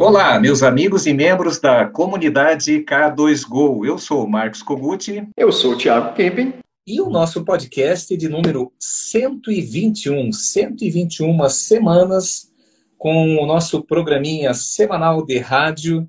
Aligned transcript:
Olá, 0.00 0.40
meus 0.40 0.62
amigos 0.62 1.06
e 1.06 1.12
membros 1.12 1.60
da 1.60 1.84
comunidade 1.84 2.82
K2Go. 2.82 3.84
Eu 3.84 3.98
sou 3.98 4.24
o 4.24 4.30
Marcos 4.30 4.62
Koguti. 4.62 5.28
Eu 5.36 5.52
sou 5.52 5.74
o 5.74 5.76
Thiago 5.76 6.14
Kempen. 6.14 6.54
E 6.86 7.02
o 7.02 7.10
nosso 7.10 7.44
podcast 7.44 8.16
de 8.16 8.26
número 8.26 8.72
121, 8.78 10.32
121 10.32 11.46
semanas, 11.50 12.50
com 12.96 13.36
o 13.36 13.44
nosso 13.44 13.82
programinha 13.84 14.54
semanal 14.54 15.22
de 15.22 15.36
rádio, 15.36 16.08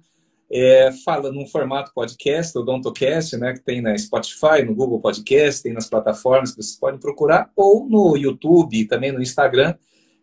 é, 0.50 0.94
fala 1.04 1.30
num 1.30 1.46
formato 1.46 1.92
podcast, 1.94 2.58
o 2.58 2.64
DontoCast, 2.64 3.36
né, 3.36 3.52
que 3.52 3.60
tem 3.60 3.82
na 3.82 3.98
Spotify, 3.98 4.64
no 4.66 4.74
Google 4.74 5.02
Podcast, 5.02 5.62
tem 5.62 5.74
nas 5.74 5.90
plataformas 5.90 6.52
que 6.52 6.64
vocês 6.64 6.80
podem 6.80 6.98
procurar, 6.98 7.52
ou 7.58 7.86
no 7.90 8.16
YouTube, 8.16 8.88
também 8.88 9.12
no 9.12 9.22
Instagram, 9.22 9.76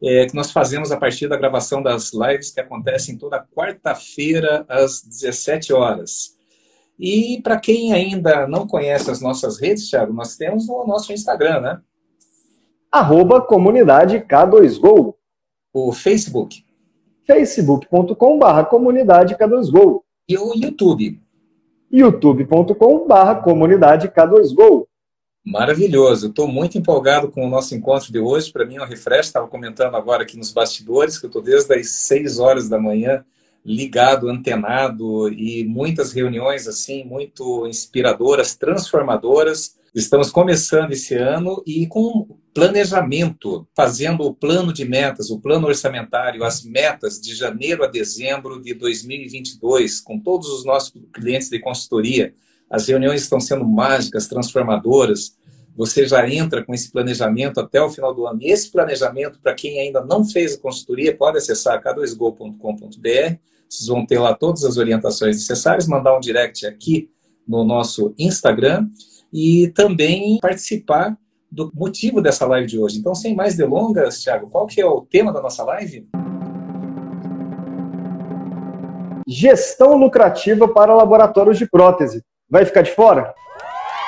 é, 0.02 0.26
que 0.26 0.34
nós 0.34 0.50
fazemos 0.50 0.92
a 0.92 0.96
partir 0.96 1.28
da 1.28 1.36
gravação 1.36 1.82
das 1.82 2.12
lives 2.12 2.50
que 2.50 2.60
acontecem 2.60 3.16
toda 3.16 3.45
quarta-feira 3.54 4.64
às 4.68 5.02
17 5.02 5.73
horas. 5.73 6.36
E 6.98 7.40
para 7.42 7.59
quem 7.59 7.92
ainda 7.92 8.46
não 8.48 8.66
conhece 8.66 9.10
as 9.10 9.20
nossas 9.20 9.60
redes, 9.60 9.88
Thiago, 9.88 10.12
nós 10.12 10.37
temos 10.37 10.68
o 10.68 10.84
nosso 10.84 11.12
Instagram, 11.12 11.60
né? 11.60 11.80
Arroba 12.90 13.40
comunidade 13.40 14.18
K2Go. 14.20 15.14
O 15.73 15.92
Facebook. 15.92 16.65
facebook.com.br 17.24 18.65
comunidade 18.68 19.37
K2Go. 19.37 20.02
E 20.28 20.37
o 20.37 20.54
YouTube. 20.54 21.20
youtube.com.br 21.90 23.42
comunidade 23.45 24.09
K2Go. 24.09 24.88
Maravilhoso. 25.51 26.29
Estou 26.29 26.47
muito 26.47 26.77
empolgado 26.77 27.30
com 27.30 27.47
o 27.47 27.48
nosso 27.48 27.75
encontro 27.75 28.12
de 28.12 28.19
hoje. 28.19 28.52
Para 28.52 28.66
mim 28.66 28.77
é 28.77 28.83
um 28.83 28.87
refresh. 28.87 29.29
Estava 29.29 29.48
comentando 29.48 29.95
agora 29.95 30.23
aqui 30.23 30.37
nos 30.37 30.52
bastidores 30.52 31.19
que 31.19 31.24
eu 31.24 31.29
estou 31.29 31.41
desde 31.41 31.74
as 31.74 31.88
6 31.91 32.38
horas 32.38 32.69
da 32.69 32.79
manhã 32.79 33.24
ligado, 33.65 34.29
antenado 34.29 35.32
e 35.32 35.65
muitas 35.65 36.13
reuniões 36.13 36.68
assim 36.68 37.02
muito 37.02 37.66
inspiradoras, 37.66 38.57
transformadoras. 38.57 39.79
Estamos 39.95 40.30
começando 40.30 40.93
esse 40.93 41.15
ano 41.15 41.62
e 41.66 41.87
com 41.87 42.29
planejamento, 42.52 43.66
fazendo 43.74 44.24
o 44.24 44.35
plano 44.35 44.71
de 44.71 44.85
metas, 44.85 45.30
o 45.30 45.40
plano 45.40 45.66
orçamentário, 45.66 46.45
as 46.45 46.62
metas 46.62 47.18
de 47.18 47.35
janeiro 47.35 47.83
a 47.83 47.87
dezembro 47.87 48.60
de 48.60 48.74
2022, 48.74 49.99
com 50.02 50.21
todos 50.21 50.49
os 50.51 50.66
nossos 50.66 50.93
clientes 51.15 51.49
de 51.49 51.59
consultoria. 51.59 52.35
As 52.71 52.87
reuniões 52.87 53.23
estão 53.23 53.41
sendo 53.41 53.65
mágicas, 53.65 54.27
transformadoras 54.27 55.38
você 55.79 56.09
já 56.09 56.29
entra 56.29 56.65
com 56.65 56.74
esse 56.74 56.91
planejamento 56.91 57.61
até 57.61 57.80
o 57.80 57.88
final 57.88 58.13
do 58.13 58.27
ano. 58.27 58.43
E 58.43 58.51
esse 58.51 58.69
planejamento, 58.69 59.38
para 59.41 59.55
quem 59.55 59.79
ainda 59.79 60.05
não 60.05 60.24
fez 60.24 60.55
a 60.55 60.61
consultoria, 60.61 61.16
pode 61.16 61.39
acessar 61.39 61.80
k2go.com.br. 61.80 63.37
Vocês 63.69 63.87
vão 63.87 64.05
ter 64.05 64.19
lá 64.19 64.34
todas 64.34 64.65
as 64.65 64.77
orientações 64.77 65.37
necessárias, 65.37 65.87
mandar 65.87 66.16
um 66.16 66.21
direct 66.21 66.66
aqui 66.66 67.09
no 67.47 67.62
nosso 67.62 68.12
Instagram 68.19 68.89
e 69.33 69.69
também 69.69 70.39
participar 70.43 71.16
do 71.49 71.71
motivo 71.72 72.21
dessa 72.21 72.44
live 72.44 72.66
de 72.66 72.77
hoje. 72.77 72.99
Então, 72.99 73.15
sem 73.15 73.37
mais 73.37 73.56
delongas, 73.56 74.21
Thiago, 74.21 74.50
qual 74.50 74.66
que 74.66 74.81
é 74.81 74.87
o 74.87 75.03
tema 75.03 75.33
da 75.33 75.41
nossa 75.41 75.62
live? 75.62 76.09
Gestão 79.28 79.97
lucrativa 79.97 80.66
para 80.66 80.93
laboratórios 80.93 81.56
de 81.56 81.71
prótese. 81.71 82.21
Vai 82.50 82.65
ficar 82.65 82.81
de 82.81 82.91
fora? 82.93 83.34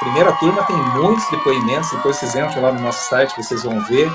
Primeira 0.00 0.32
turma 0.38 0.66
tem 0.66 0.76
muitos 0.94 1.30
depoimentos, 1.30 1.90
depois 1.90 2.16
vocês 2.16 2.34
entram 2.34 2.62
lá 2.62 2.72
no 2.72 2.80
nosso 2.80 3.06
site, 3.10 3.36
vocês 3.36 3.64
vão 3.64 3.84
ver. 3.84 4.10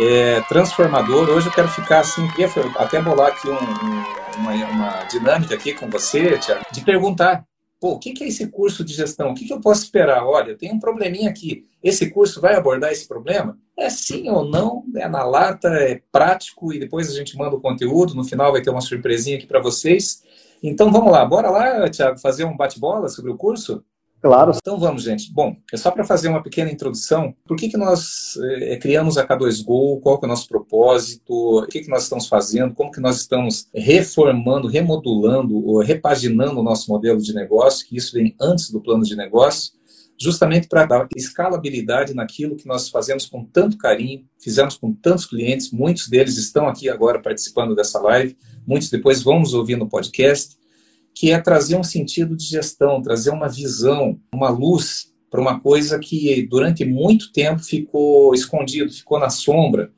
É 0.00 0.40
transformador. 0.48 1.28
Hoje 1.28 1.48
eu 1.48 1.52
quero 1.52 1.68
ficar 1.68 2.00
assim, 2.00 2.26
queria 2.28 2.48
até 2.76 3.02
bolar 3.02 3.28
aqui 3.28 3.46
um, 3.46 3.52
um, 3.52 4.04
uma, 4.38 4.52
uma, 4.52 5.04
dinâmica 5.04 5.54
aqui 5.54 5.74
com 5.74 5.86
você, 5.90 6.38
Tiago, 6.38 6.64
de 6.72 6.80
perguntar, 6.80 7.44
pô, 7.78 7.90
o 7.90 7.98
que, 7.98 8.12
que 8.12 8.24
é 8.24 8.28
esse 8.28 8.46
curso 8.46 8.82
de 8.82 8.94
gestão? 8.94 9.32
O 9.32 9.34
que, 9.34 9.44
que 9.44 9.52
eu 9.52 9.60
posso 9.60 9.82
esperar? 9.82 10.24
Olha, 10.24 10.56
tem 10.56 10.72
um 10.72 10.78
probleminha 10.78 11.28
aqui. 11.28 11.66
Esse 11.82 12.08
curso 12.08 12.40
vai 12.40 12.54
abordar 12.54 12.90
esse 12.90 13.06
problema? 13.06 13.58
É 13.76 13.90
sim 13.90 14.30
ou 14.30 14.48
não? 14.48 14.82
É 14.96 15.06
na 15.06 15.24
lata, 15.24 15.68
é 15.68 16.00
prático 16.10 16.72
e 16.72 16.78
depois 16.78 17.10
a 17.10 17.14
gente 17.14 17.36
manda 17.36 17.54
o 17.54 17.60
conteúdo. 17.60 18.14
No 18.14 18.24
final 18.24 18.50
vai 18.50 18.62
ter 18.62 18.70
uma 18.70 18.80
surpresinha 18.80 19.36
aqui 19.36 19.46
para 19.46 19.60
vocês. 19.60 20.22
Então 20.62 20.90
vamos 20.90 21.12
lá, 21.12 21.24
bora 21.24 21.50
lá, 21.50 21.88
Tiago, 21.88 22.18
fazer 22.18 22.44
um 22.44 22.56
bate-bola 22.56 23.08
sobre 23.08 23.30
o 23.30 23.36
curso? 23.36 23.84
Claro. 24.20 24.52
Então 24.56 24.78
vamos, 24.78 25.04
gente. 25.04 25.32
Bom, 25.32 25.56
é 25.72 25.76
só 25.76 25.92
para 25.92 26.04
fazer 26.04 26.28
uma 26.28 26.42
pequena 26.42 26.70
introdução. 26.70 27.34
Por 27.46 27.56
que, 27.56 27.68
que 27.68 27.76
nós 27.76 28.36
é, 28.60 28.76
criamos 28.76 29.16
a 29.16 29.26
K2Go? 29.26 30.00
Qual 30.00 30.18
é 30.20 30.26
o 30.26 30.28
nosso 30.28 30.48
propósito? 30.48 31.32
O 31.32 31.66
que, 31.66 31.82
que 31.82 31.88
nós 31.88 32.02
estamos 32.02 32.26
fazendo? 32.26 32.74
Como 32.74 32.90
que 32.90 33.00
nós 33.00 33.16
estamos 33.16 33.68
reformando, 33.72 34.66
remodulando, 34.66 35.78
repaginando 35.78 36.58
o 36.58 36.64
nosso 36.64 36.90
modelo 36.90 37.20
de 37.20 37.32
negócio? 37.32 37.86
Que 37.86 37.96
isso 37.96 38.12
vem 38.12 38.34
antes 38.40 38.70
do 38.70 38.80
plano 38.80 39.04
de 39.04 39.14
negócio, 39.14 39.72
justamente 40.20 40.66
para 40.66 40.84
dar 40.84 41.06
escalabilidade 41.14 42.12
naquilo 42.12 42.56
que 42.56 42.66
nós 42.66 42.88
fazemos 42.88 43.24
com 43.24 43.44
tanto 43.44 43.78
carinho, 43.78 44.24
fizemos 44.40 44.76
com 44.76 44.92
tantos 44.92 45.26
clientes. 45.26 45.70
Muitos 45.70 46.08
deles 46.08 46.36
estão 46.36 46.66
aqui 46.66 46.88
agora 46.88 47.22
participando 47.22 47.72
dessa 47.76 48.00
live. 48.00 48.36
Muitos 48.68 48.90
depois 48.90 49.22
vão 49.22 49.40
nos 49.40 49.54
ouvir 49.54 49.76
no 49.76 49.88
podcast 49.88 50.58
que 51.14 51.32
é 51.32 51.40
trazer 51.40 51.74
um 51.74 51.82
sentido 51.82 52.36
de 52.36 52.44
gestão, 52.44 53.00
trazer 53.02 53.30
uma 53.30 53.48
visão, 53.48 54.20
uma 54.32 54.50
luz 54.50 55.12
para 55.30 55.40
uma 55.40 55.58
coisa 55.58 55.98
que 55.98 56.46
durante 56.48 56.84
muito 56.84 57.32
tempo 57.32 57.60
ficou 57.60 58.34
escondido, 58.34 58.92
ficou 58.92 59.18
na 59.18 59.30
sombra, 59.30 59.90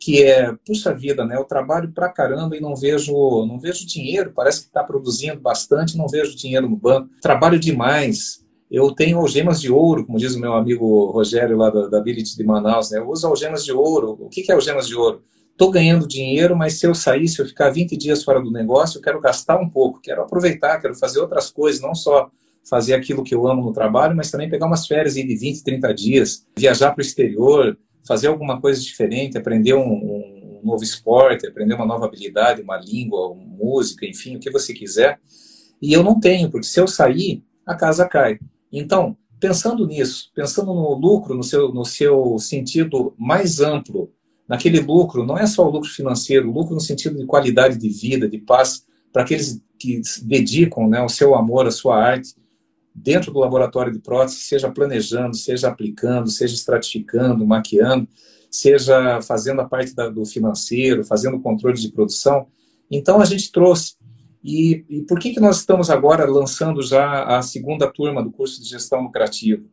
que 0.00 0.22
é, 0.22 0.52
puxa 0.64 0.94
vida, 0.94 1.24
né? 1.24 1.36
Eu 1.36 1.44
trabalho 1.44 1.92
pra 1.92 2.08
caramba 2.08 2.56
e 2.56 2.60
não 2.60 2.76
vejo, 2.76 3.12
não 3.44 3.58
vejo 3.58 3.86
dinheiro, 3.86 4.32
parece 4.34 4.60
que 4.60 4.66
está 4.68 4.82
produzindo 4.82 5.40
bastante, 5.40 5.98
não 5.98 6.06
vejo 6.06 6.36
dinheiro 6.36 6.70
no 6.70 6.76
banco. 6.76 7.10
Trabalho 7.20 7.58
demais. 7.58 8.42
Eu 8.70 8.92
tenho 8.92 9.18
algemas 9.18 9.60
de 9.60 9.70
ouro, 9.70 10.06
como 10.06 10.18
diz 10.18 10.34
o 10.34 10.40
meu 10.40 10.54
amigo 10.54 11.10
Rogério 11.10 11.56
lá 11.56 11.70
da, 11.70 11.88
da 11.88 12.00
de 12.00 12.44
Manaus, 12.44 12.90
né? 12.90 12.98
Eu 12.98 13.10
uso 13.10 13.26
algemas 13.26 13.64
de 13.64 13.72
ouro. 13.72 14.16
O 14.18 14.28
que, 14.28 14.42
que 14.42 14.50
é 14.50 14.54
algemas 14.54 14.88
de 14.88 14.94
ouro? 14.94 15.22
Estou 15.52 15.70
ganhando 15.70 16.08
dinheiro, 16.08 16.56
mas 16.56 16.78
se 16.78 16.86
eu 16.86 16.94
sair, 16.94 17.28
se 17.28 17.40
eu 17.40 17.46
ficar 17.46 17.70
20 17.70 17.96
dias 17.96 18.24
fora 18.24 18.40
do 18.40 18.50
negócio, 18.50 18.98
eu 18.98 19.02
quero 19.02 19.20
gastar 19.20 19.58
um 19.60 19.68
pouco, 19.68 20.00
quero 20.00 20.22
aproveitar, 20.22 20.80
quero 20.80 20.94
fazer 20.94 21.20
outras 21.20 21.50
coisas, 21.50 21.80
não 21.80 21.94
só 21.94 22.30
fazer 22.68 22.94
aquilo 22.94 23.24
que 23.24 23.34
eu 23.34 23.46
amo 23.46 23.62
no 23.62 23.72
trabalho, 23.72 24.16
mas 24.16 24.30
também 24.30 24.48
pegar 24.48 24.66
umas 24.66 24.86
férias 24.86 25.14
de 25.14 25.22
20, 25.22 25.62
30 25.62 25.94
dias, 25.94 26.46
viajar 26.56 26.92
para 26.92 27.00
o 27.00 27.04
exterior, 27.04 27.76
fazer 28.06 28.28
alguma 28.28 28.60
coisa 28.60 28.80
diferente, 28.80 29.38
aprender 29.38 29.74
um, 29.74 29.92
um, 29.92 30.60
novo 30.62 30.82
esporte, 30.82 31.46
aprender 31.46 31.74
uma 31.74 31.86
nova 31.86 32.06
habilidade, 32.06 32.62
uma 32.62 32.76
língua, 32.76 33.30
uma 33.30 33.44
música, 33.44 34.06
enfim, 34.06 34.36
o 34.36 34.40
que 34.40 34.50
você 34.50 34.72
quiser. 34.72 35.20
E 35.80 35.92
eu 35.92 36.02
não 36.02 36.20
tenho, 36.20 36.50
porque 36.50 36.66
se 36.66 36.80
eu 36.80 36.86
sair, 36.86 37.42
a 37.66 37.74
casa 37.74 38.06
cai. 38.06 38.38
Então, 38.72 39.16
pensando 39.40 39.86
nisso, 39.86 40.30
pensando 40.34 40.72
no 40.72 40.94
lucro, 40.94 41.34
no 41.34 41.42
seu, 41.42 41.72
no 41.72 41.84
seu 41.84 42.38
sentido 42.38 43.12
mais 43.18 43.60
amplo, 43.60 44.12
naquele 44.52 44.80
lucro, 44.80 45.24
não 45.24 45.38
é 45.38 45.46
só 45.46 45.66
o 45.66 45.70
lucro 45.70 45.88
financeiro, 45.88 46.50
o 46.50 46.52
lucro 46.52 46.74
no 46.74 46.80
sentido 46.80 47.16
de 47.16 47.24
qualidade 47.24 47.78
de 47.78 47.88
vida, 47.88 48.28
de 48.28 48.36
paz, 48.36 48.84
para 49.10 49.22
aqueles 49.22 49.62
que 49.78 50.02
dedicam 50.24 50.86
né, 50.86 51.00
o 51.00 51.08
seu 51.08 51.34
amor, 51.34 51.66
a 51.66 51.70
sua 51.70 51.96
arte, 51.96 52.34
dentro 52.94 53.32
do 53.32 53.38
laboratório 53.38 53.90
de 53.90 53.98
prótese, 53.98 54.40
seja 54.40 54.70
planejando, 54.70 55.34
seja 55.34 55.68
aplicando, 55.68 56.28
seja 56.28 56.54
estratificando, 56.54 57.46
maquiando, 57.46 58.06
seja 58.50 59.22
fazendo 59.22 59.62
a 59.62 59.64
parte 59.64 59.94
da, 59.94 60.10
do 60.10 60.22
financeiro, 60.26 61.02
fazendo 61.02 61.38
o 61.38 61.40
controle 61.40 61.80
de 61.80 61.90
produção. 61.90 62.46
Então, 62.90 63.22
a 63.22 63.24
gente 63.24 63.50
trouxe. 63.50 63.94
E, 64.44 64.84
e 64.86 65.00
por 65.00 65.18
que, 65.18 65.32
que 65.32 65.40
nós 65.40 65.60
estamos 65.60 65.88
agora 65.88 66.26
lançando 66.26 66.82
já 66.82 67.38
a 67.38 67.40
segunda 67.40 67.90
turma 67.90 68.22
do 68.22 68.30
curso 68.30 68.62
de 68.62 68.68
gestão 68.68 69.00
lucrativa? 69.00 69.64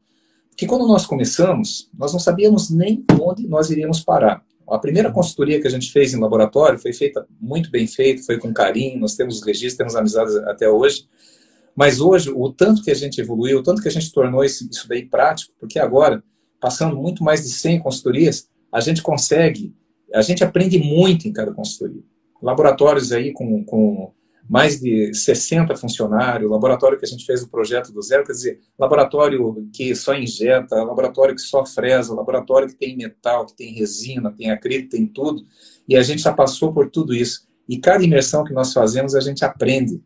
Porque 0.50 0.66
quando 0.66 0.88
nós 0.88 1.06
começamos, 1.06 1.90
nós 1.94 2.14
não 2.14 2.20
sabíamos 2.20 2.70
nem 2.70 3.04
onde 3.22 3.46
nós 3.46 3.70
iríamos 3.70 4.00
parar. 4.00 4.42
A 4.70 4.80
primeira 4.80 5.12
consultoria 5.12 5.60
que 5.60 5.68
a 5.68 5.72
gente 5.72 5.92
fez 5.92 6.14
em 6.14 6.20
laboratório 6.20 6.80
foi 6.80 6.94
feita 6.94 7.26
muito 7.40 7.72
bem 7.72 7.88
feita, 7.88 8.24
foi 8.24 8.38
com 8.38 8.54
carinho, 8.54 9.00
nós 9.00 9.16
temos 9.16 9.42
registros, 9.42 9.78
temos 9.78 9.96
amizades 9.96 10.36
até 10.36 10.70
hoje. 10.70 11.08
Mas 11.76 12.00
hoje, 12.00 12.32
o 12.36 12.52
tanto 12.52 12.84
que 12.84 12.92
a 12.92 12.96
gente 12.96 13.22
evoluiu, 13.22 13.60
o 13.60 13.64
tanto 13.64 13.82
que 13.82 13.88
a 13.88 13.92
gente 13.92 14.12
tornou 14.12 14.44
isso, 14.44 14.68
daí 14.88 15.06
prático, 15.06 15.54
porque 15.60 15.80
agora, 15.80 16.24
passando 16.60 16.96
muito 16.96 17.24
mais 17.24 17.44
de 17.44 17.50
100 17.50 17.80
consultorias, 17.80 18.50
a 18.72 18.80
gente 18.80 19.02
consegue, 19.02 19.74
a 20.14 20.22
gente 20.22 20.44
aprende 20.44 20.78
muito 20.78 21.28
em 21.28 21.34
cada 21.34 21.54
consultoria. 21.54 22.04
Laboratórios 22.42 23.12
aí 23.12 23.32
com, 23.32 23.64
com 23.64 24.14
mais 24.50 24.80
de 24.80 25.14
60 25.14 25.76
funcionários, 25.76 26.50
laboratório 26.50 26.98
que 26.98 27.06
a 27.06 27.08
gente 27.08 27.24
fez 27.24 27.44
o 27.44 27.50
projeto 27.50 27.94
do 27.94 28.02
zero, 28.02 28.26
quer 28.26 28.32
dizer, 28.32 28.60
laboratório 28.80 29.70
que 29.72 29.94
só 29.94 30.16
injeta, 30.16 30.84
laboratório 30.84 31.36
que 31.36 31.42
só 31.42 31.64
fresa, 31.64 32.16
laboratório 32.16 32.68
que 32.68 32.74
tem 32.74 32.98
metal, 32.98 33.46
que 33.46 33.56
tem 33.56 33.72
resina, 33.76 34.34
tem 34.36 34.50
acrílico, 34.50 34.90
tem 34.90 35.06
tudo, 35.06 35.46
e 35.88 35.96
a 35.96 36.02
gente 36.02 36.24
já 36.24 36.34
passou 36.34 36.74
por 36.74 36.90
tudo 36.90 37.14
isso. 37.14 37.48
E 37.68 37.78
cada 37.78 38.04
imersão 38.04 38.44
que 38.44 38.52
nós 38.52 38.74
fazemos, 38.74 39.14
a 39.14 39.20
gente 39.20 39.46
aprende. 39.46 40.02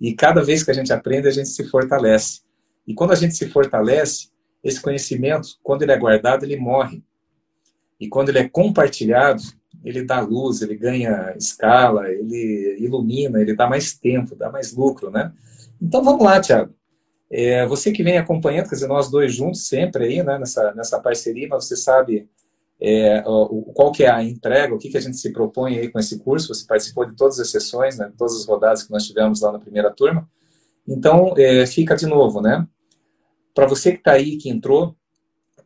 E 0.00 0.14
cada 0.14 0.44
vez 0.44 0.62
que 0.62 0.70
a 0.70 0.74
gente 0.74 0.92
aprende, 0.92 1.26
a 1.26 1.32
gente 1.32 1.48
se 1.48 1.64
fortalece. 1.64 2.42
E 2.86 2.94
quando 2.94 3.10
a 3.10 3.16
gente 3.16 3.34
se 3.34 3.48
fortalece, 3.48 4.28
esse 4.62 4.80
conhecimento, 4.80 5.48
quando 5.60 5.82
ele 5.82 5.90
é 5.90 5.98
guardado, 5.98 6.44
ele 6.44 6.56
morre. 6.56 7.02
E 7.98 8.08
quando 8.08 8.28
ele 8.28 8.38
é 8.38 8.48
compartilhado, 8.48 9.42
ele 9.84 10.02
dá 10.02 10.20
luz, 10.20 10.62
ele 10.62 10.76
ganha 10.76 11.34
escala, 11.36 12.10
ele 12.10 12.76
ilumina, 12.80 13.40
ele 13.40 13.54
dá 13.54 13.68
mais 13.68 13.96
tempo, 13.96 14.34
dá 14.34 14.50
mais 14.50 14.72
lucro, 14.74 15.10
né? 15.10 15.32
Então 15.80 16.02
vamos 16.02 16.24
lá, 16.24 16.40
Tiago. 16.40 16.74
É, 17.30 17.66
você 17.66 17.92
que 17.92 18.02
vem 18.02 18.16
acompanhando, 18.16 18.68
quer 18.68 18.74
dizer, 18.74 18.88
nós 18.88 19.10
dois 19.10 19.34
juntos 19.34 19.66
sempre 19.66 20.04
aí, 20.04 20.22
né, 20.22 20.38
nessa, 20.38 20.72
nessa 20.74 20.98
parceria, 20.98 21.46
mas 21.48 21.66
você 21.66 21.76
sabe 21.76 22.28
é, 22.80 23.22
o, 23.26 23.70
qual 23.74 23.92
que 23.92 24.04
é 24.04 24.10
a 24.10 24.22
entrega, 24.22 24.74
o 24.74 24.78
que, 24.78 24.88
que 24.88 24.96
a 24.96 25.00
gente 25.00 25.18
se 25.18 25.30
propõe 25.30 25.78
aí 25.78 25.88
com 25.88 25.98
esse 25.98 26.18
curso, 26.18 26.54
você 26.54 26.66
participou 26.66 27.04
de 27.04 27.14
todas 27.14 27.38
as 27.38 27.50
sessões, 27.50 27.98
né, 27.98 28.10
todas 28.16 28.34
as 28.34 28.46
rodadas 28.46 28.82
que 28.82 28.90
nós 28.90 29.06
tivemos 29.06 29.42
lá 29.42 29.52
na 29.52 29.58
primeira 29.58 29.90
turma, 29.90 30.28
então 30.86 31.34
é, 31.36 31.66
fica 31.66 31.94
de 31.94 32.06
novo, 32.06 32.40
né, 32.40 32.66
para 33.54 33.66
você 33.66 33.92
que 33.92 33.98
está 33.98 34.12
aí, 34.12 34.38
que 34.38 34.48
entrou, 34.48 34.96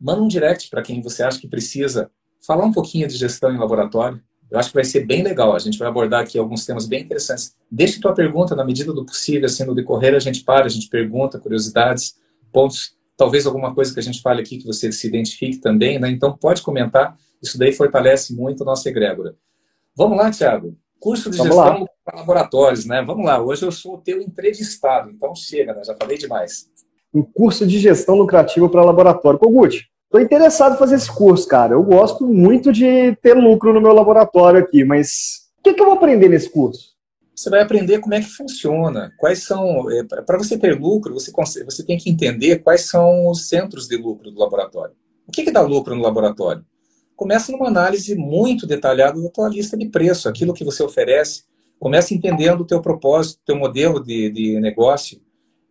manda 0.01 0.21
um 0.21 0.27
direct 0.27 0.69
para 0.69 0.81
quem 0.81 1.01
você 1.01 1.23
acha 1.23 1.39
que 1.39 1.47
precisa 1.47 2.11
falar 2.45 2.65
um 2.65 2.71
pouquinho 2.71 3.07
de 3.07 3.15
gestão 3.15 3.53
em 3.53 3.57
laboratório, 3.57 4.21
eu 4.51 4.59
acho 4.59 4.69
que 4.69 4.75
vai 4.75 4.83
ser 4.83 5.05
bem 5.05 5.23
legal. 5.23 5.55
A 5.55 5.59
gente 5.59 5.79
vai 5.79 5.87
abordar 5.87 6.21
aqui 6.21 6.37
alguns 6.37 6.65
temas 6.65 6.85
bem 6.85 7.01
interessantes. 7.01 7.55
Deixe 7.71 7.99
tua 7.99 8.13
pergunta 8.13 8.55
na 8.55 8.63
medida 8.63 8.93
do 8.93 9.05
possível, 9.05 9.45
assim, 9.45 9.65
no 9.65 9.73
decorrer 9.73 10.13
a 10.13 10.19
gente 10.19 10.43
para, 10.43 10.65
a 10.65 10.69
gente 10.69 10.89
pergunta, 10.89 11.39
curiosidades, 11.39 12.15
pontos, 12.51 12.95
talvez 13.17 13.47
alguma 13.47 13.73
coisa 13.73 13.93
que 13.93 13.99
a 13.99 14.03
gente 14.03 14.21
fale 14.21 14.41
aqui 14.41 14.57
que 14.57 14.65
você 14.67 14.91
se 14.91 15.07
identifique 15.07 15.57
também, 15.57 15.99
né? 15.99 16.09
Então 16.09 16.37
pode 16.37 16.61
comentar, 16.61 17.17
isso 17.41 17.57
daí 17.57 17.73
fortalece 17.73 18.35
muito 18.35 18.61
a 18.61 18.65
nossa 18.65 18.87
egrégora. 18.89 19.35
Vamos 19.95 20.17
lá, 20.17 20.29
Thiago. 20.29 20.77
Curso 20.99 21.29
de 21.29 21.37
Vamos 21.37 21.55
gestão 21.55 21.87
para 22.05 22.19
laboratórios, 22.19 22.85
né? 22.85 23.01
Vamos 23.01 23.25
lá, 23.25 23.41
hoje 23.41 23.63
eu 23.65 23.71
sou 23.71 23.95
o 23.95 24.01
teu 24.01 24.21
entrevistado, 24.21 25.09
então 25.09 25.33
chega, 25.35 25.73
né? 25.73 25.83
Já 25.83 25.95
falei 25.95 26.17
demais. 26.17 26.67
Um 27.13 27.23
curso 27.23 27.65
de 27.65 27.79
gestão 27.79 28.15
lucrativa 28.15 28.69
para 28.69 28.83
laboratório. 28.83 29.39
Kogut, 29.39 29.87
Estou 30.13 30.21
interessado 30.21 30.75
em 30.75 30.77
fazer 30.77 30.93
esse 30.93 31.11
curso, 31.11 31.47
cara. 31.47 31.73
Eu 31.73 31.81
gosto 31.81 32.27
muito 32.27 32.71
de 32.71 33.15
ter 33.15 33.33
lucro 33.33 33.73
no 33.73 33.81
meu 33.81 33.91
laboratório 33.93 34.59
aqui, 34.59 34.83
mas 34.83 35.49
o 35.57 35.63
que, 35.63 35.73
que 35.73 35.81
eu 35.81 35.87
vou 35.87 35.95
aprender 35.95 36.29
nesse 36.29 36.51
curso? 36.51 36.93
Você 37.35 37.49
vai 37.49 37.63
aprender 37.63 37.97
como 37.97 38.13
é 38.13 38.19
que 38.19 38.29
funciona, 38.29 39.11
quais 39.17 39.41
são. 39.41 39.89
É, 39.89 40.03
Para 40.03 40.37
você 40.37 40.55
ter 40.55 40.79
lucro, 40.79 41.15
você, 41.15 41.31
você 41.63 41.83
tem 41.83 41.97
que 41.97 42.11
entender 42.11 42.59
quais 42.59 42.81
são 42.81 43.27
os 43.27 43.49
centros 43.49 43.87
de 43.87 43.97
lucro 43.97 44.29
do 44.29 44.39
laboratório. 44.39 44.93
O 45.27 45.31
que, 45.31 45.41
que 45.41 45.51
dá 45.51 45.61
lucro 45.61 45.95
no 45.95 46.03
laboratório? 46.03 46.63
Começa 47.15 47.51
numa 47.51 47.67
análise 47.67 48.13
muito 48.13 48.67
detalhada 48.67 49.19
da 49.19 49.29
tua 49.29 49.49
lista 49.49 49.75
de 49.75 49.87
preço, 49.87 50.29
aquilo 50.29 50.53
que 50.53 50.63
você 50.63 50.83
oferece. 50.83 51.45
Começa 51.79 52.13
entendendo 52.13 52.61
o 52.61 52.67
teu 52.67 52.79
propósito, 52.83 53.39
o 53.39 53.45
teu 53.47 53.55
modelo 53.55 53.99
de, 53.99 54.29
de 54.29 54.59
negócio. 54.59 55.19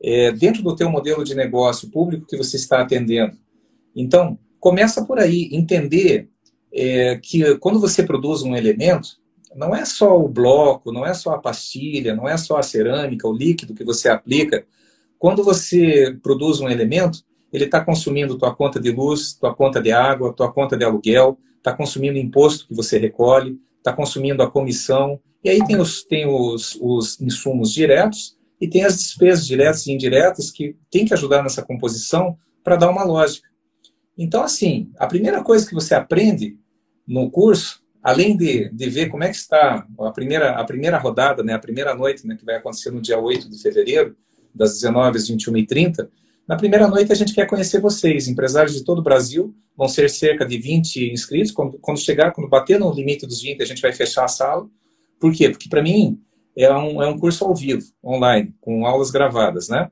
É, 0.02 0.32
dentro 0.32 0.64
do 0.64 0.74
teu 0.74 0.90
modelo 0.90 1.22
de 1.22 1.32
negócio, 1.32 1.92
público 1.92 2.26
que 2.26 2.36
você 2.36 2.56
está 2.56 2.80
atendendo 2.80 3.40
então, 3.94 4.38
começa 4.58 5.04
por 5.04 5.18
aí, 5.18 5.48
entender 5.52 6.28
é, 6.72 7.18
que 7.22 7.56
quando 7.56 7.80
você 7.80 8.02
produz 8.02 8.42
um 8.42 8.56
elemento, 8.56 9.20
não 9.54 9.74
é 9.74 9.84
só 9.84 10.18
o 10.18 10.28
bloco, 10.28 10.92
não 10.92 11.04
é 11.04 11.12
só 11.14 11.34
a 11.34 11.38
pastilha, 11.38 12.14
não 12.14 12.28
é 12.28 12.36
só 12.36 12.56
a 12.56 12.62
cerâmica, 12.62 13.28
o 13.28 13.36
líquido 13.36 13.74
que 13.74 13.84
você 13.84 14.08
aplica. 14.08 14.64
Quando 15.18 15.44
você 15.44 16.16
produz 16.22 16.60
um 16.60 16.68
elemento, 16.68 17.22
ele 17.52 17.64
está 17.64 17.84
consumindo 17.84 18.38
tua 18.38 18.54
conta 18.54 18.80
de 18.80 18.90
luz, 18.90 19.34
tua 19.34 19.54
conta 19.54 19.80
de 19.80 19.92
água, 19.92 20.32
tua 20.32 20.50
conta 20.50 20.76
de 20.76 20.84
aluguel, 20.84 21.38
está 21.58 21.72
consumindo 21.72 22.18
imposto 22.18 22.66
que 22.66 22.74
você 22.74 22.98
recolhe, 22.98 23.58
está 23.78 23.92
consumindo 23.92 24.42
a 24.42 24.50
comissão. 24.50 25.20
E 25.44 25.50
aí 25.50 25.64
tem 25.66 25.78
os, 25.78 26.02
tem 26.02 26.26
os, 26.26 26.78
os 26.80 27.20
insumos 27.20 27.72
diretos 27.72 28.36
e 28.60 28.66
tem 28.66 28.84
as 28.84 28.96
despesas 28.96 29.46
diretas 29.46 29.86
e 29.86 29.92
indiretas 29.92 30.50
que 30.50 30.76
tem 30.90 31.04
que 31.04 31.12
ajudar 31.12 31.42
nessa 31.42 31.62
composição 31.62 32.38
para 32.64 32.76
dar 32.76 32.90
uma 32.90 33.04
lógica. 33.04 33.48
Então, 34.16 34.42
assim, 34.42 34.90
a 34.98 35.06
primeira 35.06 35.42
coisa 35.42 35.66
que 35.66 35.74
você 35.74 35.94
aprende 35.94 36.58
no 37.06 37.30
curso, 37.30 37.82
além 38.02 38.36
de, 38.36 38.68
de 38.70 38.90
ver 38.90 39.08
como 39.08 39.24
é 39.24 39.30
que 39.30 39.36
está 39.36 39.86
a 39.98 40.10
primeira, 40.10 40.50
a 40.52 40.64
primeira 40.64 40.98
rodada, 40.98 41.42
né, 41.42 41.54
a 41.54 41.58
primeira 41.58 41.94
noite, 41.94 42.26
né, 42.26 42.36
que 42.36 42.44
vai 42.44 42.56
acontecer 42.56 42.90
no 42.90 43.00
dia 43.00 43.18
8 43.18 43.48
de 43.48 43.60
fevereiro, 43.60 44.16
das 44.54 44.74
19 44.74 45.16
às 45.16 45.30
21h30, 45.30 46.08
na 46.46 46.56
primeira 46.56 46.88
noite 46.88 47.12
a 47.12 47.14
gente 47.14 47.32
quer 47.32 47.46
conhecer 47.46 47.80
vocês, 47.80 48.28
empresários 48.28 48.74
de 48.74 48.84
todo 48.84 48.98
o 48.98 49.02
Brasil, 49.02 49.54
vão 49.76 49.88
ser 49.88 50.10
cerca 50.10 50.44
de 50.44 50.58
20 50.58 51.12
inscritos, 51.12 51.52
quando, 51.52 51.78
quando 51.78 51.98
chegar, 51.98 52.32
quando 52.32 52.48
bater 52.48 52.78
no 52.78 52.92
limite 52.92 53.26
dos 53.26 53.40
20, 53.40 53.62
a 53.62 53.66
gente 53.66 53.80
vai 53.80 53.92
fechar 53.92 54.24
a 54.24 54.28
sala. 54.28 54.68
Por 55.20 55.32
quê? 55.32 55.48
Porque 55.48 55.68
para 55.68 55.82
mim 55.82 56.20
é 56.56 56.70
um, 56.72 57.02
é 57.02 57.08
um 57.08 57.18
curso 57.18 57.44
ao 57.44 57.54
vivo, 57.54 57.86
online, 58.04 58.54
com 58.60 58.84
aulas 58.84 59.10
gravadas, 59.10 59.68
né? 59.68 59.90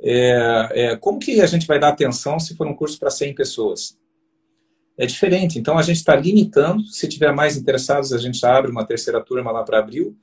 É, 0.00 0.68
é, 0.72 0.96
como 0.96 1.18
que 1.18 1.40
a 1.40 1.46
gente 1.46 1.66
vai 1.66 1.78
dar 1.78 1.88
atenção 1.88 2.38
se 2.38 2.56
for 2.56 2.66
um 2.66 2.74
curso 2.74 2.98
para 2.98 3.10
100 3.10 3.34
pessoas? 3.34 3.98
É 4.96 5.06
diferente. 5.06 5.58
Então, 5.58 5.78
a 5.78 5.82
gente 5.82 5.96
está 5.96 6.14
limitando. 6.16 6.84
Se 6.84 7.08
tiver 7.08 7.32
mais 7.32 7.56
interessados, 7.56 8.12
a 8.12 8.18
gente 8.18 8.44
abre 8.44 8.70
uma 8.70 8.84
terceira 8.84 9.20
turma 9.20 9.52
lá 9.52 9.62
para 9.62 9.78
abril, 9.78 10.16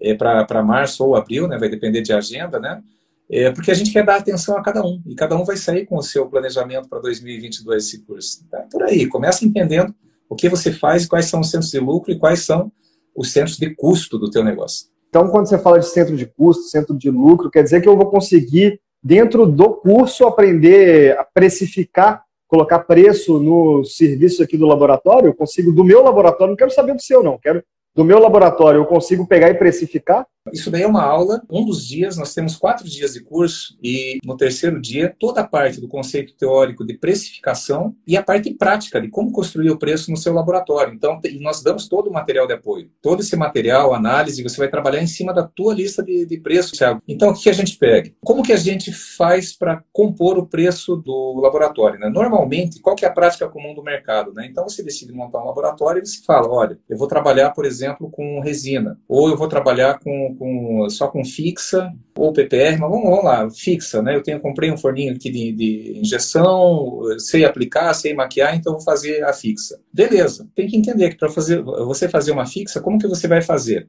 é, 0.00 0.14
para 0.14 0.62
março 0.62 1.04
ou 1.04 1.16
abril, 1.16 1.48
né? 1.48 1.58
vai 1.58 1.68
depender 1.68 2.02
de 2.02 2.12
agenda, 2.12 2.58
né? 2.58 2.82
É, 3.30 3.50
porque 3.50 3.70
a 3.70 3.74
gente 3.74 3.92
quer 3.92 4.04
dar 4.04 4.16
atenção 4.16 4.56
a 4.56 4.62
cada 4.62 4.82
um. 4.82 5.02
E 5.06 5.14
cada 5.14 5.36
um 5.36 5.44
vai 5.44 5.56
sair 5.56 5.84
com 5.84 5.96
o 5.96 6.02
seu 6.02 6.26
planejamento 6.26 6.88
para 6.88 6.98
2022 7.00 7.84
esse 7.84 8.00
curso. 8.00 8.46
Tá? 8.50 8.66
Por 8.70 8.82
aí, 8.82 9.06
começa 9.06 9.44
entendendo 9.44 9.94
o 10.28 10.34
que 10.34 10.48
você 10.48 10.72
faz, 10.72 11.06
quais 11.06 11.26
são 11.26 11.40
os 11.40 11.50
centros 11.50 11.70
de 11.70 11.78
lucro 11.78 12.12
e 12.12 12.18
quais 12.18 12.40
são 12.40 12.72
os 13.14 13.32
centros 13.32 13.56
de 13.58 13.74
custo 13.74 14.18
do 14.18 14.30
teu 14.30 14.42
negócio. 14.42 14.86
Então, 15.08 15.28
quando 15.28 15.46
você 15.46 15.58
fala 15.58 15.78
de 15.78 15.86
centro 15.86 16.16
de 16.16 16.26
custo, 16.26 16.64
centro 16.64 16.96
de 16.96 17.10
lucro, 17.10 17.50
quer 17.50 17.62
dizer 17.62 17.80
que 17.80 17.88
eu 17.88 17.96
vou 17.96 18.10
conseguir 18.10 18.80
dentro 19.08 19.46
do 19.46 19.72
curso, 19.72 20.26
aprender 20.26 21.18
a 21.18 21.24
precificar, 21.24 22.22
colocar 22.46 22.80
preço 22.80 23.40
no 23.40 23.82
serviço 23.82 24.42
aqui 24.42 24.58
do 24.58 24.66
laboratório? 24.66 25.28
Eu 25.28 25.34
consigo, 25.34 25.72
do 25.72 25.82
meu 25.82 26.02
laboratório, 26.02 26.50
não 26.50 26.56
quero 26.56 26.70
saber 26.70 26.92
do 26.92 27.00
seu, 27.00 27.22
não, 27.22 27.38
quero 27.38 27.64
do 27.94 28.04
meu 28.04 28.18
laboratório, 28.18 28.80
eu 28.80 28.86
consigo 28.86 29.26
pegar 29.26 29.50
e 29.50 29.54
precificar? 29.54 30.26
Isso 30.52 30.70
daí 30.70 30.82
é 30.82 30.86
uma 30.86 31.02
aula, 31.02 31.42
um 31.50 31.64
dos 31.64 31.86
dias, 31.86 32.16
nós 32.16 32.34
temos 32.34 32.56
quatro 32.56 32.88
dias 32.88 33.14
de 33.14 33.22
curso 33.22 33.76
e 33.82 34.18
no 34.24 34.36
terceiro 34.36 34.80
dia 34.80 35.14
toda 35.18 35.40
a 35.40 35.46
parte 35.46 35.80
do 35.80 35.88
conceito 35.88 36.34
teórico 36.34 36.84
de 36.86 36.94
precificação 36.94 37.94
e 38.06 38.16
a 38.16 38.22
parte 38.22 38.52
prática 38.54 39.00
de 39.00 39.08
como 39.08 39.32
construir 39.32 39.70
o 39.70 39.78
preço 39.78 40.10
no 40.10 40.16
seu 40.16 40.32
laboratório. 40.32 40.94
Então, 40.94 41.20
nós 41.40 41.62
damos 41.62 41.88
todo 41.88 42.08
o 42.08 42.12
material 42.12 42.46
de 42.46 42.54
apoio. 42.54 42.90
Todo 43.02 43.20
esse 43.20 43.36
material, 43.36 43.94
análise, 43.94 44.42
você 44.42 44.56
vai 44.56 44.68
trabalhar 44.68 45.02
em 45.02 45.06
cima 45.06 45.32
da 45.32 45.42
tua 45.42 45.74
lista 45.74 46.02
de, 46.02 46.26
de 46.26 46.38
preço, 46.38 46.72
Thiago. 46.72 47.02
Então, 47.06 47.30
o 47.30 47.34
que 47.34 47.50
a 47.50 47.52
gente 47.52 47.76
pega? 47.76 48.10
Como 48.22 48.42
que 48.42 48.52
a 48.52 48.56
gente 48.56 48.92
faz 48.92 49.56
para 49.56 49.82
compor 49.92 50.38
o 50.38 50.46
preço 50.46 50.96
do 50.96 51.40
laboratório? 51.40 51.98
Né? 51.98 52.08
Normalmente, 52.08 52.80
qual 52.80 52.96
que 52.96 53.04
é 53.04 53.08
a 53.08 53.12
prática 53.12 53.48
comum 53.48 53.74
do 53.74 53.82
mercado? 53.82 54.32
Né? 54.32 54.46
Então, 54.50 54.68
você 54.68 54.82
decide 54.82 55.12
montar 55.12 55.42
um 55.42 55.46
laboratório 55.46 56.02
e 56.02 56.06
você 56.06 56.22
fala, 56.24 56.48
olha, 56.48 56.78
eu 56.88 56.96
vou 56.96 57.08
trabalhar, 57.08 57.50
por 57.50 57.64
exemplo, 57.64 57.87
com 57.96 58.40
resina, 58.40 58.98
ou 59.08 59.28
eu 59.28 59.36
vou 59.36 59.48
trabalhar 59.48 59.98
com 59.98 60.34
com, 60.36 60.88
só 60.90 61.08
com 61.08 61.24
fixa 61.24 61.92
ou 62.16 62.32
PPR, 62.32 62.78
mas 62.78 62.90
vamos, 62.90 63.04
vamos 63.04 63.24
lá, 63.24 63.50
fixa, 63.50 64.02
né? 64.02 64.16
Eu 64.16 64.22
tenho, 64.22 64.40
comprei 64.40 64.70
um 64.70 64.76
forninho 64.76 65.14
aqui 65.14 65.30
de, 65.30 65.52
de, 65.52 65.98
injeção, 65.98 67.00
sei 67.18 67.44
aplicar, 67.44 67.94
sei 67.94 68.14
maquiar, 68.14 68.56
então 68.56 68.74
vou 68.74 68.82
fazer 68.82 69.22
a 69.24 69.32
fixa. 69.32 69.80
Beleza, 69.92 70.48
tem 70.54 70.66
que 70.66 70.76
entender 70.76 71.10
que 71.10 71.16
para 71.16 71.28
fazer, 71.28 71.62
você 71.62 72.08
fazer 72.08 72.32
uma 72.32 72.46
fixa, 72.46 72.80
como 72.80 72.98
que 72.98 73.06
você 73.06 73.28
vai 73.28 73.42
fazer? 73.42 73.88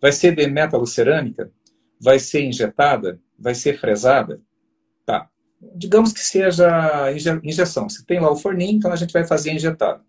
Vai 0.00 0.12
ser 0.12 0.34
de 0.34 0.46
metalocerâmica? 0.46 1.50
Vai 2.00 2.18
ser 2.18 2.42
injetada? 2.42 3.20
Vai 3.38 3.54
ser 3.54 3.78
fresada? 3.78 4.40
Tá. 5.04 5.28
Digamos 5.74 6.12
que 6.12 6.20
seja 6.20 7.12
injeção. 7.42 7.88
Você 7.88 8.02
tem 8.04 8.18
lá 8.18 8.30
o 8.30 8.36
forninho, 8.36 8.76
então 8.76 8.92
a 8.92 8.96
gente 8.96 9.12
vai 9.12 9.26
fazer 9.26 9.52
injetado. 9.52 10.02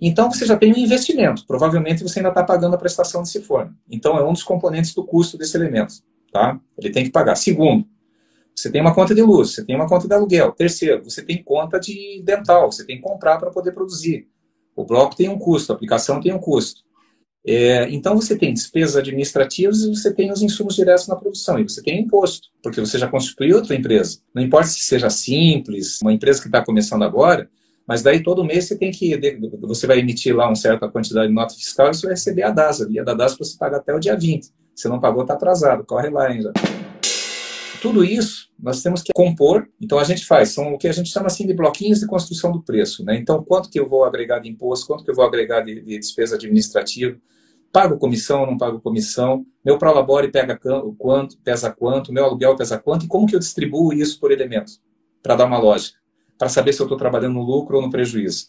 Então 0.00 0.30
você 0.30 0.46
já 0.46 0.56
tem 0.56 0.72
um 0.72 0.78
investimento. 0.78 1.44
Provavelmente 1.46 2.02
você 2.02 2.20
ainda 2.20 2.30
está 2.30 2.42
pagando 2.42 2.74
a 2.74 2.78
prestação 2.78 3.22
desse 3.22 3.40
forno. 3.42 3.76
Então 3.88 4.16
é 4.18 4.24
um 4.24 4.32
dos 4.32 4.42
componentes 4.42 4.94
do 4.94 5.04
custo 5.04 5.36
desse 5.36 5.56
elemento. 5.56 5.94
Tá? 6.32 6.58
Ele 6.78 6.90
tem 6.90 7.04
que 7.04 7.10
pagar. 7.10 7.36
Segundo, 7.36 7.86
você 8.54 8.70
tem 8.70 8.80
uma 8.80 8.94
conta 8.94 9.14
de 9.14 9.22
luz, 9.22 9.54
você 9.54 9.64
tem 9.64 9.76
uma 9.76 9.88
conta 9.88 10.06
de 10.06 10.14
aluguel. 10.14 10.52
Terceiro, 10.52 11.04
você 11.04 11.22
tem 11.22 11.42
conta 11.42 11.78
de 11.78 12.22
dental, 12.24 12.70
você 12.70 12.84
tem 12.84 12.96
que 12.96 13.02
comprar 13.02 13.38
para 13.38 13.50
poder 13.50 13.72
produzir. 13.72 14.28
O 14.74 14.84
bloco 14.84 15.16
tem 15.16 15.28
um 15.28 15.38
custo, 15.38 15.72
a 15.72 15.74
aplicação 15.74 16.20
tem 16.20 16.32
um 16.32 16.38
custo. 16.38 16.82
É, 17.46 17.88
então 17.90 18.14
você 18.14 18.36
tem 18.36 18.52
despesas 18.52 18.96
administrativas 18.96 19.80
e 19.80 19.88
você 19.88 20.12
tem 20.12 20.30
os 20.30 20.42
insumos 20.42 20.76
diretos 20.76 21.08
na 21.08 21.16
produção 21.16 21.58
e 21.58 21.62
você 21.62 21.82
tem 21.82 22.00
imposto, 22.00 22.48
porque 22.62 22.80
você 22.80 22.98
já 22.98 23.08
constituiu 23.08 23.56
outra 23.56 23.74
empresa. 23.74 24.18
Não 24.34 24.42
importa 24.42 24.68
se 24.68 24.80
seja 24.80 25.08
simples, 25.08 26.00
uma 26.02 26.12
empresa 26.12 26.40
que 26.40 26.48
está 26.48 26.62
começando 26.62 27.02
agora, 27.02 27.48
mas 27.90 28.02
daí 28.02 28.22
todo 28.22 28.44
mês 28.44 28.68
você 28.68 28.78
tem 28.78 28.92
que, 28.92 29.18
você 29.62 29.84
vai 29.84 29.98
emitir 29.98 30.32
lá 30.32 30.46
uma 30.46 30.54
certa 30.54 30.88
quantidade 30.88 31.26
de 31.26 31.34
nota 31.34 31.56
fiscal 31.56 31.90
e 31.90 31.94
você 31.94 32.06
vai 32.06 32.14
receber 32.14 32.44
a 32.44 32.50
DASA. 32.52 32.86
E 32.88 33.00
a 33.00 33.02
da 33.02 33.14
DASA 33.14 33.36
você 33.36 33.58
paga 33.58 33.78
até 33.78 33.92
o 33.92 33.98
dia 33.98 34.16
20. 34.16 34.48
Se 34.76 34.88
não 34.88 35.00
pagou, 35.00 35.22
está 35.22 35.34
atrasado, 35.34 35.84
corre 35.84 36.08
lá 36.08 36.28
ainda. 36.28 36.52
Tudo 37.82 38.04
isso 38.04 38.48
nós 38.56 38.80
temos 38.80 39.02
que 39.02 39.12
compor, 39.12 39.68
então 39.80 39.98
a 39.98 40.04
gente 40.04 40.24
faz, 40.24 40.50
são 40.50 40.72
o 40.72 40.78
que 40.78 40.86
a 40.86 40.92
gente 40.92 41.10
chama 41.10 41.26
assim 41.26 41.44
de 41.44 41.52
bloquinhos 41.52 41.98
de 41.98 42.06
construção 42.06 42.52
do 42.52 42.62
preço. 42.62 43.04
Né? 43.04 43.16
Então, 43.16 43.42
quanto 43.42 43.68
que 43.68 43.80
eu 43.80 43.88
vou 43.88 44.04
agregar 44.04 44.38
de 44.38 44.48
imposto, 44.48 44.86
quanto 44.86 45.02
que 45.02 45.10
eu 45.10 45.14
vou 45.16 45.24
agregar 45.24 45.62
de, 45.62 45.80
de 45.80 45.98
despesa 45.98 46.36
administrativa, 46.36 47.18
pago 47.72 47.98
comissão, 47.98 48.46
não 48.46 48.56
pago 48.56 48.80
comissão, 48.80 49.44
meu 49.64 49.78
prolabore 49.78 50.30
pega 50.30 50.56
quanto, 50.96 51.36
pesa 51.38 51.72
quanto, 51.72 52.12
meu 52.12 52.24
aluguel 52.24 52.54
pesa 52.54 52.78
quanto, 52.78 53.06
e 53.06 53.08
como 53.08 53.26
que 53.26 53.34
eu 53.34 53.40
distribuo 53.40 53.92
isso 53.92 54.20
por 54.20 54.30
elemento, 54.30 54.74
para 55.20 55.34
dar 55.34 55.46
uma 55.46 55.58
lógica 55.58 55.99
para 56.40 56.48
saber 56.48 56.72
se 56.72 56.80
eu 56.80 56.86
estou 56.86 56.96
trabalhando 56.96 57.34
no 57.34 57.42
lucro 57.42 57.76
ou 57.76 57.82
no 57.82 57.90
prejuízo. 57.90 58.46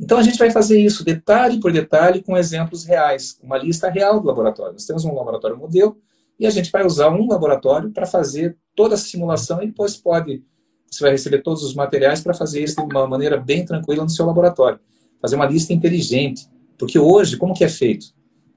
Então 0.00 0.16
a 0.16 0.22
gente 0.22 0.38
vai 0.38 0.50
fazer 0.50 0.80
isso 0.80 1.04
detalhe 1.04 1.60
por 1.60 1.70
detalhe 1.70 2.22
com 2.22 2.38
exemplos 2.38 2.86
reais, 2.86 3.38
uma 3.42 3.58
lista 3.58 3.90
real 3.90 4.18
do 4.18 4.26
laboratório. 4.26 4.72
Nós 4.72 4.86
temos 4.86 5.04
um 5.04 5.14
laboratório 5.14 5.54
modelo 5.54 5.94
e 6.40 6.46
a 6.46 6.50
gente 6.50 6.72
vai 6.72 6.86
usar 6.86 7.10
um 7.10 7.28
laboratório 7.28 7.90
para 7.90 8.06
fazer 8.06 8.56
toda 8.74 8.94
a 8.94 8.98
simulação 8.98 9.62
e 9.62 9.66
depois 9.66 9.94
pode 9.94 10.42
você 10.90 11.02
vai 11.02 11.10
receber 11.10 11.42
todos 11.42 11.62
os 11.62 11.74
materiais 11.74 12.22
para 12.22 12.32
fazer 12.32 12.62
isso 12.62 12.76
de 12.76 12.82
uma 12.82 13.06
maneira 13.06 13.36
bem 13.36 13.62
tranquila 13.62 14.04
no 14.04 14.08
seu 14.08 14.24
laboratório. 14.24 14.80
Fazer 15.20 15.36
uma 15.36 15.44
lista 15.44 15.72
inteligente. 15.72 16.48
Porque 16.78 16.98
hoje, 16.98 17.36
como 17.36 17.52
que 17.52 17.64
é 17.64 17.68
feito? 17.68 18.06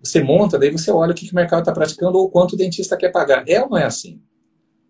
Você 0.01 0.22
monta, 0.24 0.58
daí 0.58 0.70
você 0.70 0.91
olha 0.91 1.12
o 1.12 1.15
que 1.15 1.29
o 1.32 1.36
mercado 1.36 1.62
está 1.62 1.74
praticando 1.74 2.17
ou 2.17 2.29
quanto 2.29 2.53
o 2.53 2.58
dentista 2.58 2.96
quer 2.96 3.12
pagar. 3.12 3.44
É 3.48 3.62
ou 3.62 3.70
não 3.70 3.77
é 3.77 3.86
assim? 3.86 4.22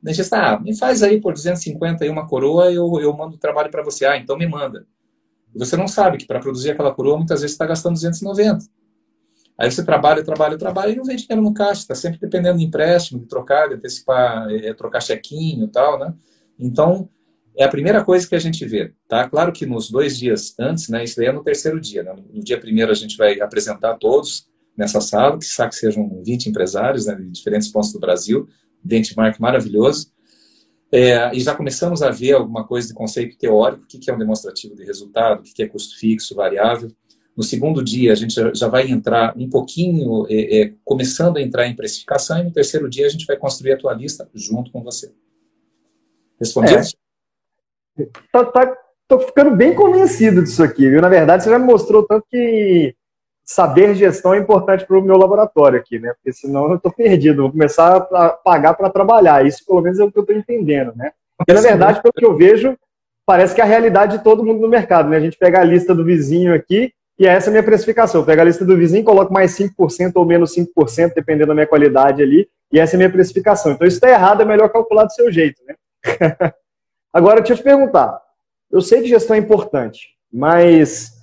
O 0.08 0.10
dentista, 0.10 0.38
ah, 0.38 0.60
me 0.60 0.74
faz 0.74 1.04
aí 1.04 1.20
por 1.20 1.34
250 1.34 2.06
e 2.06 2.10
uma 2.10 2.26
coroa, 2.26 2.72
eu, 2.72 2.98
eu 3.02 3.12
mando 3.14 3.36
o 3.36 3.38
trabalho 3.38 3.70
para 3.70 3.84
você. 3.84 4.06
Ah, 4.06 4.16
então 4.16 4.38
me 4.38 4.48
manda. 4.48 4.88
E 5.54 5.60
você 5.60 5.76
não 5.76 5.88
sabe 5.88 6.18
que 6.18 6.26
para 6.26 6.40
produzir 6.40 6.72
aquela 6.72 6.94
coroa, 6.94 7.18
muitas 7.18 7.42
vezes 7.42 7.54
está 7.54 7.66
gastando 7.66 7.94
290. 7.96 8.66
Aí 9.58 9.70
você 9.70 9.84
trabalha, 9.84 10.24
trabalha, 10.24 10.58
trabalha 10.58 10.92
e 10.92 10.96
não 10.96 11.04
vem 11.04 11.18
dinheiro 11.18 11.42
no 11.42 11.54
caixa. 11.54 11.82
Está 11.82 11.94
sempre 11.94 12.20
dependendo 12.22 12.58
de 12.58 12.64
empréstimo, 12.64 13.20
de 13.20 13.26
trocar, 13.26 13.68
de 13.68 13.76
antecipar, 13.76 14.50
é, 14.50 14.74
trocar 14.74 15.02
chequinho 15.02 15.66
e 15.66 15.68
tal, 15.68 16.00
né? 16.00 16.14
Então, 16.58 17.10
é 17.58 17.66
a 17.66 17.70
primeira 17.70 18.02
coisa 18.02 18.26
que 18.26 18.36
a 18.36 18.40
gente 18.40 18.64
vê, 18.66 18.94
tá? 19.10 19.28
Claro 19.28 19.52
que 19.52 19.66
nos 19.66 19.92
dois 19.92 20.18
dias 20.18 20.56
antes, 20.58 20.88
né? 20.88 21.04
Isso 21.04 21.18
daí 21.18 21.26
é 21.26 21.34
no 21.34 21.44
terceiro 21.44 21.82
dia, 21.82 22.04
né? 22.04 22.16
No 22.32 22.42
dia 22.42 22.58
primeiro 22.58 22.94
a 22.94 22.96
gente 22.96 23.18
vai 23.18 23.42
apresentar 23.42 23.96
todos 23.96 24.48
nessa 24.78 25.02
sala, 25.02 25.38
que 25.38 25.46
sabe 25.46 25.72
que 25.72 25.78
sejam 25.78 26.22
20 26.24 26.46
empresários, 26.46 27.08
né? 27.08 27.16
De 27.16 27.30
diferentes 27.30 27.68
pontos 27.68 27.92
do 27.92 28.00
Brasil, 28.00 28.48
benchmark 28.88 29.40
maravilhoso. 29.40 30.12
É, 30.92 31.36
e 31.36 31.40
já 31.42 31.54
começamos 31.54 32.02
a 32.02 32.10
ver 32.10 32.34
alguma 32.34 32.66
coisa 32.66 32.88
de 32.88 32.94
conceito 32.94 33.38
teórico, 33.38 33.84
o 33.84 33.88
que 33.88 34.10
é 34.10 34.14
um 34.14 34.18
demonstrativo 34.18 34.76
de 34.76 34.86
resultado, 34.86 35.42
o 35.42 35.44
que 35.44 35.62
é 35.62 35.68
custo 35.68 36.00
fixo, 36.00 36.34
variável. 36.34 36.90
No 37.36 37.44
segundo 37.44 37.84
dia, 37.84 38.14
a 38.14 38.16
gente 38.16 38.34
já 38.56 38.68
vai 38.68 38.90
entrar 38.90 39.38
um 39.38 39.50
pouquinho, 39.50 40.26
é, 40.30 40.62
é, 40.62 40.74
começando 40.84 41.38
a 41.38 41.42
entrar 41.42 41.68
em 41.68 41.76
precificação, 41.76 42.40
e 42.40 42.44
no 42.46 42.52
terceiro 42.52 42.90
dia 42.90 43.06
a 43.06 43.10
gente 43.10 43.26
vai 43.26 43.38
construir 43.38 43.74
a 43.74 43.78
tua 43.78 43.94
lista 43.94 44.28
junto 44.34 44.72
com 44.72 44.82
você. 44.82 45.14
Respondeu? 46.40 46.80
É 46.80 48.06
tá, 48.32 48.46
tá, 48.46 48.78
tô 49.08 49.20
ficando 49.20 49.56
bem 49.56 49.76
convencido 49.76 50.42
disso 50.42 50.64
aqui, 50.64 50.90
viu? 50.90 51.02
Na 51.02 51.10
verdade, 51.10 51.44
você 51.44 51.50
já 51.50 51.60
me 51.60 51.66
mostrou 51.66 52.04
tanto 52.08 52.26
que 52.30 52.96
saber 53.48 53.96
gestão 53.96 54.34
é 54.34 54.38
importante 54.38 54.86
para 54.86 55.00
o 55.00 55.02
meu 55.02 55.16
laboratório 55.16 55.80
aqui, 55.80 55.98
né? 55.98 56.14
Porque 56.16 56.34
senão 56.34 56.70
eu 56.70 56.76
estou 56.76 56.92
perdido, 56.92 57.44
vou 57.44 57.52
começar 57.52 57.96
a 57.96 58.30
pagar 58.30 58.74
para 58.74 58.90
trabalhar. 58.90 59.46
Isso, 59.46 59.66
pelo 59.66 59.82
menos, 59.82 59.98
é 59.98 60.04
o 60.04 60.12
que 60.12 60.20
eu 60.20 60.24
estou 60.24 60.36
entendendo, 60.36 60.94
né? 60.96 61.12
Porque, 61.38 61.54
na 61.54 61.62
verdade, 61.62 62.02
pelo 62.02 62.14
que 62.14 62.26
eu 62.26 62.36
vejo, 62.36 62.78
parece 63.26 63.56
que 63.56 63.62
é 63.62 63.64
a 63.64 63.68
realidade 63.68 64.18
de 64.18 64.24
todo 64.24 64.44
mundo 64.44 64.60
no 64.60 64.68
mercado, 64.68 65.08
né? 65.08 65.16
A 65.16 65.22
gente 65.22 65.38
pega 65.38 65.62
a 65.62 65.64
lista 65.64 65.96
do 65.96 66.04
vizinho 66.04 66.54
aqui 66.54 66.92
e 67.18 67.26
essa 67.26 67.48
é 67.48 67.50
a 67.50 67.52
minha 67.52 67.64
precificação. 67.64 68.22
Eu 68.22 68.26
pego 68.26 68.42
a 68.42 68.46
lista 68.46 68.66
do 68.66 68.76
vizinho, 68.76 69.04
coloco 69.06 69.32
mais 69.32 69.58
5% 69.58 70.12
ou 70.16 70.26
menos 70.26 70.54
5%, 70.54 71.14
dependendo 71.16 71.48
da 71.48 71.54
minha 71.54 71.68
qualidade 71.68 72.22
ali, 72.22 72.50
e 72.72 72.80
essa 72.80 72.96
é 72.96 72.98
a 72.98 73.00
minha 73.00 73.10
precificação. 73.10 73.72
Então, 73.72 73.88
isso 73.88 73.98
está 73.98 74.10
errado, 74.10 74.42
é 74.42 74.46
melhor 74.46 74.70
calcular 74.70 75.06
do 75.06 75.14
seu 75.14 75.32
jeito, 75.32 75.62
né? 75.66 75.76
Agora, 77.14 77.38
deixa 77.38 77.54
eu 77.54 77.58
te 77.58 77.64
perguntar. 77.64 78.20
Eu 78.70 78.82
sei 78.82 79.02
que 79.02 79.08
gestão 79.08 79.38
é 79.38 79.40
importante, 79.40 80.10
mas 80.32 81.17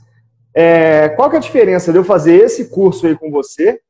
é, 0.54 1.08
qual 1.10 1.28
que 1.28 1.36
é 1.36 1.38
a 1.38 1.42
diferença 1.42 1.90
de 1.90 1.98
eu 1.98 2.04
fazer 2.04 2.36
esse 2.36 2.70
curso 2.70 3.06
aí 3.06 3.16
com 3.16 3.30
você 3.30 3.80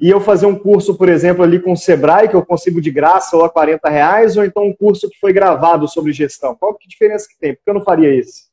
e 0.00 0.08
eu 0.08 0.18
fazer 0.18 0.46
um 0.46 0.58
curso, 0.58 0.94
por 0.94 1.10
exemplo, 1.10 1.44
ali 1.44 1.60
com 1.60 1.72
o 1.72 1.76
Sebrae, 1.76 2.26
que 2.26 2.34
eu 2.34 2.44
consigo 2.44 2.80
de 2.80 2.90
graça 2.90 3.36
ou 3.36 3.44
a 3.44 3.50
40 3.50 3.86
reais, 3.90 4.36
ou 4.38 4.44
então 4.44 4.64
um 4.64 4.74
curso 4.74 5.10
que 5.10 5.18
foi 5.18 5.30
gravado 5.30 5.86
sobre 5.86 6.10
gestão? 6.10 6.56
Qual 6.56 6.74
que 6.74 6.84
é 6.84 6.86
a 6.86 6.88
diferença 6.88 7.28
que 7.28 7.38
tem? 7.38 7.54
Por 7.54 7.62
que 7.62 7.70
eu 7.70 7.74
não 7.74 7.84
faria 7.84 8.14
isso? 8.14 8.48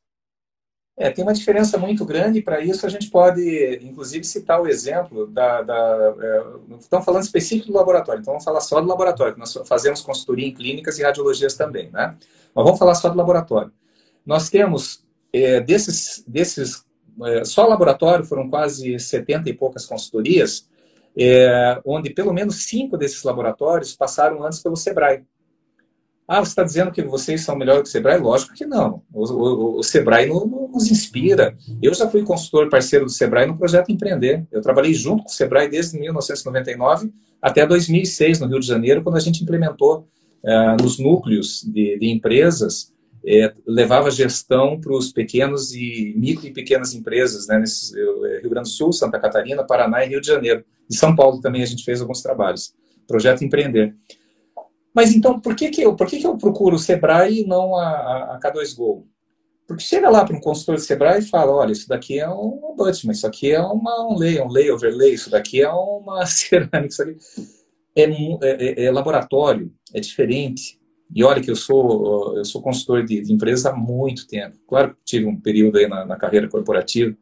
É, 0.94 1.10
tem 1.10 1.24
uma 1.24 1.32
diferença 1.32 1.78
muito 1.78 2.04
grande, 2.04 2.42
para 2.42 2.60
isso 2.60 2.84
a 2.84 2.88
gente 2.88 3.08
pode, 3.08 3.78
inclusive, 3.82 4.24
citar 4.24 4.60
o 4.60 4.66
exemplo 4.66 5.28
da. 5.28 5.62
da 5.62 6.14
é, 6.20 6.44
estamos 6.80 7.06
falando 7.06 7.22
específico 7.22 7.68
do 7.68 7.78
laboratório, 7.78 8.20
então 8.20 8.32
vamos 8.32 8.44
falar 8.44 8.60
só 8.60 8.80
do 8.80 8.88
laboratório, 8.88 9.38
nós 9.38 9.56
fazemos 9.64 10.02
consultoria 10.02 10.46
em 10.46 10.52
clínicas 10.52 10.98
e 10.98 11.04
radiologias 11.04 11.54
também, 11.54 11.88
né? 11.92 12.16
Mas 12.52 12.64
vamos 12.64 12.80
falar 12.80 12.96
só 12.96 13.08
do 13.08 13.16
laboratório. 13.16 13.72
Nós 14.26 14.50
temos, 14.50 15.04
é, 15.32 15.60
desses, 15.60 16.24
desses 16.26 16.84
só 17.44 17.66
laboratório 17.66 18.24
foram 18.24 18.48
quase 18.48 18.98
70 18.98 19.50
e 19.50 19.54
poucas 19.54 19.86
consultorias, 19.86 20.68
é, 21.16 21.80
onde 21.84 22.10
pelo 22.10 22.32
menos 22.32 22.66
cinco 22.66 22.96
desses 22.96 23.22
laboratórios 23.22 23.94
passaram 23.94 24.44
antes 24.44 24.62
pelo 24.62 24.76
SEBRAE. 24.76 25.24
Ah, 26.30 26.40
você 26.40 26.50
está 26.50 26.62
dizendo 26.62 26.92
que 26.92 27.02
vocês 27.02 27.40
são 27.40 27.56
melhores 27.56 27.84
que 27.84 27.88
o 27.88 27.90
Sebrae? 27.90 28.20
Lógico 28.20 28.52
que 28.52 28.66
não. 28.66 29.02
O, 29.10 29.24
o, 29.24 29.78
o 29.78 29.82
Sebrae 29.82 30.26
no, 30.26 30.46
no, 30.46 30.68
nos 30.68 30.90
inspira. 30.90 31.56
Eu 31.80 31.94
já 31.94 32.06
fui 32.06 32.22
consultor 32.22 32.68
parceiro 32.68 33.06
do 33.06 33.10
Sebrae 33.10 33.46
no 33.46 33.56
projeto 33.56 33.90
Empreender. 33.90 34.46
Eu 34.52 34.60
trabalhei 34.60 34.92
junto 34.92 35.22
com 35.22 35.30
o 35.30 35.32
Sebrae 35.32 35.70
desde 35.70 35.98
1999 35.98 37.10
até 37.40 37.66
2006, 37.66 38.40
no 38.40 38.46
Rio 38.46 38.60
de 38.60 38.66
Janeiro, 38.66 39.02
quando 39.02 39.16
a 39.16 39.20
gente 39.20 39.42
implementou 39.42 40.06
é, 40.44 40.76
nos 40.82 40.98
núcleos 40.98 41.62
de, 41.62 41.98
de 41.98 42.10
empresas, 42.10 42.92
é, 43.28 43.52
levava 43.66 44.10
gestão 44.10 44.80
para 44.80 44.92
os 44.92 45.12
pequenos 45.12 45.74
e 45.74 46.14
micro 46.16 46.46
e 46.46 46.52
pequenas 46.52 46.94
empresas, 46.94 47.46
né, 47.46 47.58
nesse, 47.58 47.94
é, 47.98 48.40
Rio 48.40 48.50
Grande 48.50 48.70
do 48.70 48.72
Sul, 48.72 48.92
Santa 48.92 49.18
Catarina, 49.18 49.66
Paraná 49.66 50.04
e 50.04 50.08
Rio 50.08 50.20
de 50.20 50.26
Janeiro. 50.26 50.64
Em 50.90 50.94
São 50.94 51.14
Paulo 51.14 51.40
também 51.40 51.62
a 51.62 51.66
gente 51.66 51.84
fez 51.84 52.00
alguns 52.00 52.22
trabalhos. 52.22 52.72
Projeto 53.06 53.44
Empreender. 53.44 53.94
Mas 54.94 55.14
então, 55.14 55.38
por 55.38 55.54
que, 55.54 55.68
que, 55.68 55.82
eu, 55.82 55.94
por 55.94 56.06
que, 56.06 56.18
que 56.18 56.26
eu 56.26 56.36
procuro 56.38 56.76
o 56.76 56.78
Sebrae 56.78 57.42
e 57.42 57.46
não 57.46 57.76
a, 57.76 58.36
a 58.36 58.40
K2Go? 58.42 59.04
Porque 59.66 59.82
chega 59.82 60.08
lá 60.08 60.24
para 60.24 60.34
um 60.34 60.40
consultor 60.40 60.76
de 60.76 60.82
Sebrae 60.82 61.20
e 61.20 61.28
fala, 61.28 61.52
olha, 61.52 61.72
isso 61.72 61.86
daqui 61.86 62.18
é 62.18 62.28
um 62.28 62.74
Butman, 62.74 63.12
isso 63.12 63.26
aqui 63.26 63.52
é 63.52 63.60
uma, 63.60 64.08
um 64.08 64.16
lay, 64.16 64.40
um 64.40 64.48
lay 64.48 64.70
overlay, 64.70 65.12
isso 65.12 65.30
daqui 65.30 65.60
é 65.60 65.70
uma 65.70 66.24
cerâmica, 66.26 66.86
isso 66.86 67.02
aqui 67.02 67.16
é, 67.94 68.04
é, 68.04 68.38
é, 68.42 68.84
é, 68.84 68.90
laboratório, 68.90 69.72
é 69.92 70.00
diferente. 70.00 70.77
E 71.14 71.24
olha 71.24 71.40
que 71.40 71.50
eu 71.50 71.56
sou 71.56 72.36
eu 72.36 72.44
sou 72.44 72.60
consultor 72.60 73.04
de, 73.04 73.20
de 73.22 73.32
empresa 73.32 73.70
há 73.70 73.76
muito 73.76 74.26
tempo. 74.26 74.58
Claro 74.66 74.94
que 74.94 75.00
tive 75.04 75.26
um 75.26 75.40
período 75.40 75.78
aí 75.78 75.88
na, 75.88 76.04
na, 76.04 76.16
carreira 76.16 76.48
corporativa, 76.48 77.16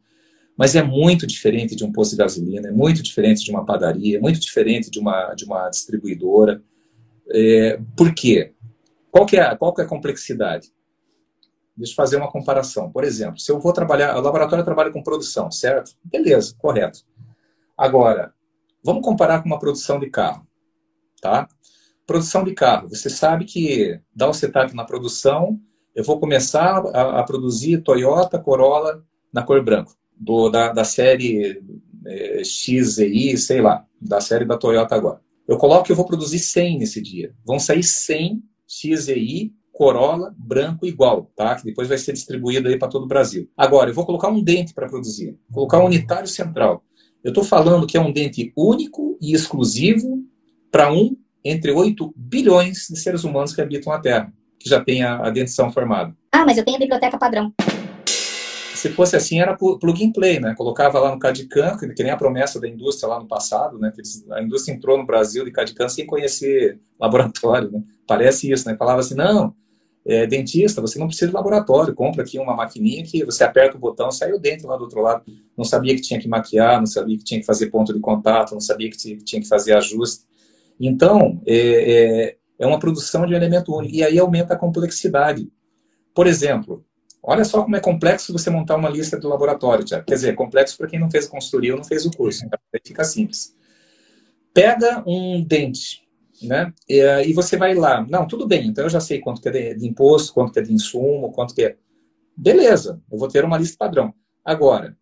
mas 0.57 0.75
é 0.75 0.83
muito 0.83 1.25
diferente 1.25 1.75
de 1.75 1.85
um 1.85 1.91
posto 1.91 2.11
de 2.11 2.17
gasolina, 2.17 2.67
é 2.67 2.71
muito 2.71 3.01
diferente 3.01 3.43
de 3.43 3.51
uma 3.51 3.65
padaria, 3.65 4.17
é 4.17 4.19
muito 4.19 4.39
diferente 4.39 4.89
de 4.91 4.99
uma 4.99 5.33
de 5.33 5.45
uma 5.45 5.69
distribuidora. 5.69 6.61
É, 7.29 7.79
por 7.95 8.13
quê? 8.13 8.53
Qual 9.11 9.25
que, 9.25 9.37
é, 9.37 9.55
qual 9.55 9.73
que 9.73 9.81
é 9.81 9.85
a 9.85 9.87
complexidade? 9.87 10.71
Deixa 11.75 11.93
eu 11.93 11.95
fazer 11.95 12.17
uma 12.17 12.31
comparação. 12.31 12.91
Por 12.91 13.03
exemplo, 13.03 13.39
se 13.39 13.51
eu 13.51 13.59
vou 13.59 13.71
trabalhar, 13.73 14.17
o 14.17 14.21
laboratório 14.21 14.65
trabalha 14.65 14.91
com 14.91 15.01
produção, 15.03 15.49
certo? 15.51 15.91
Beleza, 16.03 16.55
correto. 16.57 16.99
Agora, 17.77 18.33
vamos 18.83 19.03
comparar 19.03 19.41
com 19.41 19.47
uma 19.47 19.59
produção 19.59 19.99
de 19.99 20.09
carro 20.09 20.47
tá? 21.21 21.47
Produção 22.07 22.45
de 22.45 22.53
carro. 22.53 22.87
Você 22.87 23.09
sabe 23.09 23.43
que 23.43 23.99
dá 24.15 24.29
o 24.29 24.33
setup 24.33 24.73
na 24.73 24.85
produção, 24.85 25.59
eu 25.93 26.05
vou 26.05 26.19
começar 26.19 26.77
a, 26.93 27.19
a 27.19 27.23
produzir 27.23 27.81
Toyota 27.81 28.39
Corolla 28.39 29.03
na 29.31 29.43
cor 29.43 29.61
branco, 29.61 29.93
do, 30.15 30.49
da, 30.49 30.71
da 30.71 30.85
série 30.85 31.61
é, 32.05 32.41
XEI, 32.45 33.35
sei 33.37 33.61
lá, 33.61 33.85
da 34.01 34.21
série 34.21 34.45
da 34.45 34.57
Toyota 34.57 34.95
agora. 34.95 35.19
Eu 35.45 35.57
coloco 35.57 35.83
que 35.83 35.91
eu 35.91 35.95
vou 35.97 36.05
produzir 36.05 36.39
100 36.39 36.79
nesse 36.79 37.01
dia. 37.01 37.33
Vão 37.45 37.59
sair 37.59 37.83
100 37.83 38.41
XEI 38.65 39.53
Corolla 39.73 40.33
branco 40.37 40.85
igual, 40.85 41.31
tá? 41.35 41.55
Que 41.55 41.65
depois 41.65 41.89
vai 41.89 41.97
ser 41.97 42.13
distribuído 42.13 42.69
aí 42.69 42.79
para 42.79 42.87
todo 42.87 43.03
o 43.03 43.07
Brasil. 43.07 43.49
Agora, 43.55 43.89
eu 43.89 43.93
vou 43.93 44.05
colocar 44.05 44.29
um 44.29 44.41
dente 44.41 44.73
para 44.73 44.87
produzir, 44.87 45.37
colocar 45.51 45.79
um 45.79 45.85
unitário 45.85 46.27
central. 46.27 46.83
Eu 47.23 47.29
estou 47.29 47.43
falando 47.43 47.85
que 47.85 47.97
é 47.97 48.01
um 48.01 48.13
dente 48.13 48.53
único 48.55 49.17
e 49.21 49.33
exclusivo 49.33 50.23
para 50.71 50.91
um 50.91 51.15
entre 51.43 51.71
8 51.71 52.13
bilhões 52.15 52.87
de 52.89 52.99
seres 52.99 53.23
humanos 53.23 53.53
que 53.53 53.61
habitam 53.61 53.93
a 53.93 53.99
Terra, 53.99 54.31
que 54.59 54.69
já 54.69 54.83
tem 54.83 55.03
a, 55.03 55.27
a 55.27 55.29
dentição 55.29 55.71
formada. 55.71 56.15
Ah, 56.31 56.45
mas 56.45 56.57
eu 56.57 56.65
tenho 56.65 56.77
a 56.77 56.79
biblioteca 56.79 57.17
padrão. 57.17 57.53
Se 58.77 58.89
fosse 58.89 59.15
assim, 59.15 59.39
era 59.39 59.57
plug 59.57 60.05
and 60.05 60.11
play, 60.11 60.39
né? 60.39 60.53
Colocava 60.55 60.99
lá 60.99 61.11
no 61.11 61.17
CAD-CAM, 61.17 61.77
que 61.77 62.03
nem 62.03 62.11
a 62.11 62.17
promessa 62.17 62.59
da 62.59 62.67
indústria 62.67 63.09
lá 63.09 63.19
no 63.19 63.27
passado, 63.27 63.79
né? 63.79 63.91
A 64.31 64.41
indústria 64.43 64.73
entrou 64.73 64.97
no 64.97 65.05
Brasil 65.05 65.43
de 65.43 65.51
CAD-CAM 65.51 65.89
sem 65.89 66.05
conhecer 66.05 66.79
laboratório, 66.99 67.71
né? 67.71 67.81
Parece 68.05 68.51
isso, 68.51 68.69
né? 68.69 68.75
Falava 68.77 68.99
assim, 68.99 69.15
não, 69.15 69.55
é, 70.07 70.25
dentista, 70.25 70.79
você 70.79 70.97
não 70.97 71.07
precisa 71.07 71.27
de 71.27 71.33
laboratório, 71.33 71.93
compra 71.93 72.23
aqui 72.23 72.39
uma 72.39 72.55
maquininha 72.55 73.03
que 73.03 73.25
você 73.25 73.43
aperta 73.43 73.75
o 73.75 73.79
botão, 73.79 74.09
sai 74.09 74.31
o 74.31 74.39
dente 74.39 74.65
lá 74.65 74.77
do 74.77 74.83
outro 74.83 75.01
lado. 75.01 75.23
Não 75.57 75.65
sabia 75.65 75.93
que 75.95 76.01
tinha 76.01 76.19
que 76.19 76.29
maquiar, 76.29 76.79
não 76.79 76.85
sabia 76.85 77.17
que 77.17 77.23
tinha 77.23 77.39
que 77.39 77.45
fazer 77.45 77.71
ponto 77.71 77.91
de 77.93 77.99
contato, 77.99 78.53
não 78.53 78.61
sabia 78.61 78.89
que 78.89 78.97
tinha 78.97 79.41
que 79.41 79.47
fazer 79.47 79.73
ajuste. 79.73 80.26
Então, 80.79 81.41
é, 81.45 81.55
é, 81.55 82.37
é 82.59 82.67
uma 82.67 82.79
produção 82.79 83.25
de 83.25 83.33
um 83.33 83.37
elemento 83.37 83.75
único, 83.75 83.95
e 83.95 84.03
aí 84.03 84.17
aumenta 84.19 84.53
a 84.53 84.57
complexidade. 84.57 85.51
Por 86.13 86.27
exemplo, 86.27 86.85
olha 87.21 87.43
só 87.43 87.63
como 87.63 87.75
é 87.75 87.79
complexo 87.79 88.33
você 88.33 88.49
montar 88.49 88.75
uma 88.75 88.89
lista 88.89 89.19
do 89.19 89.27
laboratório, 89.27 89.85
Quer 89.85 90.03
dizer, 90.05 90.35
complexo 90.35 90.77
para 90.77 90.87
quem 90.87 90.99
não 90.99 91.09
fez 91.09 91.27
a 91.27 91.29
consultoria 91.29 91.73
ou 91.73 91.77
não 91.77 91.85
fez 91.85 92.05
o 92.05 92.11
curso, 92.11 92.45
então 92.45 92.59
aí 92.73 92.81
fica 92.83 93.03
simples. 93.03 93.55
Pega 94.53 95.03
um 95.05 95.43
dente, 95.43 96.07
né? 96.41 96.73
E, 96.89 97.33
você 97.33 97.57
vai 97.57 97.75
lá. 97.75 98.05
Não, 98.07 98.27
tudo 98.27 98.47
bem, 98.47 98.67
então 98.67 98.85
eu 98.85 98.89
já 98.89 98.99
sei 98.99 99.19
quanto 99.19 99.41
que 99.41 99.49
é 99.49 99.73
de 99.73 99.87
imposto, 99.87 100.33
quanto 100.33 100.53
que 100.53 100.59
é 100.59 100.63
de 100.63 100.73
insumo, 100.73 101.31
quanto 101.31 101.53
que 101.53 101.63
é. 101.63 101.75
Beleza, 102.35 103.01
eu 103.11 103.17
vou 103.17 103.27
ter 103.27 103.43
uma 103.43 103.57
lista 103.57 103.77
padrão. 103.77 104.13
Agora, 104.43 104.97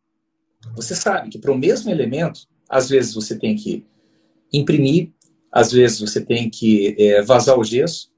você 0.73 0.95
sabe 0.95 1.29
que 1.29 1.37
para 1.37 1.51
o 1.51 1.57
mesmo 1.57 1.91
elemento, 1.91 2.41
às 2.67 2.89
vezes 2.89 3.13
você 3.13 3.37
tem 3.37 3.55
que 3.55 3.85
imprimir, 4.51 5.11
às 5.55 5.71
vezes 5.71 6.01
você 6.01 6.19
tem 6.19 6.49
que 6.49 6.93
é, 6.99 7.21
vazar 7.21 7.57
o 7.57 7.63
gesso, 7.63 8.11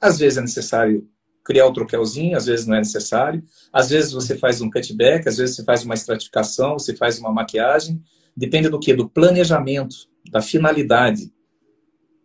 às 0.00 0.16
vezes 0.16 0.38
é 0.38 0.40
necessário 0.40 1.04
criar 1.44 1.66
o 1.66 1.72
troquelzinho, 1.72 2.36
às 2.36 2.46
vezes 2.46 2.66
não 2.68 2.76
é 2.76 2.78
necessário, 2.78 3.42
às 3.72 3.90
vezes 3.90 4.12
você 4.12 4.38
faz 4.38 4.60
um 4.60 4.70
cutback, 4.70 5.28
às 5.28 5.36
vezes 5.36 5.56
você 5.56 5.64
faz 5.64 5.84
uma 5.84 5.94
estratificação, 5.94 6.74
você 6.74 6.94
faz 6.94 7.18
uma 7.18 7.32
maquiagem, 7.32 8.00
depende 8.36 8.68
do 8.68 8.78
que? 8.78 8.94
Do 8.94 9.10
planejamento, 9.10 10.08
da 10.30 10.40
finalidade, 10.40 11.32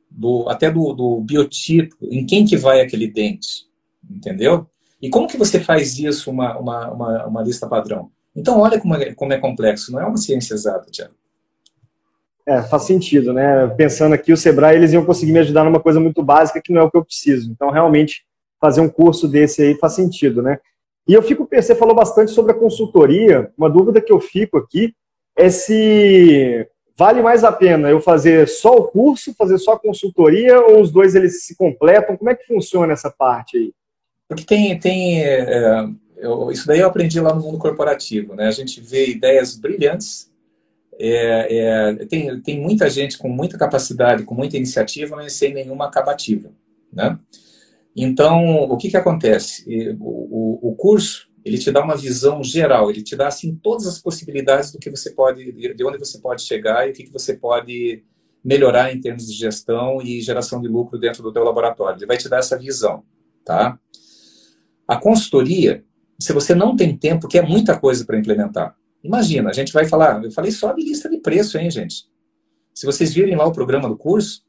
do, 0.08 0.48
até 0.48 0.70
do, 0.70 0.94
do 0.94 1.20
biotipo, 1.22 1.98
em 2.04 2.24
quem 2.24 2.46
que 2.46 2.56
vai 2.56 2.80
aquele 2.80 3.08
dente, 3.12 3.66
entendeu? 4.08 4.70
E 5.02 5.10
como 5.10 5.28
que 5.28 5.38
você 5.38 5.60
faz 5.60 5.98
isso, 5.98 6.30
uma, 6.30 6.56
uma, 6.60 6.92
uma, 6.92 7.26
uma 7.26 7.42
lista 7.42 7.68
padrão? 7.68 8.12
Então, 8.36 8.60
olha 8.60 8.80
como 8.80 8.94
é, 8.94 9.16
como 9.16 9.34
é 9.34 9.40
complexo, 9.40 9.92
não 9.92 10.00
é 10.00 10.06
uma 10.06 10.18
ciência 10.18 10.54
exata, 10.54 10.92
Tiago. 10.92 11.16
É, 12.50 12.64
faz 12.64 12.82
sentido, 12.82 13.32
né? 13.32 13.68
Pensando 13.78 14.14
aqui, 14.14 14.34
o 14.34 14.38
Sebrae, 14.38 14.76
eles 14.76 14.92
iam 14.92 15.06
conseguir 15.06 15.32
me 15.32 15.38
ajudar 15.38 15.64
numa 15.64 15.80
coisa 15.80 16.00
muito 16.00 16.24
básica 16.24 16.60
que 16.60 16.74
não 16.74 16.82
é 16.82 16.84
o 16.84 16.90
que 16.90 16.98
eu 16.98 17.06
preciso. 17.06 17.52
Então, 17.52 17.70
realmente, 17.70 18.24
fazer 18.60 18.82
um 18.82 18.90
curso 18.90 19.28
desse 19.28 19.62
aí 19.62 19.76
faz 19.76 19.94
sentido, 19.94 20.42
né? 20.42 20.58
E 21.08 21.14
eu 21.14 21.22
fico, 21.22 21.48
você 21.52 21.76
falou 21.76 21.94
bastante 21.94 22.32
sobre 22.32 22.52
a 22.52 22.56
consultoria. 22.56 23.52
Uma 23.56 23.70
dúvida 23.70 24.02
que 24.02 24.12
eu 24.12 24.20
fico 24.20 24.58
aqui 24.58 24.96
é 25.38 25.52
se 25.52 26.68
vale 26.98 27.22
mais 27.22 27.44
a 27.44 27.52
pena 27.52 27.88
eu 27.88 28.02
fazer 28.02 28.48
só 28.48 28.78
o 28.78 28.86
curso, 28.86 29.36
fazer 29.38 29.60
só 29.60 29.74
a 29.74 29.80
consultoria, 29.80 30.60
ou 30.60 30.82
os 30.82 30.92
dois 30.92 31.14
eles 31.14 31.46
se 31.46 31.56
completam? 31.56 32.18
Como 32.18 32.32
é 32.32 32.36
que 32.36 32.48
funciona 32.48 32.94
essa 32.94 33.12
parte 33.12 33.58
aí? 33.58 33.72
Porque 34.28 34.44
tem, 34.44 34.80
tem 34.80 35.24
é, 35.24 35.88
eu, 36.18 36.50
isso 36.50 36.66
daí 36.66 36.80
eu 36.80 36.88
aprendi 36.88 37.22
lá 37.22 37.32
no 37.32 37.42
mundo 37.42 37.60
corporativo, 37.60 38.34
né? 38.34 38.48
A 38.48 38.52
gente 38.52 38.82
vê 38.82 39.08
ideias 39.08 39.56
brilhantes, 39.56 40.32
é, 41.00 41.58
é, 41.58 42.06
tem, 42.06 42.42
tem 42.42 42.60
muita 42.60 42.90
gente 42.90 43.18
com 43.18 43.30
muita 43.30 43.58
capacidade, 43.58 44.24
com 44.24 44.36
muita 44.36 44.58
iniciativa, 44.58 45.16
mas 45.16 45.34
sem 45.34 45.54
nenhuma 45.54 45.86
acabativa, 45.86 46.52
né? 46.92 47.18
Então, 47.96 48.64
o 48.64 48.78
que 48.78 48.90
que 48.90 48.98
acontece? 48.98 49.66
O, 50.00 50.68
o, 50.68 50.70
o 50.72 50.76
curso 50.76 51.30
ele 51.44 51.58
te 51.58 51.72
dá 51.72 51.82
uma 51.82 51.96
visão 51.96 52.44
geral, 52.44 52.90
ele 52.90 53.02
te 53.02 53.16
dá 53.16 53.28
assim 53.28 53.56
todas 53.56 53.88
as 53.88 54.00
possibilidades 54.00 54.72
do 54.72 54.80
que 54.80 54.90
você 54.90 55.12
pode, 55.12 55.52
de 55.52 55.84
onde 55.84 55.98
você 55.98 56.20
pode 56.20 56.42
chegar 56.42 56.88
e 56.88 56.92
o 56.92 56.94
que, 56.94 57.04
que 57.04 57.14
você 57.14 57.34
pode 57.34 58.04
melhorar 58.44 58.94
em 58.94 59.00
termos 59.00 59.28
de 59.28 59.34
gestão 59.34 60.02
e 60.02 60.22
geração 60.22 60.62
de 60.62 60.68
lucro 60.68 61.00
dentro 61.00 61.24
do 61.24 61.32
teu 61.32 61.44
laboratório. 61.44 61.98
Ele 61.98 62.06
vai 62.06 62.18
te 62.18 62.30
dar 62.30 62.40
essa 62.40 62.58
visão, 62.58 63.04
tá? 63.44 63.80
A 64.88 64.98
consultoria, 64.98 65.84
se 66.20 66.34
você 66.34 66.56
não 66.56 66.76
tem 66.76 66.96
tempo, 66.96 67.28
que 67.28 67.38
é 67.38 67.42
muita 67.42 67.78
coisa 67.78 68.06
para 68.06 68.18
implementar. 68.18 68.76
Imagina, 69.04 69.50
a 69.50 69.54
gente 69.54 69.72
vai 69.72 69.86
falar, 69.86 70.24
eu 70.24 70.32
falei 70.32 70.52
só 70.52 70.74
de 70.74 70.84
lista 70.84 71.10
de 71.10 71.18
preço, 71.20 71.58
hein, 71.58 71.72
gente? 71.72 72.06
Se 72.74 72.86
vocês 72.86 73.14
virem 73.14 73.36
lá 73.36 73.46
o 73.46 73.52
programa 73.52 73.88
do 73.88 73.98
curso, 73.98 74.44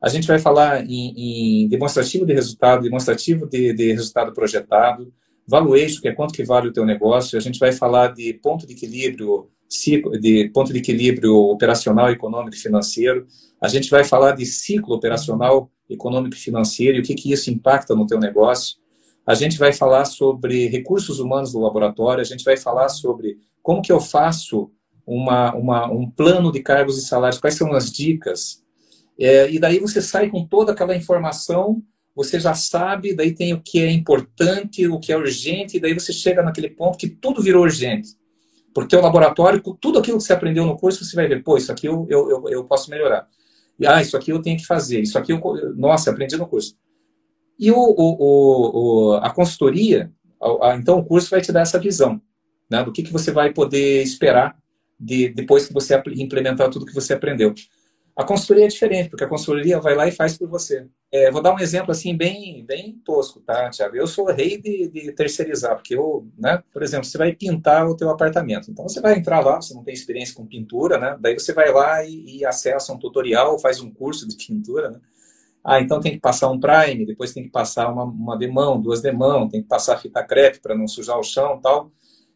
a 0.00 0.08
gente 0.08 0.26
vai 0.26 0.38
falar 0.38 0.84
em, 0.84 1.64
em 1.64 1.68
demonstrativo 1.68 2.24
de 2.24 2.32
resultado, 2.32 2.82
demonstrativo 2.82 3.46
de, 3.46 3.72
de 3.72 3.92
resultado 3.92 4.32
projetado, 4.32 5.12
valuation, 5.46 6.00
que 6.00 6.08
é 6.08 6.12
quanto 6.12 6.34
que 6.34 6.44
vale 6.44 6.68
o 6.68 6.72
teu 6.72 6.84
negócio, 6.84 7.36
a 7.36 7.40
gente 7.40 7.58
vai 7.58 7.72
falar 7.72 8.14
de 8.14 8.34
ponto 8.34 8.66
de 8.66 8.74
equilíbrio, 8.74 9.50
ciclo, 9.68 10.12
de 10.18 10.48
ponto 10.50 10.72
de 10.72 10.78
equilíbrio 10.78 11.34
operacional, 11.34 12.10
econômico 12.10 12.56
e 12.56 12.60
financeiro, 12.60 13.26
a 13.60 13.66
gente 13.66 13.90
vai 13.90 14.04
falar 14.04 14.32
de 14.32 14.46
ciclo 14.46 14.94
operacional, 14.94 15.70
econômico 15.90 16.36
e 16.36 16.38
financeiro 16.38 16.98
e 16.98 17.00
o 17.00 17.02
que, 17.02 17.14
que 17.14 17.32
isso 17.32 17.50
impacta 17.50 17.94
no 17.94 18.06
teu 18.06 18.20
negócio. 18.20 18.76
A 19.26 19.34
gente 19.34 19.58
vai 19.58 19.72
falar 19.72 20.04
sobre 20.04 20.68
recursos 20.68 21.18
humanos 21.18 21.52
do 21.52 21.58
laboratório, 21.58 22.20
a 22.20 22.24
gente 22.24 22.44
vai 22.44 22.56
falar 22.56 22.88
sobre 22.88 23.38
como 23.68 23.82
que 23.82 23.92
eu 23.92 24.00
faço 24.00 24.70
uma, 25.06 25.54
uma, 25.54 25.92
um 25.92 26.10
plano 26.10 26.50
de 26.50 26.62
cargos 26.62 26.96
e 26.96 27.06
salários, 27.06 27.38
quais 27.38 27.54
são 27.54 27.74
as 27.74 27.92
dicas. 27.92 28.64
É, 29.20 29.50
e 29.50 29.58
daí 29.58 29.78
você 29.78 30.00
sai 30.00 30.30
com 30.30 30.42
toda 30.46 30.72
aquela 30.72 30.96
informação 30.96 31.82
você 32.14 32.40
já 32.40 32.54
sabe, 32.54 33.14
daí 33.14 33.34
tem 33.34 33.52
o 33.52 33.60
que 33.60 33.78
é 33.80 33.92
importante, 33.92 34.88
o 34.88 34.98
que 34.98 35.12
é 35.12 35.18
urgente, 35.18 35.76
e 35.76 35.80
daí 35.80 35.92
você 35.92 36.14
chega 36.14 36.42
naquele 36.42 36.70
ponto 36.70 36.96
que 36.96 37.10
tudo 37.10 37.42
virou 37.42 37.62
urgente. 37.62 38.08
Porque 38.72 38.96
o 38.96 39.02
laboratório, 39.02 39.60
tudo 39.78 39.98
aquilo 39.98 40.16
que 40.16 40.24
você 40.24 40.32
aprendeu 40.32 40.64
no 40.64 40.78
curso, 40.78 41.04
você 41.04 41.14
vai 41.14 41.28
ver, 41.28 41.44
pô, 41.44 41.58
isso 41.58 41.70
aqui 41.70 41.86
eu, 41.86 42.06
eu, 42.08 42.30
eu, 42.30 42.48
eu 42.48 42.64
posso 42.64 42.90
melhorar. 42.90 43.28
E, 43.78 43.86
ah, 43.86 44.00
isso 44.00 44.16
aqui 44.16 44.32
eu 44.32 44.40
tenho 44.40 44.56
que 44.56 44.64
fazer, 44.64 45.00
isso 45.00 45.18
aqui 45.18 45.30
eu, 45.30 45.40
nossa, 45.76 46.10
aprendi 46.10 46.38
no 46.38 46.48
curso. 46.48 46.74
E 47.58 47.70
o, 47.70 47.76
o, 47.76 49.12
o 49.12 49.14
a 49.18 49.28
consultoria, 49.28 50.10
a, 50.42 50.70
a, 50.70 50.76
então 50.76 50.98
o 50.98 51.04
curso 51.04 51.28
vai 51.28 51.42
te 51.42 51.52
dar 51.52 51.60
essa 51.60 51.78
visão, 51.78 52.18
né, 52.70 52.82
do 52.84 52.92
que, 52.92 53.02
que 53.02 53.12
você 53.12 53.30
vai 53.30 53.52
poder 53.52 54.02
esperar 54.02 54.56
de, 54.98 55.28
depois 55.28 55.66
que 55.66 55.72
você 55.72 56.00
implementar 56.16 56.70
tudo 56.70 56.86
que 56.86 56.94
você 56.94 57.14
aprendeu. 57.14 57.54
A 58.18 58.24
consultoria 58.24 58.64
é 58.64 58.68
diferente, 58.68 59.10
porque 59.10 59.22
a 59.22 59.28
consultoria 59.28 59.78
vai 59.78 59.94
lá 59.94 60.08
e 60.08 60.10
faz 60.10 60.36
por 60.36 60.48
você. 60.48 60.88
É, 61.12 61.30
vou 61.30 61.40
dar 61.40 61.54
um 61.54 61.58
exemplo 61.60 61.92
assim 61.92 62.16
bem, 62.16 62.64
bem 62.66 63.00
tosco, 63.04 63.40
tá, 63.40 63.70
Tiago? 63.70 63.94
Eu 63.94 64.08
sou 64.08 64.26
rei 64.26 64.60
de, 64.60 64.88
de, 64.88 65.12
terceirizar, 65.12 65.76
porque 65.76 65.94
eu, 65.94 66.26
né, 66.36 66.60
por 66.72 66.82
exemplo, 66.82 67.06
você 67.06 67.16
vai 67.16 67.32
pintar 67.32 67.86
o 67.86 67.96
teu 67.96 68.10
apartamento. 68.10 68.72
Então 68.72 68.88
você 68.88 69.00
vai 69.00 69.16
entrar 69.16 69.38
lá, 69.38 69.62
você 69.62 69.72
não 69.72 69.84
tem 69.84 69.94
experiência 69.94 70.34
com 70.34 70.44
pintura, 70.44 70.98
né? 70.98 71.16
Daí 71.20 71.38
você 71.38 71.52
vai 71.52 71.72
lá 71.72 72.04
e, 72.04 72.38
e 72.38 72.44
acessa 72.44 72.92
um 72.92 72.98
tutorial, 72.98 73.56
faz 73.60 73.80
um 73.80 73.88
curso 73.88 74.26
de 74.26 74.36
pintura, 74.36 74.90
né? 74.90 75.00
Ah, 75.62 75.80
então 75.80 76.00
tem 76.00 76.10
que 76.10 76.20
passar 76.20 76.50
um 76.50 76.58
prime, 76.58 77.06
depois 77.06 77.32
tem 77.32 77.44
que 77.44 77.50
passar 77.50 77.88
uma, 77.88 78.02
uma 78.02 78.36
demão, 78.36 78.80
duas 78.80 79.00
demão, 79.00 79.48
tem 79.48 79.62
que 79.62 79.68
passar 79.68 79.96
fita 79.96 80.24
crepe 80.24 80.58
para 80.60 80.76
não 80.76 80.88
sujar 80.88 81.18
o 81.18 81.22
chão 81.22 81.60
tal. 81.60 81.92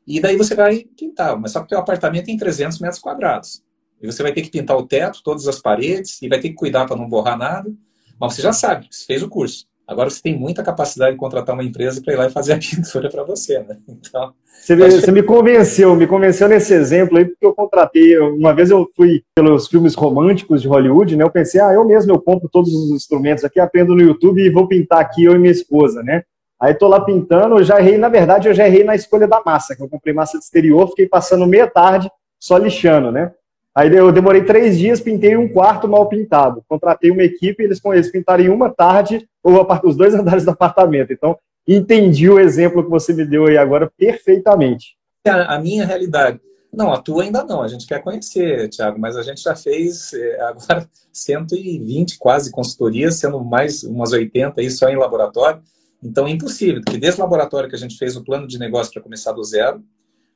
E 0.06 0.20
daí 0.20 0.36
você 0.36 0.54
vai 0.54 0.84
pintar, 0.96 1.38
mas 1.38 1.52
só 1.52 1.60
que 1.60 1.66
o 1.66 1.68
teu 1.68 1.78
apartamento 1.78 2.26
tem 2.26 2.36
300 2.36 2.78
metros 2.80 3.00
quadrados. 3.00 3.62
E 4.00 4.06
você 4.06 4.22
vai 4.22 4.32
ter 4.32 4.42
que 4.42 4.50
pintar 4.50 4.76
o 4.76 4.86
teto, 4.86 5.22
todas 5.22 5.46
as 5.46 5.60
paredes, 5.60 6.20
e 6.20 6.28
vai 6.28 6.40
ter 6.40 6.48
que 6.48 6.54
cuidar 6.54 6.86
para 6.86 6.96
não 6.96 7.08
borrar 7.08 7.38
nada. 7.38 7.72
Mas 8.20 8.34
você 8.34 8.42
já 8.42 8.52
sabe, 8.52 8.88
você 8.90 9.04
fez 9.04 9.22
o 9.22 9.28
curso. 9.28 9.66
Agora 9.86 10.08
você 10.08 10.22
tem 10.22 10.38
muita 10.38 10.62
capacidade 10.62 11.12
de 11.12 11.18
contratar 11.18 11.54
uma 11.54 11.64
empresa 11.64 12.00
para 12.00 12.14
ir 12.14 12.16
lá 12.16 12.26
e 12.26 12.30
fazer 12.30 12.54
a 12.54 12.58
pintura 12.58 13.08
para 13.10 13.24
você, 13.24 13.60
né? 13.60 13.78
Então. 13.88 14.32
Você, 14.60 14.76
me, 14.76 14.90
você 14.90 15.10
me 15.10 15.22
convenceu, 15.22 15.94
me 15.96 16.06
convenceu 16.06 16.48
nesse 16.48 16.72
exemplo 16.72 17.18
aí, 17.18 17.24
porque 17.24 17.44
eu 17.44 17.54
contratei. 17.54 18.18
Uma 18.18 18.54
vez 18.54 18.70
eu 18.70 18.88
fui 18.96 19.22
pelos 19.34 19.66
filmes 19.66 19.94
românticos 19.94 20.62
de 20.62 20.68
Hollywood, 20.68 21.16
né? 21.16 21.24
Eu 21.24 21.30
pensei, 21.30 21.60
ah, 21.60 21.72
eu 21.72 21.84
mesmo 21.84 22.12
eu 22.12 22.20
compro 22.20 22.48
todos 22.48 22.72
os 22.72 22.90
instrumentos 22.90 23.44
aqui, 23.44 23.58
aprendo 23.58 23.94
no 23.94 24.02
YouTube 24.02 24.40
e 24.40 24.50
vou 24.50 24.68
pintar 24.68 25.00
aqui 25.00 25.24
eu 25.24 25.34
e 25.34 25.38
minha 25.38 25.52
esposa, 25.52 26.02
né? 26.02 26.22
Aí 26.62 26.74
tô 26.74 26.86
lá 26.86 27.00
pintando, 27.00 27.58
eu 27.58 27.64
já 27.64 27.80
errei, 27.80 27.98
na 27.98 28.08
verdade, 28.08 28.46
eu 28.46 28.54
já 28.54 28.64
errei 28.64 28.84
na 28.84 28.94
escolha 28.94 29.26
da 29.26 29.42
massa, 29.44 29.74
que 29.74 29.82
eu 29.82 29.88
comprei 29.88 30.14
massa 30.14 30.38
de 30.38 30.44
exterior, 30.44 30.88
fiquei 30.90 31.08
passando 31.08 31.44
meia 31.44 31.66
tarde 31.66 32.08
só 32.38 32.56
lixando, 32.56 33.10
né? 33.10 33.32
Aí 33.74 33.92
eu 33.92 34.12
demorei 34.12 34.44
três 34.44 34.78
dias, 34.78 35.00
pintei 35.00 35.36
um 35.36 35.48
quarto 35.48 35.88
mal 35.88 36.08
pintado. 36.08 36.62
Contratei 36.68 37.10
uma 37.10 37.24
equipe, 37.24 37.64
eles, 37.64 37.80
eles 37.84 38.12
pintaram 38.12 38.44
em 38.44 38.48
uma 38.48 38.70
tarde 38.70 39.28
os 39.42 39.96
dois 39.96 40.14
andares 40.14 40.44
do 40.44 40.52
apartamento. 40.52 41.12
Então, 41.12 41.36
entendi 41.66 42.30
o 42.30 42.38
exemplo 42.38 42.84
que 42.84 42.90
você 42.90 43.12
me 43.12 43.24
deu 43.24 43.46
aí 43.46 43.58
agora 43.58 43.90
perfeitamente. 43.98 44.94
A, 45.26 45.56
a 45.56 45.58
minha 45.58 45.84
realidade. 45.84 46.38
Não, 46.72 46.92
a 46.92 46.98
tua 46.98 47.24
ainda 47.24 47.42
não. 47.42 47.60
A 47.60 47.66
gente 47.66 47.88
quer 47.88 48.00
conhecer, 48.04 48.68
Thiago, 48.68 49.00
mas 49.00 49.16
a 49.16 49.22
gente 49.24 49.42
já 49.42 49.56
fez 49.56 50.12
é, 50.12 50.40
agora 50.42 50.88
120 51.12 52.18
quase 52.18 52.52
consultorias, 52.52 53.16
sendo 53.16 53.42
mais 53.42 53.82
umas 53.82 54.12
80 54.12 54.60
aí 54.60 54.70
só 54.70 54.88
em 54.88 54.96
laboratório. 54.96 55.60
Então 56.02 56.26
é 56.26 56.30
impossível, 56.30 56.82
porque 56.84 56.98
desde 56.98 57.20
o 57.20 57.24
laboratório 57.24 57.68
que 57.68 57.76
a 57.76 57.78
gente 57.78 57.96
fez 57.96 58.16
o 58.16 58.24
plano 58.24 58.46
de 58.46 58.58
negócio 58.58 58.92
para 58.92 59.02
começar 59.02 59.32
do 59.32 59.44
zero, 59.44 59.84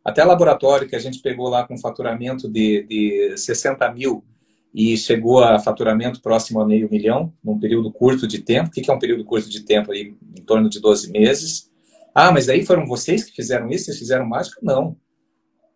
até 0.04 0.22
laboratório 0.22 0.88
que 0.88 0.94
a 0.94 1.00
gente 1.00 1.20
pegou 1.20 1.48
lá 1.48 1.66
com 1.66 1.76
faturamento 1.76 2.48
de, 2.48 2.84
de 2.84 3.36
60 3.36 3.92
mil 3.92 4.24
e 4.72 4.96
chegou 4.96 5.42
a 5.42 5.58
faturamento 5.58 6.20
próximo 6.20 6.60
a 6.60 6.66
meio 6.66 6.88
milhão, 6.90 7.32
num 7.42 7.58
período 7.58 7.90
curto 7.90 8.26
de 8.26 8.40
tempo. 8.40 8.68
O 8.68 8.70
que 8.70 8.88
é 8.90 8.94
um 8.94 8.98
período 8.98 9.24
curto 9.24 9.48
de 9.48 9.64
tempo? 9.64 9.90
Aí, 9.90 10.14
em 10.38 10.42
torno 10.42 10.68
de 10.68 10.78
12 10.80 11.10
meses. 11.10 11.70
Ah, 12.14 12.30
mas 12.30 12.48
aí 12.48 12.64
foram 12.64 12.86
vocês 12.86 13.24
que 13.24 13.34
fizeram 13.34 13.68
isso? 13.70 13.86
Vocês 13.86 13.98
fizeram 13.98 14.26
mágica? 14.26 14.60
Não. 14.62 14.96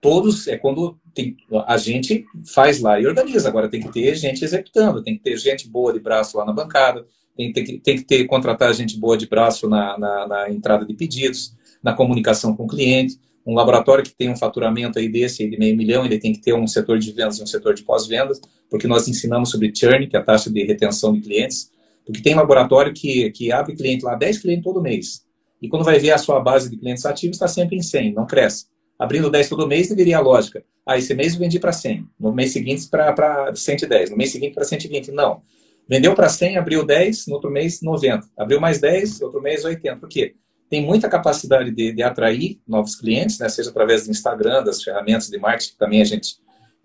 Todos, 0.00 0.46
é 0.46 0.56
quando 0.56 0.98
tem, 1.14 1.36
a 1.66 1.76
gente 1.76 2.24
faz 2.54 2.80
lá 2.80 3.00
e 3.00 3.06
organiza. 3.06 3.48
Agora 3.48 3.68
tem 3.68 3.80
que 3.80 3.90
ter 3.90 4.14
gente 4.14 4.44
executando, 4.44 5.02
tem 5.02 5.16
que 5.16 5.22
ter 5.22 5.36
gente 5.36 5.68
boa 5.68 5.92
de 5.92 5.98
braço 5.98 6.36
lá 6.36 6.44
na 6.44 6.52
bancada, 6.52 7.06
tem, 7.36 7.52
que, 7.52 7.78
tem 7.78 7.96
que 7.96 8.04
ter, 8.04 8.24
contratar 8.26 8.72
gente 8.74 8.98
boa 8.98 9.16
de 9.16 9.26
braço 9.26 9.68
na, 9.68 9.98
na, 9.98 10.28
na 10.28 10.50
entrada 10.50 10.84
de 10.84 10.94
pedidos, 10.94 11.54
na 11.82 11.94
comunicação 11.94 12.54
com 12.54 12.64
o 12.64 12.68
cliente 12.68 13.18
um 13.46 13.54
laboratório 13.54 14.04
que 14.04 14.14
tem 14.14 14.30
um 14.30 14.36
faturamento 14.36 14.98
aí 14.98 15.08
desse 15.08 15.42
aí 15.42 15.50
de 15.50 15.58
meio 15.58 15.76
milhão, 15.76 16.04
ele 16.04 16.18
tem 16.18 16.32
que 16.32 16.40
ter 16.40 16.54
um 16.54 16.66
setor 16.66 16.98
de 16.98 17.10
vendas 17.12 17.38
e 17.38 17.42
um 17.42 17.46
setor 17.46 17.74
de 17.74 17.82
pós-vendas, 17.82 18.40
porque 18.68 18.86
nós 18.86 19.08
ensinamos 19.08 19.50
sobre 19.50 19.72
churn, 19.74 20.06
que 20.06 20.16
é 20.16 20.20
a 20.20 20.22
taxa 20.22 20.50
de 20.50 20.62
retenção 20.64 21.12
de 21.12 21.20
clientes, 21.20 21.70
porque 22.04 22.22
tem 22.22 22.34
laboratório 22.34 22.92
que, 22.92 23.30
que 23.30 23.50
abre 23.50 23.74
cliente 23.74 24.04
lá, 24.04 24.14
10 24.14 24.38
clientes 24.38 24.64
todo 24.64 24.80
mês, 24.82 25.24
e 25.60 25.68
quando 25.68 25.84
vai 25.84 25.98
ver 25.98 26.12
a 26.12 26.18
sua 26.18 26.40
base 26.40 26.70
de 26.70 26.76
clientes 26.76 27.04
ativos, 27.04 27.36
está 27.36 27.48
sempre 27.48 27.76
em 27.76 27.82
100, 27.82 28.14
não 28.14 28.26
cresce. 28.26 28.66
Abrindo 28.98 29.30
10 29.30 29.48
todo 29.48 29.66
mês, 29.66 29.88
deveria 29.88 30.18
a 30.18 30.20
lógica. 30.20 30.62
Ah, 30.86 30.96
esse 30.96 31.14
mês 31.14 31.34
eu 31.34 31.40
vendi 31.40 31.58
para 31.58 31.72
100, 31.72 32.06
no 32.18 32.32
mês 32.32 32.52
seguinte 32.52 32.88
para 32.88 33.54
110, 33.54 34.10
no 34.10 34.16
mês 34.16 34.30
seguinte 34.30 34.54
para 34.54 34.64
120. 34.64 35.10
Não. 35.10 35.42
Vendeu 35.90 36.14
para 36.14 36.28
100, 36.28 36.56
abriu 36.56 36.86
10, 36.86 37.26
no 37.26 37.34
outro 37.34 37.50
mês 37.50 37.82
90. 37.82 38.26
Abriu 38.38 38.60
mais 38.60 38.80
10, 38.80 39.20
outro 39.22 39.42
mês 39.42 39.64
80. 39.64 39.96
Por 39.96 40.08
quê? 40.08 40.36
tem 40.70 40.86
muita 40.86 41.08
capacidade 41.08 41.72
de, 41.72 41.92
de 41.92 42.02
atrair 42.02 42.60
novos 42.66 42.94
clientes, 42.94 43.40
né, 43.40 43.48
seja 43.48 43.70
através 43.70 44.04
do 44.04 44.12
Instagram, 44.12 44.62
das 44.62 44.82
ferramentas 44.82 45.26
de 45.26 45.36
marketing 45.36 45.72
que 45.72 45.78
também 45.78 46.00
a 46.00 46.04
gente 46.04 46.36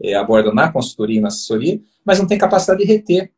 é, 0.01 0.15
aborda 0.15 0.51
na 0.51 0.71
consultoria 0.71 1.19
e 1.19 1.21
na 1.21 1.27
assessoria, 1.27 1.79
mas 2.03 2.17
não 2.17 2.25
tem 2.25 2.37
capacidade 2.37 2.83
de 2.83 2.91
reter. 2.91 3.31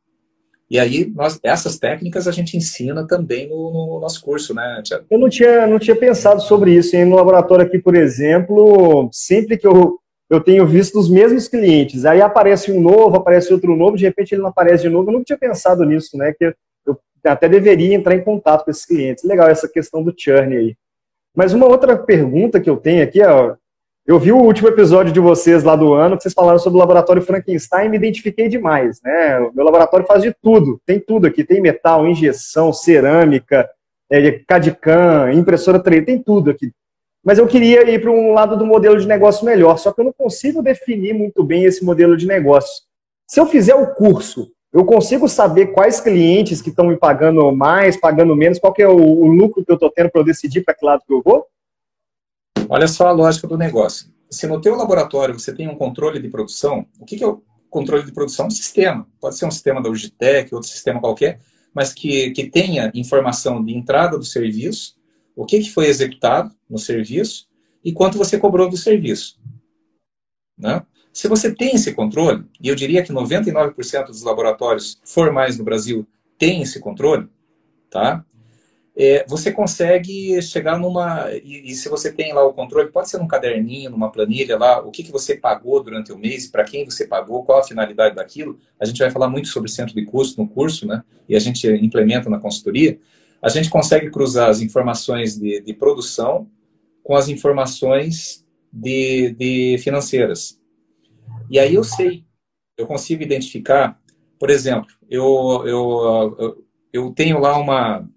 E 0.69 0.79
aí, 0.79 1.11
nós, 1.13 1.39
essas 1.43 1.77
técnicas 1.77 2.27
a 2.27 2.31
gente 2.31 2.57
ensina 2.57 3.05
também 3.05 3.47
no, 3.47 3.71
no 3.71 3.99
nosso 3.99 4.21
curso, 4.21 4.53
né, 4.53 4.81
Tiago? 4.83 5.05
Eu 5.09 5.19
não 5.19 5.29
tinha, 5.29 5.67
não 5.67 5.79
tinha 5.79 5.95
pensado 5.95 6.41
sobre 6.41 6.73
isso. 6.73 6.97
No 7.05 7.15
laboratório 7.15 7.65
aqui, 7.65 7.79
por 7.79 7.95
exemplo, 7.95 9.09
sempre 9.11 9.57
que 9.57 9.67
eu, 9.67 9.99
eu 10.29 10.41
tenho 10.41 10.65
visto 10.65 10.99
os 10.99 11.09
mesmos 11.09 11.47
clientes, 11.47 12.05
aí 12.05 12.21
aparece 12.21 12.71
um 12.71 12.81
novo, 12.81 13.15
aparece 13.15 13.53
outro 13.53 13.75
novo, 13.75 13.95
de 13.95 14.03
repente 14.03 14.33
ele 14.33 14.41
não 14.41 14.49
aparece 14.49 14.83
de 14.83 14.89
novo. 14.89 15.09
Eu 15.09 15.13
nunca 15.13 15.25
tinha 15.25 15.37
pensado 15.37 15.85
nisso, 15.85 16.17
né? 16.17 16.33
Que 16.37 16.53
até 17.23 17.47
deveria 17.47 17.95
entrar 17.95 18.15
em 18.15 18.23
contato 18.23 18.65
com 18.65 18.71
esses 18.71 18.85
clientes. 18.85 19.23
Legal 19.23 19.49
essa 19.49 19.67
questão 19.67 20.03
do 20.03 20.13
churn 20.17 20.55
aí. 20.55 20.75
Mas 21.35 21.53
uma 21.53 21.65
outra 21.65 21.97
pergunta 21.97 22.59
que 22.59 22.69
eu 22.69 22.77
tenho 22.77 23.03
aqui, 23.03 23.21
ó, 23.21 23.55
eu 24.05 24.17
vi 24.17 24.31
o 24.31 24.37
último 24.37 24.69
episódio 24.69 25.11
de 25.11 25.19
vocês 25.19 25.63
lá 25.63 25.75
do 25.75 25.93
ano, 25.93 26.15
que 26.15 26.23
vocês 26.23 26.33
falaram 26.33 26.59
sobre 26.59 26.77
o 26.77 26.79
laboratório 26.79 27.21
Frankenstein, 27.21 27.89
me 27.89 27.97
identifiquei 27.97 28.47
demais, 28.47 29.01
né? 29.03 29.39
O 29.39 29.53
meu 29.53 29.65
laboratório 29.65 30.05
faz 30.05 30.23
de 30.23 30.33
tudo, 30.41 30.81
tem 30.85 30.99
tudo 30.99 31.27
aqui, 31.27 31.43
tem 31.43 31.61
metal, 31.61 32.07
injeção, 32.07 32.71
cerâmica, 32.71 33.69
é, 34.09 34.39
CAD-CAM, 34.47 35.33
impressora 35.33 35.79
3D, 35.79 36.05
tem 36.05 36.23
tudo 36.23 36.49
aqui. 36.49 36.71
Mas 37.27 37.39
eu 37.39 37.45
queria 37.45 37.81
ir 37.91 37.99
para 37.99 38.09
um 38.09 38.31
lado 38.31 38.55
do 38.55 38.65
modelo 38.65 38.97
de 38.97 39.05
negócio 39.05 39.45
melhor, 39.45 39.77
só 39.77 39.91
que 39.91 39.99
eu 39.99 40.05
não 40.05 40.13
consigo 40.13 40.63
definir 40.63 41.13
muito 41.13 41.43
bem 41.43 41.65
esse 41.65 41.83
modelo 41.83 42.15
de 42.15 42.25
negócio. 42.25 42.85
Se 43.27 43.37
eu 43.37 43.45
fizer 43.45 43.75
o 43.75 43.93
curso, 43.93 44.49
eu 44.71 44.85
consigo 44.85 45.27
saber 45.27 45.73
quais 45.73 45.99
clientes 45.99 46.61
que 46.61 46.69
estão 46.69 46.87
me 46.87 46.95
pagando 46.95 47.51
mais, 47.51 47.99
pagando 47.99 48.33
menos, 48.33 48.59
qual 48.59 48.71
que 48.71 48.81
é 48.81 48.87
o, 48.87 48.95
o 48.95 49.27
lucro 49.27 49.65
que 49.65 49.69
eu 49.69 49.73
estou 49.73 49.91
tendo 49.91 50.09
para 50.09 50.21
eu 50.21 50.25
decidir 50.25 50.61
para 50.61 50.73
que 50.73 50.85
lado 50.85 51.03
que 51.05 51.13
eu 51.13 51.21
vou? 51.21 51.45
Olha 52.69 52.87
só 52.87 53.07
a 53.07 53.11
lógica 53.11 53.45
do 53.45 53.57
negócio. 53.57 54.07
Se 54.31 54.47
no 54.47 54.61
teu 54.61 54.77
laboratório 54.77 55.37
você 55.37 55.53
tem 55.53 55.67
um 55.67 55.75
controle 55.75 56.21
de 56.21 56.29
produção, 56.29 56.85
o 56.97 57.03
que, 57.03 57.17
que 57.17 57.25
é 57.25 57.27
o 57.27 57.43
controle 57.69 58.05
de 58.05 58.13
produção? 58.13 58.47
Um 58.47 58.51
sistema. 58.51 59.05
Pode 59.19 59.37
ser 59.37 59.45
um 59.45 59.51
sistema 59.51 59.83
da 59.83 59.89
Ugitec, 59.89 60.55
outro 60.55 60.69
sistema 60.69 61.01
qualquer, 61.01 61.41
mas 61.73 61.93
que, 61.93 62.31
que 62.31 62.49
tenha 62.49 62.89
informação 62.95 63.61
de 63.61 63.75
entrada 63.75 64.17
do 64.17 64.23
serviço, 64.23 64.96
o 65.37 65.45
que, 65.45 65.59
que 65.59 65.71
foi 65.71 65.85
executado 65.85 66.51
no 66.67 66.79
serviço 66.79 67.47
e 67.85 67.93
quanto 67.93 68.17
você 68.17 68.39
cobrou 68.39 68.67
do 68.67 68.75
serviço. 68.75 69.39
Né? 70.57 70.83
Se 71.13 71.27
você 71.27 71.53
tem 71.53 71.75
esse 71.75 71.93
controle, 71.93 72.43
e 72.59 72.67
eu 72.67 72.75
diria 72.75 73.03
que 73.03 73.13
99% 73.13 74.07
dos 74.07 74.23
laboratórios 74.23 74.99
formais 75.05 75.57
no 75.57 75.63
Brasil 75.63 76.07
têm 76.39 76.63
esse 76.63 76.79
controle, 76.79 77.29
tá? 77.89 78.25
É, 78.99 79.23
você 79.27 79.51
consegue 79.51 80.41
chegar 80.41 80.79
numa. 80.79 81.31
E, 81.31 81.71
e, 81.71 81.75
se 81.75 81.87
você 81.87 82.11
tem 82.11 82.33
lá 82.33 82.43
o 82.43 82.51
controle, 82.51 82.89
pode 82.89 83.07
ser 83.07 83.19
num 83.19 83.27
caderninho, 83.27 83.91
numa 83.91 84.11
planilha 84.11 84.57
lá, 84.57 84.79
o 84.79 84.89
que, 84.89 85.03
que 85.03 85.11
você 85.11 85.35
pagou 85.35 85.83
durante 85.83 86.11
o 86.11 86.17
mês, 86.17 86.47
para 86.47 86.63
quem 86.63 86.83
você 86.83 87.05
pagou, 87.05 87.43
qual 87.43 87.59
a 87.59 87.63
finalidade 87.63 88.15
daquilo. 88.15 88.57
A 88.79 88.85
gente 88.85 88.97
vai 88.97 89.11
falar 89.11 89.29
muito 89.29 89.49
sobre 89.49 89.69
centro 89.69 89.93
de 89.93 90.03
custo 90.03 90.41
no 90.41 90.49
curso, 90.49 90.87
né? 90.87 91.03
E 91.29 91.35
a 91.35 91.39
gente 91.39 91.67
implementa 91.67 92.27
na 92.27 92.39
consultoria. 92.39 92.99
A 93.41 93.49
gente 93.49 93.69
consegue 93.69 94.09
cruzar 94.09 94.49
as 94.49 94.61
informações 94.61 95.37
de, 95.37 95.61
de 95.61 95.73
produção 95.73 96.49
com 97.03 97.15
as 97.15 97.29
informações 97.29 98.45
de, 98.71 99.31
de 99.37 99.77
financeiras. 99.79 100.59
E 101.49 101.59
aí 101.59 101.75
eu 101.75 101.83
sei, 101.83 102.25
eu 102.77 102.85
consigo 102.85 103.23
identificar, 103.23 103.99
por 104.39 104.49
exemplo, 104.49 104.87
eu, 105.09 105.63
eu, 105.65 106.65
eu 106.91 107.11
tenho 107.11 107.39
lá 107.39 107.57
uma, 107.57 108.07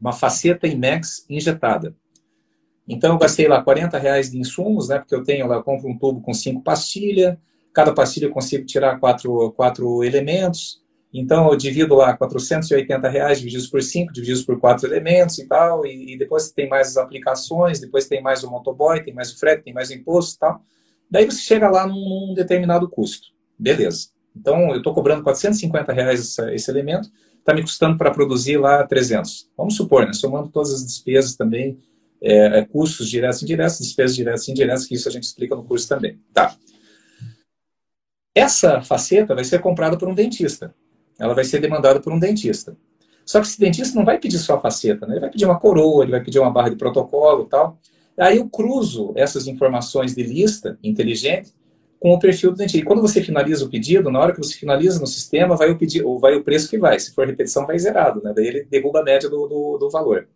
uma 0.00 0.12
faceta 0.12 0.66
IMEX 0.66 1.26
injetada. 1.28 1.94
Então 2.88 3.12
eu 3.12 3.18
gastei 3.18 3.46
lá 3.46 3.62
40 3.62 3.98
reais 3.98 4.30
de 4.30 4.38
insumos, 4.38 4.88
né? 4.88 4.98
Porque 4.98 5.14
eu 5.14 5.22
tenho 5.22 5.46
lá, 5.46 5.56
eu 5.56 5.62
compro 5.62 5.88
um 5.88 5.96
tubo 5.96 6.20
com 6.20 6.34
cinco 6.34 6.62
pastilhas, 6.62 7.36
cada 7.72 7.92
pastilha 7.92 8.26
eu 8.26 8.32
consigo 8.32 8.66
tirar 8.66 8.98
quatro, 8.98 9.52
quatro 9.52 10.02
elementos. 10.02 10.81
Então 11.12 11.50
eu 11.50 11.56
divido 11.56 11.94
lá 11.94 12.16
480 12.16 13.08
reais 13.08 13.38
divididos 13.38 13.66
por 13.66 13.82
5, 13.82 14.12
divididos 14.12 14.42
por 14.42 14.58
quatro 14.58 14.86
elementos 14.86 15.38
e 15.38 15.46
tal, 15.46 15.84
e, 15.84 16.14
e, 16.14 16.18
depois 16.18 16.50
tem 16.50 16.68
mais 16.68 16.88
as 16.88 16.96
aplicações, 16.96 17.80
depois 17.80 18.06
tem 18.06 18.22
mais 18.22 18.42
o 18.42 18.50
motoboy, 18.50 19.02
tem 19.02 19.12
mais 19.12 19.30
o 19.32 19.38
frete, 19.38 19.64
tem 19.64 19.74
mais 19.74 19.90
o 19.90 19.94
imposto 19.94 20.36
e 20.36 20.38
tal. 20.38 20.62
Daí 21.10 21.26
você 21.26 21.40
chega 21.40 21.68
lá 21.68 21.86
num, 21.86 22.28
num 22.28 22.34
determinado 22.34 22.88
custo. 22.88 23.28
Beleza. 23.58 24.08
Então, 24.34 24.70
eu 24.70 24.78
estou 24.78 24.94
cobrando 24.94 25.22
450 25.22 25.92
reais 25.92 26.20
esse, 26.20 26.54
esse 26.54 26.70
elemento, 26.70 27.10
está 27.38 27.52
me 27.52 27.60
custando 27.60 27.98
para 27.98 28.10
produzir 28.10 28.56
lá 28.56 28.86
300. 28.86 29.50
Vamos 29.56 29.76
supor, 29.76 30.06
né, 30.06 30.12
somando 30.14 30.48
todas 30.48 30.72
as 30.72 30.86
despesas 30.86 31.36
também, 31.36 31.78
é, 32.22 32.60
é, 32.60 32.64
custos 32.64 33.10
diretos 33.10 33.42
e 33.42 33.44
indiretos, 33.44 33.78
despesas 33.78 34.16
diretas 34.16 34.48
e 34.48 34.50
indiretas, 34.52 34.86
que 34.86 34.94
isso 34.94 35.08
a 35.08 35.12
gente 35.12 35.24
explica 35.24 35.54
no 35.54 35.64
curso 35.64 35.88
também. 35.88 36.18
Tá. 36.32 36.56
Essa 38.34 38.80
faceta 38.80 39.34
vai 39.34 39.44
ser 39.44 39.60
comprada 39.60 39.98
por 39.98 40.08
um 40.08 40.14
dentista. 40.14 40.74
Ela 41.18 41.34
vai 41.34 41.44
ser 41.44 41.60
demandada 41.60 42.00
por 42.00 42.12
um 42.12 42.18
dentista. 42.18 42.76
Só 43.24 43.40
que 43.40 43.46
esse 43.46 43.58
dentista 43.58 43.96
não 43.96 44.04
vai 44.04 44.18
pedir 44.18 44.38
só 44.38 44.56
a 44.56 44.60
faceta, 44.60 45.06
né? 45.06 45.14
ele 45.14 45.20
vai 45.20 45.30
pedir 45.30 45.44
uma 45.44 45.58
coroa, 45.58 46.04
ele 46.04 46.10
vai 46.10 46.22
pedir 46.22 46.38
uma 46.38 46.50
barra 46.50 46.70
de 46.70 46.76
protocolo 46.76 47.44
tal. 47.44 47.78
Aí 48.18 48.36
eu 48.36 48.48
cruzo 48.48 49.12
essas 49.16 49.46
informações 49.46 50.14
de 50.14 50.22
lista 50.22 50.78
inteligente 50.82 51.52
com 51.98 52.12
o 52.12 52.18
perfil 52.18 52.50
do 52.50 52.56
dentista. 52.56 52.78
E 52.78 52.82
quando 52.82 53.00
você 53.00 53.22
finaliza 53.22 53.64
o 53.64 53.70
pedido, 53.70 54.10
na 54.10 54.18
hora 54.18 54.32
que 54.32 54.38
você 54.38 54.54
finaliza 54.54 54.98
no 54.98 55.06
sistema, 55.06 55.56
vai 55.56 55.70
o, 55.70 55.78
pedido, 55.78 56.08
ou 56.08 56.18
vai 56.18 56.34
o 56.34 56.42
preço 56.42 56.68
que 56.68 56.76
vai. 56.76 56.98
Se 56.98 57.14
for 57.14 57.26
repetição, 57.26 57.64
vai 57.64 57.78
zerado, 57.78 58.20
né? 58.22 58.32
Daí 58.34 58.46
ele 58.46 58.66
derruba 58.68 59.00
a 59.00 59.04
média 59.04 59.30
do, 59.30 59.46
do, 59.46 59.78
do 59.78 59.88
valor. 59.88 60.26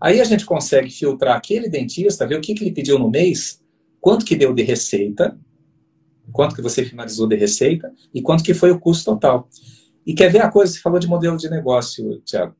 Aí 0.00 0.20
a 0.20 0.24
gente 0.24 0.46
consegue 0.46 0.90
filtrar 0.90 1.36
aquele 1.36 1.68
dentista, 1.68 2.26
ver 2.26 2.36
o 2.36 2.40
que, 2.40 2.54
que 2.54 2.62
ele 2.62 2.72
pediu 2.72 2.98
no 2.98 3.10
mês, 3.10 3.60
quanto 4.00 4.24
que 4.24 4.36
deu 4.36 4.54
de 4.54 4.62
receita, 4.62 5.36
quanto 6.32 6.54
que 6.54 6.62
você 6.62 6.84
finalizou 6.84 7.26
de 7.26 7.36
receita 7.36 7.92
e 8.12 8.22
quanto 8.22 8.44
que 8.44 8.54
foi 8.54 8.70
o 8.70 8.78
custo 8.78 9.04
total. 9.04 9.48
E 10.06 10.14
quer 10.14 10.30
ver 10.30 10.42
a 10.42 10.50
coisa? 10.50 10.72
Você 10.72 10.80
falou 10.80 10.98
de 10.98 11.06
modelo 11.06 11.36
de 11.36 11.48
negócio, 11.48 12.20
Tiago. 12.20 12.54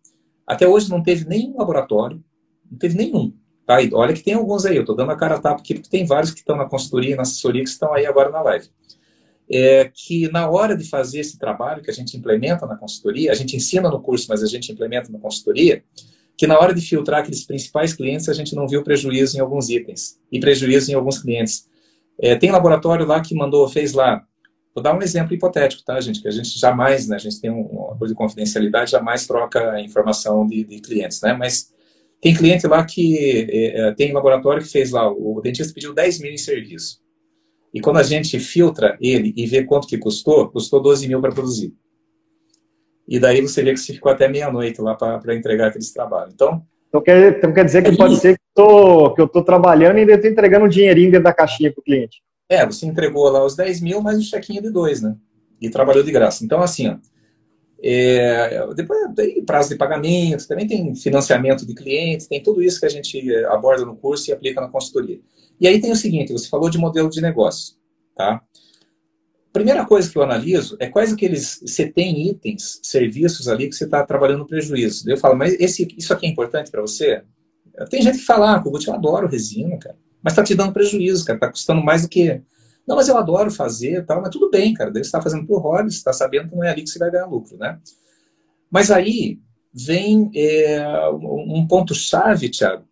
Até 0.47 0.67
hoje 0.67 0.91
não 0.91 1.03
teve 1.03 1.27
nenhum 1.27 1.57
laboratório, 1.57 2.23
não 2.71 2.79
teve 2.79 2.97
nenhum, 2.97 3.33
Tá? 3.67 3.81
E 3.81 3.91
olha 3.95 4.13
que 4.13 4.23
tem 4.23 4.35
alguns 4.35 4.67
aí, 4.67 4.77
eu 4.77 4.83
estou 4.83 4.95
dando 4.95 5.11
a 5.11 5.17
cara 5.17 5.37
a 5.37 5.41
tapa 5.41 5.61
aqui, 5.61 5.75
porque 5.75 5.89
tem 5.89 6.05
vários 6.05 6.31
que 6.31 6.41
estão 6.41 6.57
na 6.57 6.67
consultoria 6.67 7.13
e 7.13 7.17
na 7.17 7.23
assessoria 7.23 7.63
que 7.63 7.69
estão 7.69 7.95
aí 7.95 8.05
agora 8.05 8.31
na 8.31 8.43
live. 8.43 8.69
É 9.51 9.91
que 9.93 10.31
na 10.31 10.49
hora 10.49 10.77
de 10.77 10.85
fazer 10.85 11.21
esse 11.21 11.39
trabalho 11.39 11.83
que 11.83 11.91
a 11.91 11.95
gente 11.95 12.17
implementa 12.17 12.67
na 12.67 12.77
consultoria, 12.77 13.33
a 13.33 13.35
gente 13.35 13.57
ensina 13.57 13.89
no 13.89 14.01
curso, 14.01 14.27
mas 14.29 14.43
a 14.43 14.47
gente 14.47 14.71
implementa 14.71 15.11
na 15.11 15.19
consultoria, 15.19 15.83
que 16.37 16.47
na 16.47 16.59
hora 16.59 16.75
de 16.75 16.81
filtrar 16.81 17.21
aqueles 17.21 17.45
principais 17.45 17.95
clientes, 17.95 18.29
a 18.29 18.35
gente 18.35 18.55
não 18.55 18.69
viu 18.69 18.83
prejuízo 18.83 19.37
em 19.37 19.41
alguns 19.41 19.71
itens 19.71 20.19
e 20.31 20.41
prejuízo 20.41 20.91
em 20.91 20.95
alguns 20.95 21.19
clientes. 21.19 21.67
É, 22.19 22.37
tem 22.37 22.51
laboratório 22.51 23.07
lá 23.07 23.21
que 23.21 23.35
mandou, 23.35 23.67
fez 23.69 23.93
lá. 23.93 24.27
Vou 24.75 24.83
dar 24.83 24.97
um 24.97 25.03
exemplo 25.03 25.33
hipotético, 25.33 25.85
tá, 25.85 26.01
gente? 26.01 26.21
Que 26.21 26.27
a 26.27 26.33
gente 26.33 26.59
jamais, 26.59 27.07
né? 27.07 27.15
A 27.15 27.19
gente 27.19 27.41
tem 27.41 27.51
um 27.51 27.85
acordo 27.85 28.09
de 28.09 28.15
confidencialidade, 28.15 28.91
jamais 28.91 29.27
troca 29.27 29.81
informação 29.81 30.45
de, 30.47 30.65
de 30.65 30.81
clientes, 30.81 31.21
né? 31.23 31.33
Mas 31.33 31.73
tem 32.21 32.35
cliente 32.35 32.67
lá 32.67 32.85
que 32.85 33.47
é, 33.51 33.81
é, 33.81 33.93
tem 33.93 34.13
laboratório 34.13 34.63
que 34.63 34.69
fez 34.69 34.91
lá, 34.91 35.09
o 35.09 35.41
dentista 35.41 35.73
pediu 35.73 35.95
10 35.95 36.21
mil 36.21 36.33
em 36.33 36.39
serviço. 36.39 37.01
E 37.73 37.81
quando 37.81 37.99
a 37.99 38.03
gente 38.03 38.39
filtra 38.41 38.97
ele 39.01 39.33
e 39.37 39.47
vê 39.47 39.63
quanto 39.63 39.87
que 39.87 39.99
custou, 39.99 40.49
custou 40.49 40.81
12 40.81 41.07
mil 41.07 41.21
para 41.21 41.33
produzir. 41.33 41.73
E 43.07 43.21
daí 43.21 43.41
você 43.43 43.63
vê 43.63 43.73
que 43.73 43.81
você 43.81 43.93
ficou 43.93 44.11
até 44.11 44.27
meia-noite 44.27 44.81
lá 44.81 44.95
para 44.95 45.35
entregar 45.37 45.69
aqueles 45.69 45.93
trabalhos. 45.93 46.33
Então, 46.35 46.63
então 46.89 47.03
quer, 47.03 47.37
então 47.37 47.53
quer 47.53 47.65
dizer 47.65 47.83
que 47.83 47.97
pode 47.97 48.17
ser 48.17 48.35
que, 48.35 48.45
tô, 48.55 49.13
que 49.15 49.21
eu 49.21 49.27
estou 49.27 49.45
trabalhando 49.45 49.99
e 49.99 50.01
ainda 50.01 50.15
estou 50.15 50.31
entregando 50.31 50.65
um 50.65 50.69
dinheirinho 50.69 51.11
dentro 51.11 51.25
da 51.25 51.35
caixinha 51.35 51.73
para 51.73 51.81
o 51.81 51.85
cliente. 51.85 52.23
É, 52.49 52.65
você 52.67 52.87
entregou 52.87 53.29
lá 53.29 53.45
os 53.45 53.57
10 53.57 53.81
mil, 53.81 54.01
mais 54.03 54.19
um 54.19 54.23
chequinho 54.23 54.63
de 54.63 54.71
dois, 54.71 55.01
né? 55.01 55.17
E 55.61 55.71
trabalhou 55.71 56.03
de 56.03 56.13
graça. 56.13 56.45
Então, 56.45 56.61
assim, 56.61 56.89
ó, 56.89 56.99
é, 57.83 58.75
depois 58.75 58.99
tem 59.15 59.45
prazo 59.45 59.71
de 59.71 59.77
pagamento, 59.77 60.49
também 60.49 60.67
tem 60.67 60.95
financiamento 60.95 61.67
de 61.67 61.75
clientes, 61.75 62.27
tem 62.27 62.43
tudo 62.43 62.63
isso 62.63 62.81
que 62.81 62.87
a 62.87 62.91
gente 62.91 63.35
aborda 63.47 63.85
no 63.85 63.97
curso 63.97 64.31
e 64.31 64.33
aplica 64.33 64.61
na 64.61 64.69
consultoria. 64.69 65.21
E 65.61 65.69
aí 65.69 65.81
tem 65.81 65.93
o 65.93 65.97
seguinte, 65.97 66.33
você 66.33 66.49
falou 66.49 66.69
de 66.69 66.79
modelo 66.79 67.11
de 67.11 67.21
negócio, 67.21 67.77
tá? 68.17 68.43
Primeira 69.53 69.85
coisa 69.85 70.11
que 70.11 70.19
eu 70.19 70.23
analiso 70.23 70.77
é 70.81 70.89
quais 70.89 71.13
aqueles, 71.13 71.61
você 71.61 71.87
tem 71.87 72.29
itens, 72.29 72.81
serviços 72.83 73.49
ali 73.49 73.69
que 73.69 73.77
você 73.77 73.85
está 73.85 74.05
trabalhando 74.05 74.47
prejuízo. 74.47 75.09
Eu 75.09 75.17
falo, 75.17 75.37
mas 75.37 75.55
esse, 75.61 75.87
isso 75.97 76.13
aqui 76.13 76.27
é 76.27 76.29
importante 76.29 76.71
para 76.71 76.81
você? 76.81 77.23
Tem 77.89 78.03
gente 78.03 78.19
que 78.19 78.25
fala, 78.25 78.57
ah, 78.57 78.63
eu 78.65 78.95
adoro 78.95 79.29
resina, 79.29 79.77
cara, 79.79 79.97
mas 80.25 80.33
está 80.33 80.43
te 80.43 80.55
dando 80.55 80.73
prejuízo, 80.73 81.25
cara, 81.25 81.37
está 81.37 81.51
custando 81.51 81.85
mais 81.85 82.03
do 82.03 82.09
que 82.09 82.43
não, 82.87 82.97
mas 82.97 83.09
eu 83.09 83.17
adoro 83.17 83.51
fazer 83.51 84.05
tal, 84.05 84.21
mas 84.21 84.31
tudo 84.31 84.51
bem, 84.51 84.75
cara. 84.75 84.93
Você 84.93 85.01
está 85.01 85.21
fazendo 85.21 85.47
por 85.47 85.61
hobby, 85.61 85.91
você 85.91 85.97
está 85.97 86.13
sabendo 86.13 86.51
que 86.51 86.57
não 86.57 86.65
é 86.65 86.71
ali 86.71 86.83
que 86.83 86.91
você 86.91 86.99
vai 86.99 87.11
ganhar 87.11 87.27
lucro, 87.27 87.57
né? 87.57 87.81
Mas 88.71 88.91
aí 88.91 89.41
vem 89.73 90.31
é, 90.35 90.87
um 91.11 91.67
ponto-chave, 91.67 92.51
Thiago, 92.51 92.85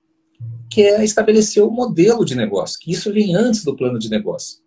que 0.70 0.82
é 0.82 1.04
estabelecer 1.04 1.62
o 1.62 1.70
modelo 1.70 2.24
de 2.24 2.34
negócio, 2.34 2.78
que 2.80 2.90
isso 2.90 3.12
vem 3.12 3.34
antes 3.34 3.64
do 3.64 3.76
plano 3.76 3.98
de 3.98 4.08
negócio. 4.08 4.62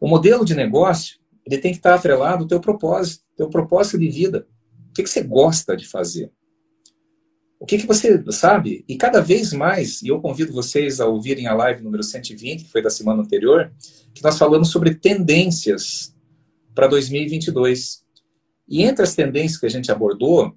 O 0.00 0.08
modelo 0.08 0.44
de 0.44 0.54
negócio, 0.54 1.18
ele 1.44 1.58
tem 1.58 1.72
que 1.72 1.78
estar 1.78 1.94
atrelado 1.94 2.44
ao 2.44 2.48
teu 2.48 2.60
propósito, 2.60 3.24
teu 3.36 3.50
propósito 3.50 3.98
de 3.98 4.08
vida. 4.08 4.46
O 4.90 4.92
que, 4.94 5.02
que 5.02 5.10
você 5.10 5.22
gosta 5.22 5.76
de 5.76 5.86
fazer? 5.86 6.30
O 7.66 7.68
que, 7.68 7.78
que 7.78 7.86
você 7.86 8.22
sabe? 8.30 8.84
E 8.88 8.96
cada 8.96 9.20
vez 9.20 9.52
mais, 9.52 10.00
e 10.00 10.06
eu 10.06 10.20
convido 10.20 10.52
vocês 10.52 11.00
a 11.00 11.06
ouvirem 11.06 11.48
a 11.48 11.54
live 11.54 11.82
número 11.82 12.00
120, 12.00 12.62
que 12.62 12.70
foi 12.70 12.80
da 12.80 12.88
semana 12.88 13.24
anterior, 13.24 13.72
que 14.14 14.22
nós 14.22 14.38
falamos 14.38 14.70
sobre 14.70 14.94
tendências 14.94 16.14
para 16.72 16.86
2022. 16.86 18.04
E 18.68 18.84
entre 18.84 19.02
as 19.02 19.16
tendências 19.16 19.58
que 19.58 19.66
a 19.66 19.68
gente 19.68 19.90
abordou, 19.90 20.56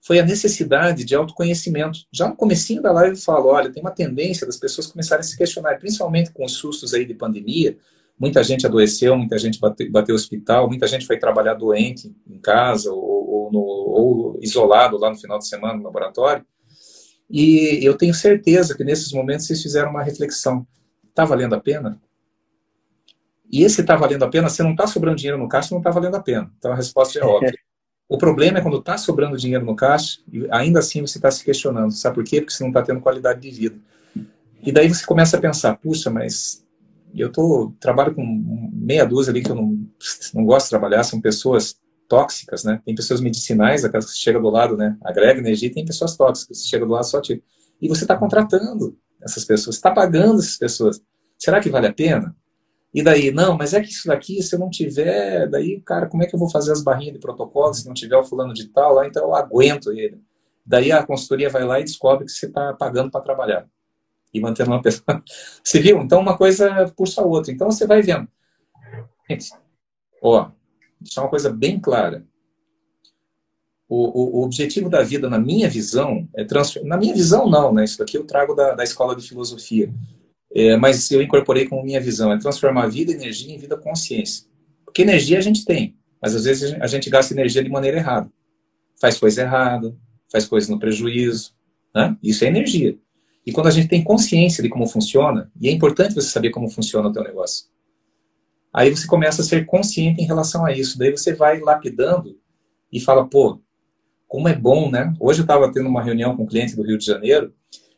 foi 0.00 0.18
a 0.18 0.24
necessidade 0.24 1.04
de 1.04 1.14
autoconhecimento. 1.14 2.00
Já 2.12 2.26
no 2.26 2.34
comecinho 2.34 2.82
da 2.82 2.90
live 2.90 3.14
eu 3.14 3.22
falo, 3.22 3.50
olha, 3.50 3.70
tem 3.70 3.80
uma 3.80 3.92
tendência 3.92 4.44
das 4.44 4.56
pessoas 4.56 4.88
começarem 4.88 5.20
a 5.20 5.22
se 5.22 5.38
questionar, 5.38 5.78
principalmente 5.78 6.32
com 6.32 6.44
os 6.44 6.54
sustos 6.54 6.92
aí 6.92 7.04
de 7.04 7.14
pandemia, 7.14 7.78
muita 8.18 8.42
gente 8.42 8.66
adoeceu, 8.66 9.16
muita 9.16 9.38
gente 9.38 9.60
bateu, 9.60 9.88
bateu 9.92 10.16
hospital, 10.16 10.66
muita 10.66 10.88
gente 10.88 11.06
foi 11.06 11.20
trabalhar 11.20 11.54
doente 11.54 12.12
em 12.28 12.40
casa 12.40 12.92
ou, 12.92 13.27
ou, 13.48 13.52
no, 13.52 13.60
ou 13.60 14.38
isolado 14.40 14.98
lá 14.98 15.10
no 15.10 15.16
final 15.16 15.38
de 15.38 15.48
semana 15.48 15.76
no 15.76 15.84
laboratório. 15.84 16.44
E 17.30 17.80
eu 17.82 17.96
tenho 17.96 18.14
certeza 18.14 18.76
que 18.76 18.84
nesses 18.84 19.12
momentos 19.12 19.46
vocês 19.46 19.62
fizeram 19.62 19.90
uma 19.90 20.02
reflexão. 20.02 20.66
Está 21.08 21.24
valendo 21.24 21.54
a 21.54 21.60
pena? 21.60 22.00
E 23.50 23.62
esse 23.64 23.80
está 23.80 23.96
valendo 23.96 24.24
a 24.24 24.28
pena, 24.28 24.48
se 24.48 24.62
não 24.62 24.72
está 24.72 24.86
sobrando 24.86 25.16
dinheiro 25.16 25.38
no 25.38 25.48
caixa, 25.48 25.68
não 25.70 25.78
está 25.78 25.90
valendo 25.90 26.16
a 26.16 26.22
pena. 26.22 26.50
Então 26.58 26.72
a 26.72 26.76
resposta 26.76 27.18
é 27.18 27.24
óbvia. 27.24 27.52
O 28.10 28.16
problema 28.16 28.56
é 28.58 28.62
quando 28.62 28.78
está 28.78 28.96
sobrando 28.96 29.36
dinheiro 29.36 29.66
no 29.66 29.76
caixa 29.76 30.18
e 30.32 30.48
ainda 30.50 30.78
assim 30.78 31.02
você 31.02 31.18
está 31.18 31.30
se 31.30 31.44
questionando. 31.44 31.90
Sabe 31.92 32.14
por 32.14 32.24
quê? 32.24 32.40
Porque 32.40 32.54
você 32.54 32.62
não 32.62 32.70
está 32.70 32.80
tendo 32.80 33.02
qualidade 33.02 33.38
de 33.38 33.50
vida. 33.50 33.76
E 34.62 34.72
daí 34.72 34.88
você 34.88 35.04
começa 35.04 35.36
a 35.36 35.40
pensar, 35.40 35.76
puxa, 35.76 36.08
mas 36.08 36.64
eu 37.14 37.30
tô, 37.30 37.72
trabalho 37.78 38.14
com 38.14 38.70
meia 38.72 39.04
dúzia 39.04 39.30
ali 39.30 39.42
que 39.42 39.50
eu 39.50 39.54
não, 39.54 39.86
não 40.32 40.44
gosto 40.44 40.66
de 40.66 40.70
trabalhar, 40.70 41.04
são 41.04 41.20
pessoas 41.20 41.78
tóxicas, 42.08 42.64
né? 42.64 42.80
Tem 42.84 42.94
pessoas 42.94 43.20
medicinais, 43.20 43.84
aquelas 43.84 44.12
que 44.12 44.18
chegam 44.18 44.40
do 44.40 44.50
lado, 44.50 44.76
né? 44.76 44.96
Agrega 45.04 45.38
energia, 45.38 45.72
tem 45.72 45.84
pessoas 45.84 46.16
tóxicas, 46.16 46.66
chega 46.66 46.86
do 46.86 46.92
lado 46.92 47.04
só 47.04 47.20
tira. 47.20 47.40
E 47.80 47.88
você 47.88 48.04
está 48.04 48.16
contratando 48.16 48.96
essas 49.22 49.44
pessoas, 49.44 49.76
está 49.76 49.90
pagando 49.90 50.40
essas 50.40 50.56
pessoas. 50.56 51.00
Será 51.38 51.60
que 51.60 51.70
vale 51.70 51.86
a 51.86 51.92
pena? 51.92 52.34
E 52.92 53.02
daí, 53.02 53.30
não, 53.30 53.56
mas 53.56 53.74
é 53.74 53.80
que 53.80 53.90
isso 53.90 54.08
daqui, 54.08 54.42
se 54.42 54.54
eu 54.54 54.58
não 54.58 54.70
tiver, 54.70 55.46
daí, 55.48 55.80
cara, 55.82 56.06
como 56.06 56.22
é 56.22 56.26
que 56.26 56.34
eu 56.34 56.38
vou 56.38 56.50
fazer 56.50 56.72
as 56.72 56.82
barrinhas 56.82 57.14
de 57.14 57.20
protocolo 57.20 57.74
se 57.74 57.86
não 57.86 57.94
tiver 57.94 58.16
o 58.16 58.24
fulano 58.24 58.54
de 58.54 58.68
tal 58.68 58.94
lá, 58.94 59.06
então 59.06 59.22
eu 59.22 59.34
aguento 59.34 59.92
ele. 59.92 60.20
Daí 60.64 60.90
a 60.90 61.06
consultoria 61.06 61.50
vai 61.50 61.64
lá 61.64 61.78
e 61.78 61.84
descobre 61.84 62.24
que 62.24 62.32
você 62.32 62.46
está 62.46 62.72
pagando 62.72 63.10
para 63.10 63.20
trabalhar 63.20 63.68
e 64.32 64.40
mantendo 64.40 64.70
uma 64.70 64.82
pessoa. 64.82 65.22
Você 65.64 65.80
viu? 65.80 65.98
Então 66.00 66.20
uma 66.20 66.36
coisa 66.36 66.92
puxa 66.96 67.22
a 67.22 67.24
outra. 67.24 67.50
Então 67.50 67.70
você 67.70 67.86
vai 67.86 68.02
vendo. 68.02 68.28
Gente, 69.28 69.50
ó, 70.22 70.50
deixar 71.00 71.22
uma 71.22 71.30
coisa 71.30 71.50
bem 71.50 71.78
clara. 71.78 72.24
O, 73.88 73.96
o, 73.96 74.40
o, 74.40 74.44
objetivo 74.44 74.90
da 74.90 75.02
vida, 75.02 75.30
na 75.30 75.38
minha 75.38 75.68
visão, 75.68 76.28
é 76.36 76.44
transformar. 76.44 76.88
Na 76.88 76.96
minha 76.98 77.14
visão, 77.14 77.48
não, 77.48 77.72
né? 77.72 77.84
Isso 77.84 77.98
daqui 77.98 78.18
eu 78.18 78.24
trago 78.24 78.54
da, 78.54 78.74
da 78.74 78.84
escola 78.84 79.16
de 79.16 79.26
filosofia. 79.26 79.92
É, 80.54 80.76
mas 80.76 81.10
eu 81.10 81.22
incorporei 81.22 81.66
como 81.66 81.82
minha 81.82 82.00
visão: 82.00 82.32
é 82.32 82.38
transformar 82.38 82.84
a 82.84 82.88
vida, 82.88 83.12
energia 83.12 83.54
em 83.54 83.58
vida 83.58 83.76
consciência. 83.76 84.46
Porque 84.84 85.02
energia 85.02 85.38
a 85.38 85.40
gente 85.40 85.64
tem, 85.64 85.96
mas 86.20 86.34
às 86.34 86.44
vezes 86.44 86.74
a 86.80 86.86
gente 86.86 87.08
gasta 87.08 87.32
energia 87.32 87.62
de 87.62 87.70
maneira 87.70 87.98
errada. 87.98 88.30
Faz 89.00 89.18
coisa 89.18 89.42
errada, 89.42 89.96
faz 90.30 90.46
coisa 90.46 90.70
no 90.70 90.78
prejuízo. 90.78 91.52
Né? 91.94 92.16
Isso 92.22 92.44
é 92.44 92.48
energia. 92.48 92.98
E 93.46 93.52
quando 93.52 93.68
a 93.68 93.70
gente 93.70 93.88
tem 93.88 94.04
consciência 94.04 94.62
de 94.62 94.68
como 94.68 94.86
funciona, 94.86 95.50
e 95.58 95.68
é 95.68 95.72
importante 95.72 96.14
você 96.14 96.28
saber 96.28 96.50
como 96.50 96.68
funciona 96.68 97.08
o 97.08 97.12
teu 97.12 97.22
negócio, 97.22 97.66
aí 98.78 98.94
você 98.94 99.08
começa 99.08 99.42
a 99.42 99.44
ser 99.44 99.66
consciente 99.66 100.22
em 100.22 100.24
relação 100.24 100.64
a 100.64 100.72
isso. 100.72 100.96
Daí 100.96 101.10
você 101.10 101.34
vai 101.34 101.58
lapidando 101.58 102.38
e 102.92 103.00
fala, 103.00 103.28
pô, 103.28 103.60
como 104.28 104.46
é 104.46 104.54
bom, 104.54 104.88
né? 104.88 105.12
Hoje 105.18 105.40
eu 105.40 105.42
estava 105.42 105.72
tendo 105.72 105.88
uma 105.88 106.00
reunião 106.00 106.36
com 106.36 106.44
um 106.44 106.46
cliente 106.46 106.76
do 106.76 106.84
Rio 106.84 106.96
de 106.96 107.04
Janeiro 107.04 107.52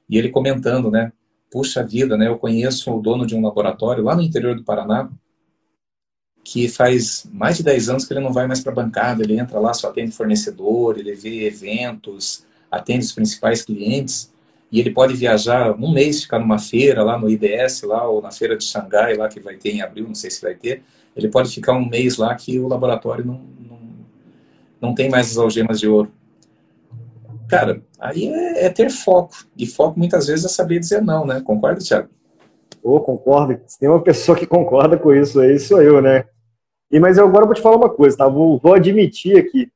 e 0.09 0.17
ele 0.17 0.31
comentando, 0.31 0.91
né? 0.91 1.13
Puxa 1.51 1.85
vida, 1.85 2.17
né? 2.17 2.29
Eu 2.29 2.39
conheço 2.39 2.91
o 2.97 3.03
dono 3.03 3.27
de 3.27 3.35
um 3.37 3.43
laboratório 3.43 4.03
lá 4.03 4.17
no 4.17 4.23
interior 4.23 4.57
do 4.57 4.65
Paraná 4.65 5.11
que 6.43 6.67
faz 6.67 7.29
mais 7.31 7.59
de 7.59 7.63
10 7.63 7.91
anos 7.91 8.05
que 8.07 8.15
ele 8.15 8.21
não 8.21 8.33
vai 8.33 8.47
mais 8.47 8.61
para 8.61 8.73
a 8.73 8.75
bancada, 8.75 9.23
ele 9.23 9.39
entra 9.39 9.61
lá, 9.61 9.75
só 9.75 9.89
atende 9.89 10.13
fornecedor, 10.13 10.99
ele 10.99 11.15
vê 11.15 11.47
eventos, 11.47 12.47
atende 12.71 13.05
os 13.05 13.13
principais 13.13 13.61
clientes 13.63 14.33
e 14.71 14.79
ele 14.79 14.91
pode 14.91 15.15
viajar 15.15 15.73
um 15.73 15.93
mês, 15.93 16.23
ficar 16.23 16.39
numa 16.39 16.59
feira 16.59 17.03
lá 17.03 17.19
no 17.19 17.29
IDS, 17.29 17.83
lá, 17.83 18.09
ou 18.09 18.23
na 18.23 18.31
feira 18.31 18.57
de 18.57 18.65
Xangai, 18.65 19.15
lá 19.15 19.29
que 19.29 19.41
vai 19.41 19.57
ter 19.57 19.71
em 19.71 19.83
abril, 19.83 20.07
não 20.07 20.15
sei 20.15 20.31
se 20.31 20.41
vai 20.41 20.55
ter. 20.55 20.83
Ele 21.17 21.29
pode 21.29 21.53
ficar 21.53 21.73
um 21.73 21.89
mês 21.89 22.17
lá 22.17 22.35
que 22.35 22.59
o 22.59 22.69
laboratório 22.69 23.25
não, 23.25 23.41
não, 23.69 23.79
não 24.81 24.95
tem 24.95 25.11
mais 25.11 25.33
as 25.33 25.39
algemas 25.39 25.81
de 25.81 25.89
ouro. 25.89 26.13
Cara, 27.49 27.83
aí 27.99 28.29
é, 28.29 28.67
é, 28.67 28.71
ter 28.71 28.91
foco. 28.91 29.35
E 29.57 29.67
foco 29.67 29.99
muitas 29.99 30.29
vezes 30.29 30.45
é 30.45 30.49
saber 30.49 30.79
dizer 30.79 31.03
não, 31.03 31.27
né? 31.27 31.41
Concorda, 31.41 31.81
Thiago? 31.81 32.09
Oh, 32.81 33.01
concordo. 33.01 33.61
Se 33.67 33.77
tem 33.79 33.89
uma 33.89 34.01
pessoa 34.01 34.39
que 34.39 34.47
concorda 34.47 34.97
com 34.97 35.13
isso 35.13 35.41
aí, 35.41 35.59
sou 35.59 35.83
eu, 35.83 36.01
né? 36.01 36.27
E, 36.91 37.01
mas 37.01 37.19
eu 37.19 37.27
agora 37.27 37.45
vou 37.45 37.55
te 37.55 37.61
falar 37.61 37.77
uma 37.77 37.91
coisa, 37.91 38.17
tá? 38.17 38.29
Vou, 38.29 38.59
vou 38.59 38.73
admitir 38.73 39.37
aqui. 39.37 39.69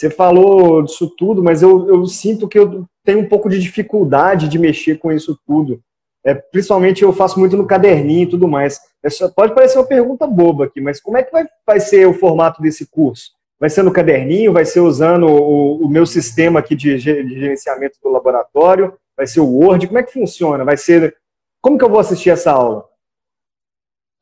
Você 0.00 0.08
falou 0.08 0.82
disso 0.82 1.14
tudo, 1.14 1.42
mas 1.42 1.60
eu, 1.60 1.86
eu 1.86 2.06
sinto 2.06 2.48
que 2.48 2.58
eu 2.58 2.86
tenho 3.04 3.18
um 3.18 3.28
pouco 3.28 3.50
de 3.50 3.60
dificuldade 3.60 4.48
de 4.48 4.58
mexer 4.58 4.96
com 4.98 5.12
isso 5.12 5.38
tudo. 5.46 5.78
É, 6.24 6.32
principalmente 6.32 7.02
eu 7.02 7.12
faço 7.12 7.38
muito 7.38 7.54
no 7.54 7.66
caderninho 7.66 8.22
e 8.22 8.30
tudo 8.30 8.48
mais. 8.48 8.80
É 9.04 9.10
só, 9.10 9.28
pode 9.28 9.54
parecer 9.54 9.76
uma 9.76 9.86
pergunta 9.86 10.26
boba 10.26 10.64
aqui, 10.64 10.80
mas 10.80 10.98
como 11.02 11.18
é 11.18 11.22
que 11.22 11.30
vai, 11.30 11.44
vai 11.66 11.80
ser 11.80 12.06
o 12.06 12.14
formato 12.14 12.62
desse 12.62 12.88
curso? 12.90 13.32
Vai 13.60 13.68
ser 13.68 13.82
no 13.82 13.92
caderninho? 13.92 14.54
Vai 14.54 14.64
ser 14.64 14.80
usando 14.80 15.26
o, 15.26 15.84
o 15.84 15.88
meu 15.90 16.06
sistema 16.06 16.60
aqui 16.60 16.74
de, 16.74 16.96
de, 16.96 17.34
gerenciamento 17.38 17.98
do 18.02 18.08
laboratório? 18.08 18.94
Vai 19.14 19.26
ser 19.26 19.40
o 19.40 19.46
Word? 19.46 19.86
Como 19.86 19.98
é 19.98 20.02
que 20.02 20.14
funciona? 20.14 20.64
Vai 20.64 20.78
ser. 20.78 21.14
Como 21.60 21.76
que 21.76 21.84
eu 21.84 21.90
vou 21.90 22.00
assistir 22.00 22.30
essa 22.30 22.52
aula? 22.52 22.86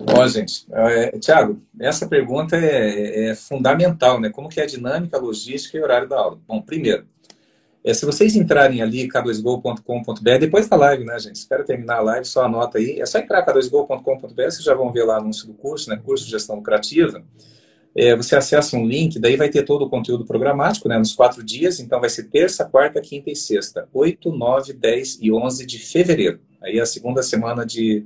Ó, 0.01 0.27
gente, 0.29 0.65
é, 0.71 1.19
Tiago, 1.19 1.61
essa 1.81 2.07
pergunta 2.07 2.57
é, 2.57 3.31
é, 3.31 3.35
fundamental, 3.35 4.21
né? 4.21 4.31
Como 4.31 4.49
que 4.49 4.61
é 4.61 4.63
a 4.63 4.67
dinâmica, 4.67 5.17
a 5.17 5.21
logística 5.21 5.77
e 5.77 5.81
o 5.81 5.85
horário 5.85 6.09
da 6.09 6.17
aula? 6.17 6.39
Bom, 6.47 6.63
primeiro, 6.63 7.05
é, 7.83 7.93
se 7.93 8.05
vocês 8.07 8.37
entrarem 8.37 8.81
ali, 8.81 9.09
k2go.com.br, 9.09 10.39
depois 10.39 10.69
da 10.69 10.77
live, 10.77 11.05
né, 11.05 11.19
gente? 11.19 11.37
Espero 11.37 11.65
terminar 11.65 11.97
a 11.97 12.03
live, 12.03 12.27
só 12.27 12.45
anota 12.45 12.79
aí. 12.79 13.01
É 13.01 13.07
só 13.07 13.19
entrar 13.19 13.45
k2go.com.br, 13.45 14.35
vocês 14.37 14.63
já 14.63 14.75
vão 14.75 14.93
ver 14.93 15.05
lá 15.05 15.17
o 15.17 15.21
anúncio 15.21 15.47
do 15.47 15.55
curso, 15.55 15.91
né? 15.91 15.97
Curso 15.97 16.25
de 16.25 16.31
Gestão 16.31 16.57
Lucrativa. 16.57 17.25
É, 17.97 18.15
você 18.15 18.37
acessa 18.37 18.77
um 18.77 18.87
link, 18.87 19.19
daí 19.19 19.37
vai 19.37 19.49
ter 19.49 19.65
todo 19.65 19.87
o 19.87 19.91
conteúdo 19.91 20.25
programático, 20.25 20.89
né? 20.89 20.97
Nos 20.97 21.13
quatro 21.13 21.43
dias, 21.43 21.81
então 21.81 21.99
vai 21.99 22.09
ser 22.09 22.25
terça, 22.25 22.65
quarta, 22.65 23.01
quinta 23.01 23.31
e 23.31 23.37
sexta. 23.37 23.89
8, 23.93 24.31
9, 24.31 24.73
10 24.75 25.19
e 25.21 25.33
11 25.33 25.67
de 25.67 25.79
fevereiro. 25.79 26.39
Aí 26.63 26.79
é 26.79 26.83
a 26.83 26.87
segunda 26.87 27.23
semana 27.23 27.65
de, 27.65 28.05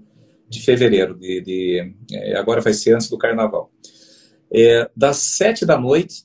de 0.53 0.61
fevereiro. 0.61 1.19
De, 1.19 1.41
de 1.41 1.95
é, 2.13 2.37
agora 2.37 2.61
vai 2.61 2.75
ser 2.75 2.95
antes 2.95 3.09
do 3.09 3.17
carnaval. 3.17 3.71
É, 4.53 4.89
das 4.95 5.17
7 5.17 5.65
da 5.65 5.79
noite 5.79 6.25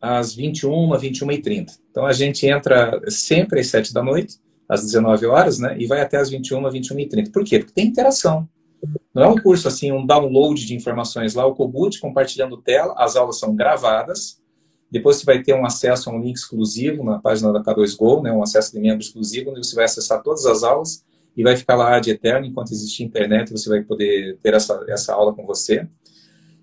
às 0.00 0.34
21, 0.34 0.96
21 0.98 1.32
e 1.32 1.40
30. 1.40 1.72
Então 1.90 2.04
a 2.04 2.12
gente 2.12 2.46
entra 2.46 3.00
sempre 3.08 3.60
às 3.60 3.68
7 3.68 3.94
da 3.94 4.02
noite, 4.02 4.36
às 4.68 4.82
19 4.82 5.26
horas, 5.26 5.58
né? 5.58 5.74
E 5.78 5.86
vai 5.86 6.02
até 6.02 6.18
às 6.18 6.28
21, 6.28 6.70
21 6.70 6.98
e 7.00 7.08
30. 7.08 7.30
Por 7.30 7.42
quê? 7.42 7.58
Porque 7.58 7.72
tem 7.72 7.86
interação. 7.86 8.46
Não 9.14 9.22
é 9.22 9.28
um 9.28 9.36
curso 9.36 9.66
assim, 9.66 9.90
um 9.90 10.04
download 10.04 10.66
de 10.66 10.74
informações 10.74 11.34
lá, 11.34 11.46
o 11.46 11.54
Cobut 11.54 11.98
compartilhando 12.00 12.58
tela, 12.58 12.94
as 12.98 13.16
aulas 13.16 13.38
são 13.38 13.56
gravadas. 13.56 14.42
Depois 14.90 15.16
você 15.16 15.24
vai 15.24 15.42
ter 15.42 15.54
um 15.54 15.64
acesso 15.64 16.10
a 16.10 16.12
um 16.12 16.20
link 16.20 16.36
exclusivo 16.36 17.02
na 17.02 17.18
página 17.18 17.50
da 17.50 17.62
K2Go, 17.62 18.22
né, 18.22 18.30
um 18.30 18.42
acesso 18.42 18.72
de 18.72 18.78
membro 18.78 19.00
exclusivo, 19.00 19.50
onde 19.50 19.66
você 19.66 19.74
vai 19.74 19.86
acessar 19.86 20.22
todas 20.22 20.44
as 20.44 20.62
aulas 20.62 21.02
e 21.36 21.42
vai 21.42 21.56
ficar 21.56 21.76
lá 21.76 21.98
de 21.98 22.10
eterno, 22.10 22.46
enquanto 22.46 22.72
existir 22.72 23.02
internet, 23.02 23.50
você 23.50 23.68
vai 23.68 23.82
poder 23.82 24.38
ter 24.42 24.54
essa, 24.54 24.84
essa 24.88 25.12
aula 25.12 25.34
com 25.34 25.44
você. 25.44 25.88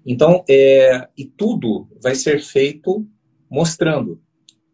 Então, 0.06 0.44
é, 0.50 1.08
e 1.18 1.26
tudo 1.26 1.88
vai 2.02 2.16
ser 2.16 2.40
feito 2.40 3.06
mostrando 3.50 4.22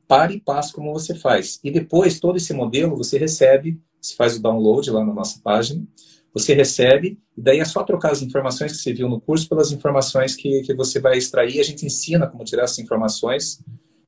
para 0.08 0.32
e 0.32 0.40
passo 0.40 0.74
como 0.74 0.94
você 0.94 1.14
faz. 1.16 1.60
E 1.64 1.72
depois, 1.72 2.20
todo 2.20 2.38
esse 2.38 2.54
modelo 2.54 2.96
você 2.96 3.18
recebe, 3.18 3.80
você 4.00 4.16
faz 4.16 4.38
o 4.38 4.42
download 4.42 4.90
lá 4.92 5.04
na 5.04 5.14
nossa 5.14 5.40
página, 5.44 5.86
você 6.34 6.54
recebe, 6.54 7.20
e 7.36 7.42
daí 7.42 7.60
é 7.60 7.66
só 7.66 7.84
trocar 7.84 8.12
as 8.12 8.22
informações 8.22 8.72
que 8.72 8.78
você 8.78 8.94
viu 8.94 9.10
no 9.10 9.20
curso 9.20 9.50
pelas 9.50 9.72
informações 9.72 10.36
que, 10.36 10.62
que 10.62 10.74
você 10.76 11.00
vai 11.00 11.18
extrair. 11.18 11.60
A 11.60 11.64
gente 11.64 11.86
ensina 11.86 12.28
como 12.28 12.44
tirar 12.44 12.64
essas 12.64 12.80
informações 12.80 13.60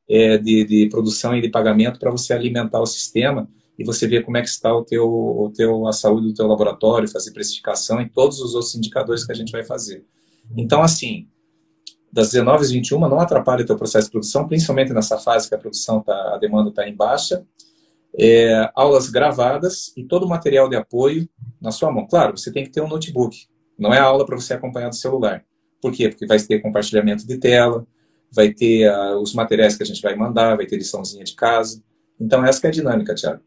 é, 0.07 0.37
de, 0.37 0.63
de 0.63 0.89
produção 0.89 1.35
e 1.35 1.41
de 1.41 1.49
pagamento 1.49 1.99
para 1.99 2.11
você 2.11 2.33
alimentar 2.33 2.79
o 2.79 2.85
sistema 2.85 3.49
e 3.79 3.83
você 3.85 4.05
ver 4.05 4.25
como 4.25 4.35
é 4.35 4.41
que 4.41 4.49
está 4.49 4.75
o 4.75 4.83
teu, 4.83 5.07
o 5.07 5.49
teu, 5.55 5.87
a 5.87 5.93
saúde 5.93 6.27
do 6.27 6.33
teu 6.33 6.45
laboratório, 6.45 7.07
fazer 7.07 7.31
precificação 7.31 8.01
e 8.01 8.09
todos 8.09 8.41
os 8.41 8.53
outros 8.53 8.75
indicadores 8.75 9.25
que 9.25 9.31
a 9.31 9.35
gente 9.35 9.53
vai 9.53 9.63
fazer. 9.63 10.05
Então, 10.57 10.81
assim, 10.81 11.29
das 12.11 12.29
19 12.31 12.61
às 12.61 12.71
21 12.71 12.99
não 12.99 13.21
atrapalha 13.21 13.63
o 13.63 13.65
teu 13.65 13.77
processo 13.77 14.07
de 14.07 14.11
produção, 14.11 14.45
principalmente 14.45 14.91
nessa 14.91 15.17
fase 15.17 15.47
que 15.47 15.55
a 15.55 15.57
produção 15.57 16.01
tá, 16.01 16.35
a 16.35 16.37
demanda 16.37 16.71
está 16.71 16.89
em 16.89 16.93
baixa. 16.93 17.45
É, 18.19 18.69
aulas 18.75 19.09
gravadas 19.09 19.93
e 19.95 20.03
todo 20.03 20.25
o 20.25 20.29
material 20.29 20.67
de 20.67 20.75
apoio 20.75 21.29
na 21.61 21.71
sua 21.71 21.89
mão. 21.89 22.05
Claro, 22.05 22.37
você 22.37 22.51
tem 22.51 22.65
que 22.65 22.71
ter 22.71 22.81
um 22.81 22.87
notebook. 22.87 23.47
Não 23.77 23.93
é 23.93 23.99
aula 23.99 24.25
para 24.25 24.35
você 24.35 24.55
acompanhar 24.55 24.89
do 24.89 24.95
celular. 24.95 25.45
Por 25.81 25.93
quê? 25.93 26.09
Porque 26.09 26.25
vai 26.25 26.37
ter 26.37 26.59
compartilhamento 26.59 27.25
de 27.25 27.37
tela, 27.37 27.87
vai 28.29 28.51
ter 28.51 28.91
uh, 28.91 29.21
os 29.21 29.33
materiais 29.33 29.77
que 29.77 29.83
a 29.83 29.85
gente 29.85 30.01
vai 30.01 30.15
mandar, 30.15 30.57
vai 30.57 30.65
ter 30.65 30.75
liçãozinha 30.75 31.23
de 31.23 31.33
casa. 31.33 31.81
Então, 32.19 32.43
essa 32.43 32.67
é 32.67 32.69
a 32.69 32.73
dinâmica, 32.73 33.15
Tiago. 33.15 33.41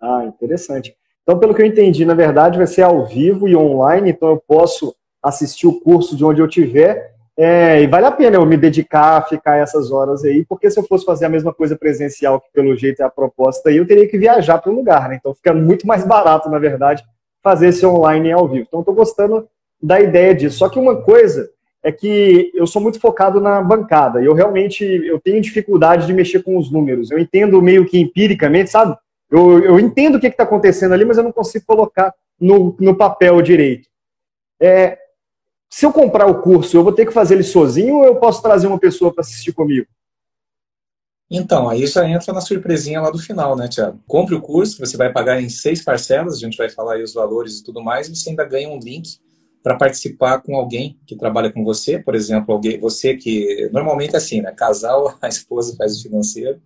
Ah, 0.00 0.24
interessante. 0.24 0.94
Então, 1.22 1.38
pelo 1.38 1.54
que 1.54 1.62
eu 1.62 1.66
entendi, 1.66 2.04
na 2.04 2.14
verdade, 2.14 2.58
vai 2.58 2.66
ser 2.66 2.82
ao 2.82 3.04
vivo 3.04 3.48
e 3.48 3.56
online, 3.56 4.10
então 4.10 4.28
eu 4.28 4.42
posso 4.46 4.94
assistir 5.22 5.66
o 5.66 5.80
curso 5.80 6.16
de 6.16 6.24
onde 6.24 6.40
eu 6.40 6.46
estiver. 6.46 7.14
É, 7.36 7.82
e 7.82 7.86
vale 7.86 8.06
a 8.06 8.12
pena 8.12 8.36
eu 8.36 8.46
me 8.46 8.56
dedicar 8.56 9.18
a 9.18 9.22
ficar 9.22 9.56
essas 9.56 9.90
horas 9.90 10.24
aí, 10.24 10.44
porque 10.46 10.70
se 10.70 10.78
eu 10.78 10.84
fosse 10.84 11.04
fazer 11.04 11.26
a 11.26 11.28
mesma 11.28 11.52
coisa 11.52 11.76
presencial, 11.76 12.40
que 12.40 12.46
pelo 12.52 12.74
jeito 12.76 13.00
é 13.02 13.04
a 13.04 13.10
proposta 13.10 13.68
aí, 13.68 13.76
eu 13.76 13.86
teria 13.86 14.08
que 14.08 14.16
viajar 14.16 14.58
para 14.58 14.72
um 14.72 14.76
lugar, 14.76 15.08
né? 15.08 15.16
Então 15.18 15.34
fica 15.34 15.52
muito 15.52 15.86
mais 15.86 16.06
barato, 16.06 16.48
na 16.48 16.58
verdade, 16.58 17.04
fazer 17.42 17.68
esse 17.68 17.84
online 17.84 18.32
ao 18.32 18.48
vivo. 18.48 18.64
Então, 18.66 18.80
estou 18.80 18.94
gostando 18.94 19.48
da 19.82 20.00
ideia 20.00 20.34
disso. 20.34 20.58
Só 20.58 20.68
que 20.68 20.78
uma 20.78 21.02
coisa 21.02 21.50
é 21.82 21.92
que 21.92 22.50
eu 22.54 22.66
sou 22.66 22.80
muito 22.80 22.98
focado 22.98 23.40
na 23.40 23.60
bancada. 23.60 24.22
Eu 24.22 24.32
realmente 24.32 24.84
eu 24.84 25.20
tenho 25.20 25.40
dificuldade 25.40 26.06
de 26.06 26.12
mexer 26.12 26.42
com 26.42 26.56
os 26.56 26.72
números. 26.72 27.10
Eu 27.10 27.18
entendo 27.18 27.60
meio 27.62 27.84
que 27.84 27.98
empiricamente, 27.98 28.70
sabe? 28.70 28.96
Eu, 29.36 29.62
eu 29.62 29.80
entendo 29.80 30.16
o 30.16 30.20
que 30.20 30.26
está 30.26 30.44
acontecendo 30.44 30.92
ali, 30.92 31.04
mas 31.04 31.18
eu 31.18 31.24
não 31.24 31.32
consigo 31.32 31.66
colocar 31.66 32.14
no, 32.40 32.76
no 32.80 32.96
papel 32.96 33.40
direito. 33.42 33.88
É, 34.60 34.98
se 35.68 35.84
eu 35.84 35.92
comprar 35.92 36.26
o 36.26 36.40
curso, 36.40 36.76
eu 36.76 36.82
vou 36.82 36.92
ter 36.92 37.04
que 37.04 37.12
fazer 37.12 37.34
ele 37.34 37.42
sozinho 37.42 37.96
ou 37.96 38.04
eu 38.04 38.16
posso 38.16 38.40
trazer 38.40 38.66
uma 38.66 38.78
pessoa 38.78 39.12
para 39.12 39.20
assistir 39.20 39.52
comigo? 39.52 39.86
Então, 41.30 41.68
aí 41.68 41.86
já 41.86 42.08
entra 42.08 42.32
na 42.32 42.40
surpresinha 42.40 43.00
lá 43.00 43.10
do 43.10 43.18
final, 43.18 43.56
né, 43.56 43.66
Tiago? 43.68 44.00
Compre 44.06 44.34
o 44.34 44.40
curso, 44.40 44.78
você 44.78 44.96
vai 44.96 45.12
pagar 45.12 45.42
em 45.42 45.48
seis 45.48 45.82
parcelas, 45.82 46.36
a 46.36 46.38
gente 46.38 46.56
vai 46.56 46.70
falar 46.70 46.94
aí 46.94 47.02
os 47.02 47.12
valores 47.12 47.58
e 47.58 47.64
tudo 47.64 47.82
mais, 47.82 48.08
e 48.08 48.14
você 48.14 48.30
ainda 48.30 48.44
ganha 48.44 48.68
um 48.68 48.78
link 48.78 49.18
para 49.62 49.76
participar 49.76 50.40
com 50.40 50.54
alguém 50.54 50.96
que 51.04 51.16
trabalha 51.16 51.52
com 51.52 51.64
você, 51.64 51.98
por 51.98 52.14
exemplo, 52.14 52.54
alguém, 52.54 52.78
você 52.78 53.16
que 53.16 53.68
normalmente 53.72 54.14
é 54.14 54.18
assim, 54.18 54.40
né? 54.40 54.52
Casal, 54.52 55.16
a 55.20 55.28
esposa 55.28 55.74
faz 55.76 55.98
o 55.98 56.02
financeiro 56.04 56.62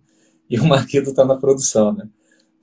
e 0.47 0.59
o 0.59 0.63
marido 0.65 1.09
está 1.09 1.25
na 1.25 1.35
produção, 1.35 1.91
né? 1.91 2.07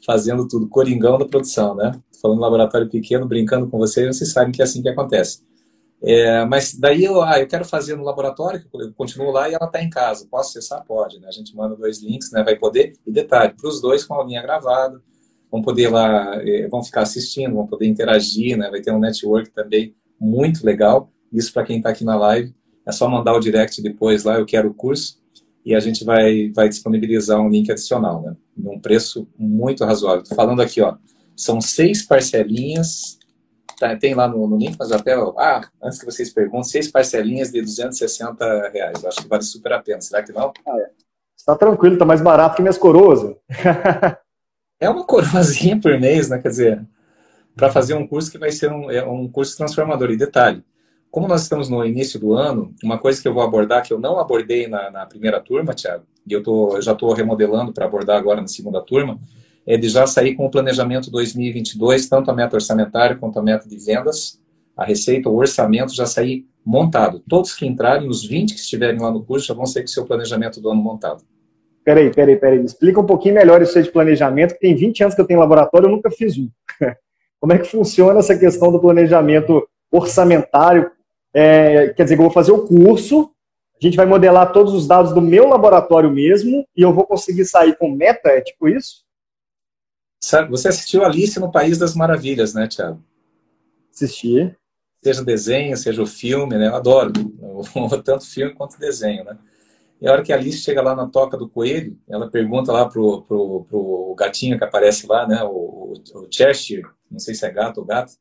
Fazendo 0.05 0.47
tudo, 0.47 0.69
coringão 0.69 1.19
da 1.19 1.27
produção, 1.27 1.75
né? 1.75 1.93
Falando 2.23 2.41
laboratório 2.41 2.89
pequeno, 2.89 3.27
brincando 3.27 3.69
com 3.69 3.79
você, 3.79 4.07
vocês 4.07 4.33
sabem 4.33 4.53
que 4.53 4.63
é 4.63 4.65
assim 4.65 4.83
que 4.83 4.89
acontece. 4.89 5.43
É, 6.01 6.45
mas 6.45 6.75
daí 6.75 7.05
eu, 7.05 7.21
ah, 7.23 7.41
eu 7.41 7.49
quero 7.49 7.65
fazer 7.65 7.97
no 7.97 8.05
laboratório, 8.05 8.65
eu 8.73 8.93
continuo 8.95 9.33
lá 9.33 9.49
e 9.49 9.55
ela 9.55 9.67
está 9.67 9.83
em 9.83 9.91
casa. 9.91 10.27
Posso 10.31 10.51
acessar? 10.51 10.85
Pode, 10.85 11.19
né? 11.19 11.27
A 11.29 11.33
gente 11.33 11.55
manda 11.57 11.75
dois 11.75 12.01
links, 12.01 12.31
né? 12.31 12.43
Vai 12.45 12.57
poder. 12.57 12.93
E 13.07 13.11
detalhe, 13.11 13.55
para 13.55 13.69
os 13.69 13.81
dois 13.81 14.05
com 14.05 14.15
a 14.15 14.25
linha 14.25 14.43
gravada, 14.43 15.03
vão 15.51 15.63
poder 15.63 15.89
lá, 15.89 16.37
é, 16.43 16.69
vão 16.69 16.83
ficar 16.83 17.03
assistindo, 17.03 17.55
vão 17.55 17.67
poder 17.67 17.87
interagir, 17.87 18.57
né? 18.57 18.71
Vai 18.71 18.81
ter 18.81 18.93
um 18.93 19.01
network 19.01 19.51
também 19.51 19.95
muito 20.21 20.65
legal. 20.65 21.11
Isso 21.33 21.53
para 21.53 21.65
quem 21.65 21.79
está 21.79 21.91
aqui 21.91 22.05
na 22.05 22.17
live, 22.17 22.55
é 22.87 22.93
só 22.93 23.09
mandar 23.09 23.35
o 23.35 23.41
direct 23.41 23.83
depois 23.83 24.25
lá, 24.25 24.39
eu 24.39 24.47
quero 24.47 24.71
o 24.71 24.75
curso, 24.75 25.18
e 25.69 25.75
a 25.75 25.81
gente 25.81 26.03
vai, 26.03 26.51
vai 26.55 26.67
disponibilizar 26.67 27.39
um 27.39 27.51
link 27.51 27.71
adicional, 27.71 28.23
né? 28.23 28.35
Num 28.57 28.81
preço 28.81 29.29
muito 29.39 29.85
razoável. 29.85 30.25
Tô 30.25 30.35
falando 30.35 30.63
aqui, 30.63 30.81
ó, 30.81 30.97
são 31.37 31.61
seis 31.61 32.01
parcelinhas, 32.07 33.19
tá, 33.79 33.95
tem 33.95 34.15
lá 34.15 34.27
no, 34.27 34.49
no 34.49 34.57
link, 34.57 34.77
mas 34.79 34.91
até, 34.91 35.13
ah, 35.13 35.69
antes 35.83 35.99
que 35.99 36.07
vocês 36.07 36.33
perguntem, 36.33 36.71
seis 36.71 36.91
parcelinhas 36.91 37.53
de 37.53 37.61
260 37.61 38.71
reais. 38.71 39.05
acho 39.05 39.21
que 39.21 39.29
vale 39.29 39.43
super 39.43 39.75
a 39.75 39.83
pena, 39.83 40.01
será 40.01 40.23
que 40.23 40.33
não? 40.33 40.55
Ah, 40.67 40.79
é. 40.79 40.91
Está 41.37 41.55
tranquilo, 41.55 41.97
está 41.97 42.07
mais 42.07 42.23
barato 42.23 42.57
que 42.57 42.63
minhas 42.63 42.79
coroas. 42.79 43.37
é 44.81 44.89
uma 44.89 45.05
coroazinha 45.05 45.79
por 45.79 46.01
mês, 46.01 46.31
né? 46.31 46.39
Quer 46.39 46.49
dizer, 46.49 46.89
para 47.55 47.71
fazer 47.71 47.93
um 47.93 48.07
curso 48.09 48.31
que 48.31 48.39
vai 48.39 48.53
ser 48.53 48.73
um, 48.73 48.91
é 48.91 49.05
um 49.05 49.29
curso 49.29 49.55
transformador. 49.55 50.11
E 50.13 50.17
detalhe, 50.17 50.65
como 51.11 51.27
nós 51.27 51.43
estamos 51.43 51.69
no 51.69 51.85
início 51.85 52.19
do 52.19 52.35
ano, 52.35 52.75
uma 52.83 52.99
coisa 52.99 53.21
que 53.21 53.27
eu 53.27 53.35
vou 53.35 53.43
abordar, 53.43 53.83
que 53.83 53.93
eu 53.93 53.99
não 53.99 54.19
abordei 54.19 54.67
na, 54.67 54.91
na 54.91 55.07
primeira 55.07 55.41
turma, 55.41 55.75
Thiago, 55.75 56.05
e 56.27 56.33
eu, 56.33 56.43
tô, 56.43 56.77
eu 56.77 56.83
já 56.83 56.93
estou 56.93 57.13
remodelando 57.13 57.73
para 57.73 57.87
abordar 57.87 58.19
agora 58.19 58.41
na 58.41 58.47
segunda 58.47 58.81
turma, 58.81 59.19
é 59.67 59.77
de 59.77 59.89
já 59.89 60.07
sair 60.07 60.35
com 60.35 60.47
o 60.47 60.51
planejamento 60.51 61.11
2022, 61.11 62.09
tanto 62.09 62.31
a 62.31 62.35
meta 62.35 62.57
orçamentária 62.57 63.17
quanto 63.17 63.39
a 63.39 63.43
meta 63.43 63.69
de 63.69 63.77
vendas, 63.77 64.41
a 64.77 64.85
receita, 64.85 65.29
o 65.29 65.37
orçamento 65.37 65.95
já 65.95 66.07
sair 66.07 66.47
montado. 66.65 67.23
Todos 67.29 67.55
que 67.55 67.67
entrarem, 67.67 68.09
os 68.09 68.25
20 68.25 68.55
que 68.55 68.61
estiverem 68.61 69.01
lá 69.01 69.11
no 69.11 69.25
curso, 69.25 69.47
já 69.47 69.55
vão 69.55 69.67
sair 69.67 69.83
com 69.83 69.89
o 69.89 69.93
seu 69.93 70.07
planejamento 70.07 70.61
do 70.61 70.71
ano 70.71 70.81
montado. 70.81 71.25
Peraí, 71.85 72.11
peraí, 72.11 72.37
peraí. 72.37 72.65
Explica 72.65 73.01
um 73.01 73.07
pouquinho 73.07 73.35
melhor 73.35 73.61
isso 73.63 73.77
aí 73.77 73.85
de 73.85 73.91
planejamento, 73.91 74.55
que 74.55 74.61
tem 74.61 74.75
20 74.75 75.03
anos 75.03 75.15
que 75.15 75.21
eu 75.21 75.27
tenho 75.27 75.41
laboratório, 75.41 75.87
eu 75.87 75.91
nunca 75.91 76.11
fiz 76.11 76.37
um. 76.39 76.49
Como 77.41 77.53
é 77.53 77.59
que 77.59 77.67
funciona 77.67 78.19
essa 78.19 78.39
questão 78.39 78.71
do 78.71 78.81
planejamento 78.81 79.67
orçamentário? 79.91 80.91
É, 81.35 81.89
quer 81.89 82.05
dizer, 82.05 82.15
eu 82.15 82.23
vou 82.23 82.31
fazer 82.31 82.53
o 82.53 82.67
curso, 82.67 83.31
a 83.81 83.85
gente 83.85 83.97
vai 83.97 84.07
modelar 84.07 84.53
todos 84.53 84.75
os 84.75 84.87
dados 84.87 85.13
do 85.13 85.21
meu 85.21 85.47
laboratório 85.49 86.11
mesmo 86.11 86.67
e 86.77 86.83
eu 86.83 86.93
vou 86.93 87.07
conseguir 87.07 87.45
sair 87.45 87.77
com 87.77 87.91
meta? 87.91 88.29
É 88.31 88.41
tipo 88.41 88.69
isso? 88.69 89.05
Você 90.51 90.69
assistiu 90.69 91.05
Alice 91.05 91.39
no 91.39 91.53
País 91.53 91.79
das 91.79 91.95
Maravilhas, 91.95 92.55
né, 92.55 92.67
Tiago? 92.67 93.03
Assisti. 93.95 94.55
Seja 95.01 95.25
desenho, 95.25 95.77
seja 95.77 96.03
o 96.03 96.07
filme, 96.07 96.59
né? 96.59 96.67
Eu 96.67 96.75
adoro 96.75 97.13
tanto 98.05 98.27
filme 98.27 98.53
quanto 98.53 98.81
desenho, 98.81 99.25
né? 99.25 99.39
E 100.01 100.09
a 100.09 100.13
hora 100.13 100.23
que 100.23 100.33
a 100.33 100.37
Alice 100.37 100.59
chega 100.59 100.83
lá 100.83 100.95
na 100.95 101.07
toca 101.07 101.37
do 101.37 101.49
coelho, 101.49 101.97
ela 102.09 102.31
pergunta 102.31 102.73
lá 102.73 102.89
pro, 102.89 103.23
pro, 103.23 103.65
pro 103.65 104.15
gatinho 104.17 104.57
que 104.57 104.65
aparece 104.65 105.07
lá, 105.07 105.27
né, 105.27 105.43
o, 105.43 105.95
o 106.15 106.29
Cheshire, 106.31 106.85
não 107.11 107.19
sei 107.19 107.35
se 107.35 107.45
é 107.45 107.51
gato 107.51 107.79
ou 107.79 107.85
gato, 107.85 108.13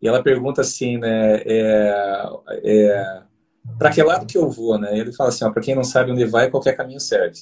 e 0.00 0.08
ela 0.08 0.22
pergunta 0.22 0.62
assim, 0.62 0.96
né, 0.98 1.42
é, 1.44 2.22
é, 2.64 3.22
para 3.78 3.90
que 3.90 4.02
lado 4.02 4.26
que 4.26 4.38
eu 4.38 4.50
vou, 4.50 4.78
né? 4.78 4.98
Ele 4.98 5.12
fala 5.12 5.28
assim, 5.28 5.50
para 5.50 5.62
quem 5.62 5.74
não 5.74 5.84
sabe 5.84 6.10
onde 6.10 6.24
vai, 6.24 6.50
qualquer 6.50 6.76
caminho 6.76 7.00
serve. 7.00 7.40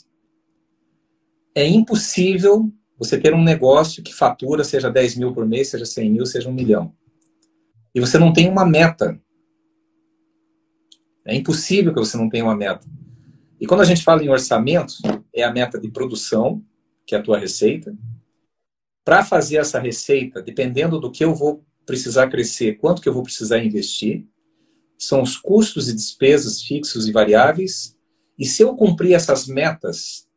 É 1.54 1.66
impossível 1.66 2.70
você 2.98 3.18
ter 3.18 3.32
um 3.32 3.42
negócio 3.42 4.02
que 4.02 4.12
fatura, 4.12 4.64
seja 4.64 4.90
10 4.90 5.16
mil 5.16 5.32
por 5.32 5.46
mês, 5.46 5.68
seja 5.68 5.86
100 5.86 6.10
mil, 6.10 6.26
seja 6.26 6.48
um 6.48 6.52
milhão. 6.52 6.92
E 7.94 8.00
você 8.00 8.18
não 8.18 8.32
tem 8.32 8.48
uma 8.48 8.66
meta. 8.66 9.18
É 11.24 11.34
impossível 11.34 11.94
que 11.94 12.00
você 12.00 12.16
não 12.16 12.28
tenha 12.28 12.44
uma 12.44 12.56
meta. 12.56 12.86
E 13.60 13.66
quando 13.66 13.80
a 13.80 13.84
gente 13.84 14.02
fala 14.02 14.22
em 14.22 14.28
orçamento, 14.28 14.94
é 15.32 15.42
a 15.42 15.52
meta 15.52 15.78
de 15.80 15.90
produção, 15.90 16.62
que 17.06 17.14
é 17.14 17.18
a 17.18 17.22
tua 17.22 17.38
receita. 17.38 17.96
Para 19.04 19.24
fazer 19.24 19.56
essa 19.56 19.78
receita, 19.78 20.42
dependendo 20.42 21.00
do 21.00 21.10
que 21.10 21.24
eu 21.24 21.34
vou 21.34 21.64
precisar 21.88 22.28
crescer, 22.28 22.74
quanto 22.74 23.00
que 23.00 23.08
eu 23.08 23.14
vou 23.14 23.22
precisar 23.22 23.64
investir, 23.64 24.26
são 24.98 25.22
os 25.22 25.38
custos 25.38 25.88
e 25.88 25.94
despesas 25.94 26.60
fixos 26.60 27.08
e 27.08 27.12
variáveis. 27.12 27.96
E 28.38 28.44
se 28.44 28.62
eu 28.62 28.76
cumprir 28.76 29.14
essas 29.14 29.46
metas, 29.46 30.28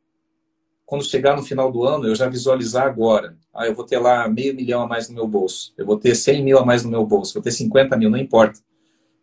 quando 0.86 1.04
chegar 1.04 1.36
no 1.36 1.44
final 1.44 1.70
do 1.70 1.84
ano, 1.84 2.08
eu 2.08 2.16
já 2.16 2.30
visualizar 2.30 2.88
agora. 2.88 3.38
Ah, 3.54 3.68
eu 3.68 3.76
vou 3.76 3.86
ter 3.86 4.00
lá 4.00 4.30
meio 4.30 4.56
milhão 4.56 4.82
a 4.82 4.88
mais 4.88 5.10
no 5.10 5.16
meu 5.16 5.28
bolso, 5.28 5.74
eu 5.78 5.86
vou 5.86 5.98
ter 5.98 6.16
100 6.16 6.42
mil 6.42 6.58
a 6.58 6.66
mais 6.66 6.86
no 6.86 6.90
meu 6.90 7.06
bolso, 7.06 7.34
vou 7.34 7.44
ter 7.44 7.52
50 7.52 7.98
mil, 7.98 8.10
não 8.10 8.18
importa. 8.18 8.62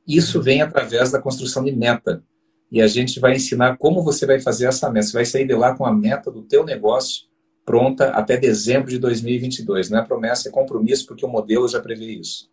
Isso 0.06 0.42
vem 0.42 0.60
através 0.60 1.10
da 1.10 1.22
construção 1.22 1.64
de 1.64 1.72
meta 1.72 2.22
e 2.70 2.82
a 2.82 2.86
gente 2.86 3.18
vai 3.18 3.36
ensinar 3.36 3.78
como 3.78 4.04
você 4.04 4.26
vai 4.26 4.38
fazer 4.38 4.66
essa 4.66 4.90
meta. 4.90 5.06
Você 5.06 5.12
vai 5.14 5.24
sair 5.24 5.46
de 5.46 5.54
lá 5.54 5.74
com 5.74 5.86
a 5.86 5.94
meta 5.94 6.30
do 6.30 6.42
teu 6.42 6.62
negócio 6.62 7.22
pronta 7.68 8.08
até 8.12 8.38
dezembro 8.38 8.88
de 8.88 8.98
2022. 8.98 9.90
Não 9.90 9.98
é 9.98 10.02
promessa, 10.02 10.48
é 10.48 10.50
compromisso, 10.50 11.06
porque 11.06 11.26
o 11.26 11.28
modelo 11.28 11.68
já 11.68 11.78
prevê 11.78 12.06
isso. 12.06 12.48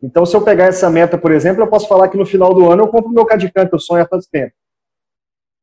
Então, 0.00 0.24
se 0.24 0.36
eu 0.36 0.42
pegar 0.42 0.66
essa 0.66 0.88
meta, 0.88 1.18
por 1.18 1.32
exemplo, 1.32 1.64
eu 1.64 1.66
posso 1.66 1.88
falar 1.88 2.08
que 2.08 2.16
no 2.16 2.24
final 2.24 2.54
do 2.54 2.70
ano 2.70 2.84
eu 2.84 2.88
compro 2.88 3.10
o 3.10 3.12
meu 3.12 3.26
CAD-CAM 3.26 3.66
que 3.66 3.74
eu 3.74 3.80
sonho 3.80 4.04
há 4.04 4.06
tanto 4.06 4.28
tempo. 4.30 4.52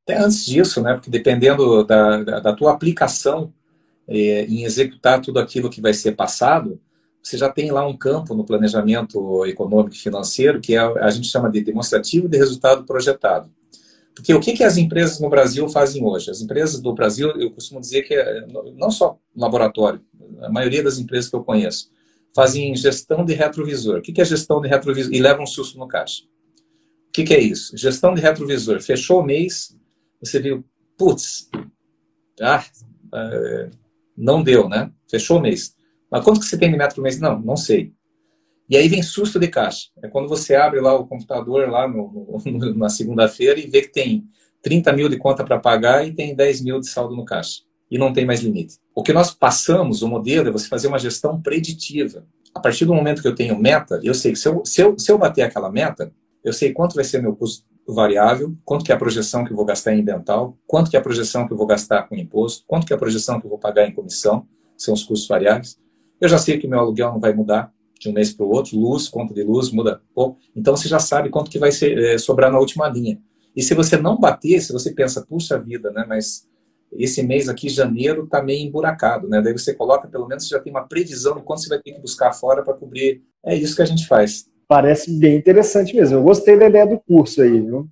Até 0.05 0.17
antes 0.17 0.45
disso, 0.45 0.81
né? 0.81 0.95
Porque 0.95 1.09
dependendo 1.09 1.85
da, 1.85 2.21
da, 2.21 2.39
da 2.41 2.53
tua 2.53 2.73
aplicação 2.73 3.53
eh, 4.05 4.45
em 4.49 4.65
executar 4.65 5.21
tudo 5.21 5.39
aquilo 5.39 5.69
que 5.69 5.79
vai 5.79 5.93
ser 5.93 6.11
passado, 6.11 6.77
você 7.21 7.37
já 7.37 7.49
tem 7.49 7.71
lá 7.71 7.87
um 7.87 7.95
campo 7.95 8.35
no 8.35 8.43
planejamento 8.43 9.45
econômico 9.45 9.95
e 9.95 9.99
financeiro 9.99 10.59
que 10.59 10.75
é, 10.75 10.79
a 10.79 11.09
gente 11.09 11.29
chama 11.29 11.49
de 11.49 11.63
demonstrativo 11.63 12.27
de 12.27 12.37
resultado 12.37 12.83
projetado. 12.83 13.49
Porque 14.15 14.33
o 14.33 14.39
que, 14.39 14.53
que 14.53 14.63
as 14.63 14.77
empresas 14.77 15.19
no 15.19 15.29
Brasil 15.29 15.67
fazem 15.67 16.03
hoje? 16.03 16.29
As 16.29 16.41
empresas 16.41 16.79
do 16.79 16.93
Brasil, 16.93 17.29
eu 17.31 17.51
costumo 17.51 17.81
dizer 17.81 18.03
que 18.03 18.13
é, 18.13 18.45
não 18.75 18.91
só 18.91 19.17
laboratório, 19.35 20.01
a 20.41 20.49
maioria 20.49 20.83
das 20.83 20.99
empresas 20.99 21.29
que 21.29 21.35
eu 21.35 21.43
conheço, 21.43 21.89
fazem 22.35 22.75
gestão 22.75 23.25
de 23.25 23.33
retrovisor. 23.33 23.99
O 23.99 24.01
que, 24.01 24.11
que 24.11 24.21
é 24.21 24.25
gestão 24.25 24.61
de 24.61 24.67
retrovisor? 24.67 25.13
E 25.13 25.19
levam 25.19 25.43
um 25.43 25.47
susto 25.47 25.77
no 25.77 25.87
caixa. 25.87 26.23
O 26.23 27.11
que, 27.11 27.23
que 27.23 27.33
é 27.33 27.39
isso? 27.39 27.75
Gestão 27.77 28.13
de 28.13 28.21
retrovisor. 28.21 28.81
Fechou 28.81 29.21
o 29.21 29.25
mês, 29.25 29.75
você 30.19 30.39
viu, 30.39 30.63
putz, 30.97 31.49
ah, 32.41 32.63
é, 33.13 33.69
não 34.17 34.43
deu, 34.43 34.67
né? 34.67 34.91
Fechou 35.09 35.37
o 35.37 35.41
mês. 35.41 35.75
Mas 36.09 36.23
quanto 36.23 36.39
que 36.39 36.45
você 36.45 36.57
tem 36.57 36.71
de 36.71 36.77
metro 36.77 36.95
por 36.95 37.01
mês? 37.01 37.19
Não, 37.19 37.39
não 37.39 37.55
sei. 37.55 37.93
E 38.73 38.77
aí 38.77 38.87
vem 38.87 39.03
susto 39.03 39.39
de 39.39 39.47
caixa. 39.49 39.89
É 40.01 40.07
quando 40.07 40.27
você 40.27 40.55
abre 40.55 40.81
lá 40.81 40.95
o 40.95 41.05
computador 41.05 41.69
lá 41.69 41.87
no, 41.87 42.41
no, 42.43 42.73
na 42.73 42.89
segunda-feira 42.89 43.59
e 43.59 43.67
vê 43.67 43.83
que 43.83 43.89
tem 43.89 44.25
30 44.63 44.91
mil 44.93 45.07
de 45.07 45.15
conta 45.15 45.43
para 45.43 45.59
pagar 45.59 46.07
e 46.07 46.11
tem 46.11 46.35
10 46.35 46.61
mil 46.61 46.79
de 46.79 46.89
saldo 46.89 47.15
no 47.15 47.23
caixa. 47.23 47.61
E 47.91 47.99
não 47.99 48.11
tem 48.11 48.25
mais 48.25 48.39
limite. 48.39 48.79
O 48.95 49.03
que 49.03 49.13
nós 49.13 49.29
passamos, 49.29 50.01
o 50.01 50.07
modelo, 50.07 50.49
é 50.49 50.51
você 50.51 50.67
fazer 50.67 50.87
uma 50.87 50.97
gestão 50.97 51.39
preditiva. 51.39 52.25
A 52.51 52.59
partir 52.59 52.85
do 52.85 52.95
momento 52.95 53.21
que 53.21 53.27
eu 53.27 53.35
tenho 53.35 53.59
meta, 53.59 53.99
eu 54.01 54.15
sei 54.15 54.31
que 54.31 54.39
se 54.39 54.47
eu, 54.47 54.65
se 54.65 54.81
eu, 54.81 54.97
se 54.97 55.11
eu 55.11 55.19
bater 55.19 55.43
aquela 55.43 55.71
meta, 55.71 56.11
eu 56.43 56.51
sei 56.51 56.73
quanto 56.73 56.95
vai 56.95 57.03
ser 57.03 57.21
meu 57.21 57.35
custo 57.35 57.67
variável, 57.87 58.57
quanto 58.65 58.83
que 58.83 58.91
é 58.91 58.95
a 58.95 58.97
projeção 58.97 59.45
que 59.45 59.51
eu 59.51 59.55
vou 59.55 59.65
gastar 59.65 59.93
em 59.93 60.03
dental, 60.03 60.57
quanto 60.65 60.89
que 60.89 60.97
é 60.97 60.99
a 60.99 61.03
projeção 61.03 61.45
que 61.45 61.53
eu 61.53 61.57
vou 61.57 61.67
gastar 61.67 62.09
com 62.09 62.15
imposto, 62.15 62.63
quanto 62.65 62.87
que 62.87 62.93
é 62.93 62.95
a 62.95 62.99
projeção 62.99 63.39
que 63.39 63.45
eu 63.45 63.51
vou 63.51 63.59
pagar 63.59 63.87
em 63.87 63.93
comissão, 63.93 64.47
são 64.75 64.95
os 64.95 65.03
custos 65.03 65.27
variáveis. 65.27 65.77
Eu 66.19 66.27
já 66.27 66.39
sei 66.39 66.57
que 66.57 66.67
meu 66.67 66.79
aluguel 66.79 67.11
não 67.11 67.19
vai 67.19 67.35
mudar 67.35 67.71
de 68.03 68.09
um 68.09 68.13
mês 68.13 68.33
para 68.33 68.45
o 68.45 68.49
outro, 68.49 68.77
luz, 68.77 69.07
conta 69.07 69.33
de 69.33 69.43
luz 69.43 69.71
muda 69.71 70.01
pouco. 70.13 70.37
Então 70.55 70.75
você 70.75 70.87
já 70.87 70.99
sabe 70.99 71.29
quanto 71.29 71.49
que 71.49 71.59
vai 71.59 71.71
ser, 71.71 71.97
é, 71.97 72.17
sobrar 72.17 72.51
na 72.51 72.59
última 72.59 72.87
linha. 72.87 73.19
E 73.55 73.61
se 73.61 73.73
você 73.73 73.97
não 73.97 74.19
bater, 74.19 74.61
se 74.61 74.73
você 74.73 74.91
pensa, 74.91 75.25
puxa 75.27 75.59
vida, 75.59 75.91
né, 75.91 76.05
mas 76.07 76.47
esse 76.97 77.23
mês 77.23 77.49
aqui, 77.49 77.69
janeiro, 77.69 78.25
está 78.25 78.41
meio 78.41 78.67
emburacado, 78.67 79.27
né? 79.27 79.41
Daí 79.41 79.53
você 79.53 79.73
coloca, 79.73 80.07
pelo 80.07 80.27
menos, 80.27 80.47
já 80.47 80.59
tem 80.59 80.71
uma 80.71 80.87
previsão 80.87 81.35
de 81.35 81.41
quanto 81.41 81.61
você 81.61 81.69
vai 81.69 81.79
ter 81.79 81.93
que 81.93 82.01
buscar 82.01 82.33
fora 82.33 82.63
para 82.63 82.73
cobrir. 82.73 83.23
É 83.43 83.55
isso 83.55 83.75
que 83.75 83.81
a 83.81 83.85
gente 83.85 84.07
faz. 84.07 84.45
Parece 84.67 85.11
bem 85.11 85.35
interessante 85.35 85.95
mesmo. 85.95 86.17
Eu 86.17 86.23
gostei 86.23 86.57
da 86.57 86.67
ideia 86.67 86.85
do 86.85 86.99
curso 86.99 87.41
aí, 87.41 87.59
viu? 87.59 87.87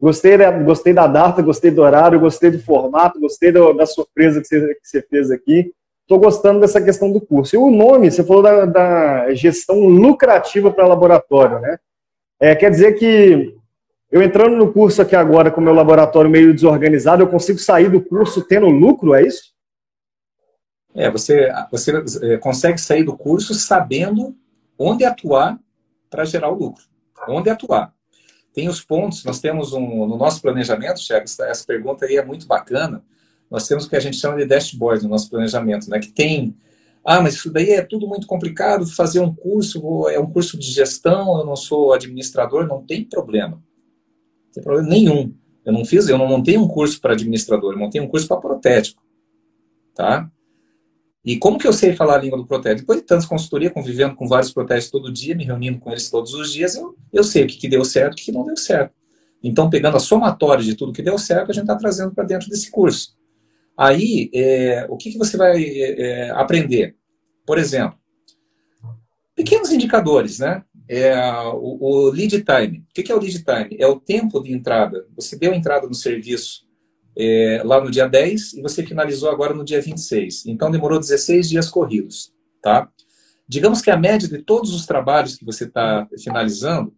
Gostei 0.00 0.36
da, 0.36 0.50
gostei 0.50 0.92
da 0.92 1.06
data, 1.06 1.40
gostei 1.40 1.70
do 1.70 1.82
horário, 1.82 2.20
gostei 2.20 2.50
do 2.50 2.58
formato, 2.58 3.20
gostei 3.20 3.50
do, 3.50 3.72
da 3.72 3.86
surpresa 3.86 4.40
que 4.40 4.46
você, 4.46 4.74
que 4.74 4.88
você 4.88 5.02
fez 5.02 5.30
aqui. 5.30 5.72
Estou 6.06 6.20
gostando 6.20 6.60
dessa 6.60 6.80
questão 6.80 7.10
do 7.10 7.20
curso. 7.20 7.56
E 7.56 7.58
o 7.58 7.68
nome, 7.68 8.08
você 8.08 8.22
falou 8.22 8.40
da, 8.40 8.64
da 8.64 9.34
gestão 9.34 9.80
lucrativa 9.80 10.70
para 10.70 10.86
laboratório, 10.86 11.58
né? 11.58 11.78
É, 12.38 12.54
quer 12.54 12.70
dizer 12.70 12.92
que 12.92 13.56
eu 14.08 14.22
entrando 14.22 14.56
no 14.56 14.72
curso 14.72 15.02
aqui 15.02 15.16
agora 15.16 15.50
com 15.50 15.60
meu 15.60 15.74
laboratório 15.74 16.30
meio 16.30 16.54
desorganizado, 16.54 17.24
eu 17.24 17.26
consigo 17.26 17.58
sair 17.58 17.90
do 17.90 18.00
curso 18.00 18.46
tendo 18.46 18.68
lucro, 18.68 19.14
é 19.14 19.26
isso? 19.26 19.52
É, 20.94 21.10
você, 21.10 21.52
você 21.72 22.04
é, 22.22 22.38
consegue 22.38 22.78
sair 22.78 23.02
do 23.02 23.16
curso 23.16 23.52
sabendo 23.52 24.32
onde 24.78 25.04
atuar 25.04 25.58
para 26.08 26.24
gerar 26.24 26.50
o 26.50 26.54
lucro. 26.54 26.84
Onde 27.28 27.50
atuar. 27.50 27.92
Tem 28.54 28.68
os 28.68 28.80
pontos, 28.80 29.24
nós 29.24 29.40
temos 29.40 29.72
um, 29.72 30.06
no 30.06 30.16
nosso 30.16 30.40
planejamento, 30.40 31.04
Thiago, 31.04 31.24
essa 31.24 31.64
pergunta 31.66 32.06
aí 32.06 32.16
é 32.16 32.24
muito 32.24 32.46
bacana, 32.46 33.02
nós 33.50 33.66
temos 33.66 33.84
o 33.84 33.88
que 33.88 33.96
a 33.96 34.00
gente 34.00 34.16
chama 34.16 34.36
de 34.36 34.44
dashboard 34.44 35.04
no 35.04 35.10
nosso 35.10 35.30
planejamento, 35.30 35.88
né? 35.88 35.98
Que 35.98 36.10
tem, 36.12 36.56
ah, 37.04 37.20
mas 37.20 37.34
isso 37.34 37.52
daí 37.52 37.70
é 37.70 37.82
tudo 37.82 38.06
muito 38.06 38.26
complicado, 38.26 38.86
fazer 38.86 39.20
um 39.20 39.34
curso, 39.34 40.08
é 40.08 40.18
um 40.18 40.30
curso 40.30 40.58
de 40.58 40.70
gestão, 40.70 41.38
eu 41.38 41.46
não 41.46 41.56
sou 41.56 41.92
administrador, 41.92 42.66
não 42.66 42.84
tem 42.84 43.04
problema. 43.04 43.56
Não 43.56 44.52
tem 44.52 44.62
problema 44.62 44.88
nenhum. 44.88 45.34
Eu 45.64 45.72
não 45.72 45.84
fiz, 45.84 46.08
eu 46.08 46.18
não 46.18 46.28
montei 46.28 46.56
um 46.56 46.68
curso 46.68 47.00
para 47.00 47.12
administrador, 47.12 47.72
eu 47.72 47.78
montei 47.78 48.00
um 48.00 48.08
curso 48.08 48.28
para 48.28 48.36
protético, 48.40 49.02
tá? 49.94 50.30
E 51.24 51.36
como 51.36 51.58
que 51.58 51.66
eu 51.66 51.72
sei 51.72 51.92
falar 51.92 52.14
a 52.14 52.18
língua 52.18 52.38
do 52.38 52.46
protético? 52.46 52.82
Depois 52.82 53.00
de 53.00 53.04
tantas 53.04 53.26
consultoria, 53.26 53.68
convivendo 53.68 54.14
com 54.14 54.28
vários 54.28 54.52
protéticos 54.52 54.92
todo 54.92 55.12
dia, 55.12 55.34
me 55.34 55.44
reunindo 55.44 55.80
com 55.80 55.90
eles 55.90 56.08
todos 56.08 56.32
os 56.34 56.52
dias, 56.52 56.76
eu, 56.76 56.94
eu 57.12 57.24
sei 57.24 57.42
o 57.42 57.46
que, 57.48 57.56
que 57.56 57.68
deu 57.68 57.84
certo 57.84 58.12
e 58.12 58.14
o 58.14 58.16
que, 58.16 58.24
que 58.26 58.32
não 58.32 58.44
deu 58.44 58.56
certo. 58.56 58.94
Então, 59.42 59.68
pegando 59.68 59.96
a 59.96 60.00
somatória 60.00 60.62
de 60.62 60.76
tudo 60.76 60.92
que 60.92 61.02
deu 61.02 61.18
certo, 61.18 61.50
a 61.50 61.52
gente 61.52 61.64
está 61.64 61.74
trazendo 61.74 62.14
para 62.14 62.22
dentro 62.22 62.48
desse 62.48 62.70
curso. 62.70 63.16
Aí, 63.78 64.30
é, 64.32 64.86
o 64.88 64.96
que, 64.96 65.12
que 65.12 65.18
você 65.18 65.36
vai 65.36 65.62
é, 65.62 66.30
aprender? 66.30 66.96
Por 67.44 67.58
exemplo, 67.58 67.98
pequenos 69.34 69.70
indicadores, 69.70 70.38
né? 70.38 70.64
É, 70.88 71.14
o, 71.52 71.78
o, 71.80 72.10
lead 72.10 72.42
time. 72.42 72.78
O 72.78 72.94
que, 72.94 73.02
que 73.02 73.12
é 73.12 73.14
o 73.14 73.20
lead 73.20 73.44
time? 73.44 73.76
É 73.78 73.86
o 73.86 74.00
tempo 74.00 74.40
de 74.42 74.52
entrada. 74.52 75.06
Você 75.14 75.36
deu 75.36 75.52
entrada 75.52 75.86
no 75.86 75.94
serviço 75.94 76.66
é, 77.18 77.60
lá 77.64 77.82
no 77.82 77.90
dia 77.90 78.08
10 78.08 78.54
e 78.54 78.62
você 78.62 78.84
finalizou 78.84 79.30
agora 79.30 79.52
no 79.52 79.64
dia 79.64 79.80
26. 79.80 80.46
Então, 80.46 80.70
demorou 80.70 80.98
16 80.98 81.48
dias 81.48 81.68
corridos, 81.68 82.32
tá? 82.62 82.88
Digamos 83.48 83.82
que 83.82 83.90
a 83.90 83.96
média 83.96 84.28
de 84.28 84.38
todos 84.38 84.74
os 84.74 84.86
trabalhos 84.86 85.36
que 85.36 85.44
você 85.44 85.64
está 85.64 86.08
finalizando 86.22 86.94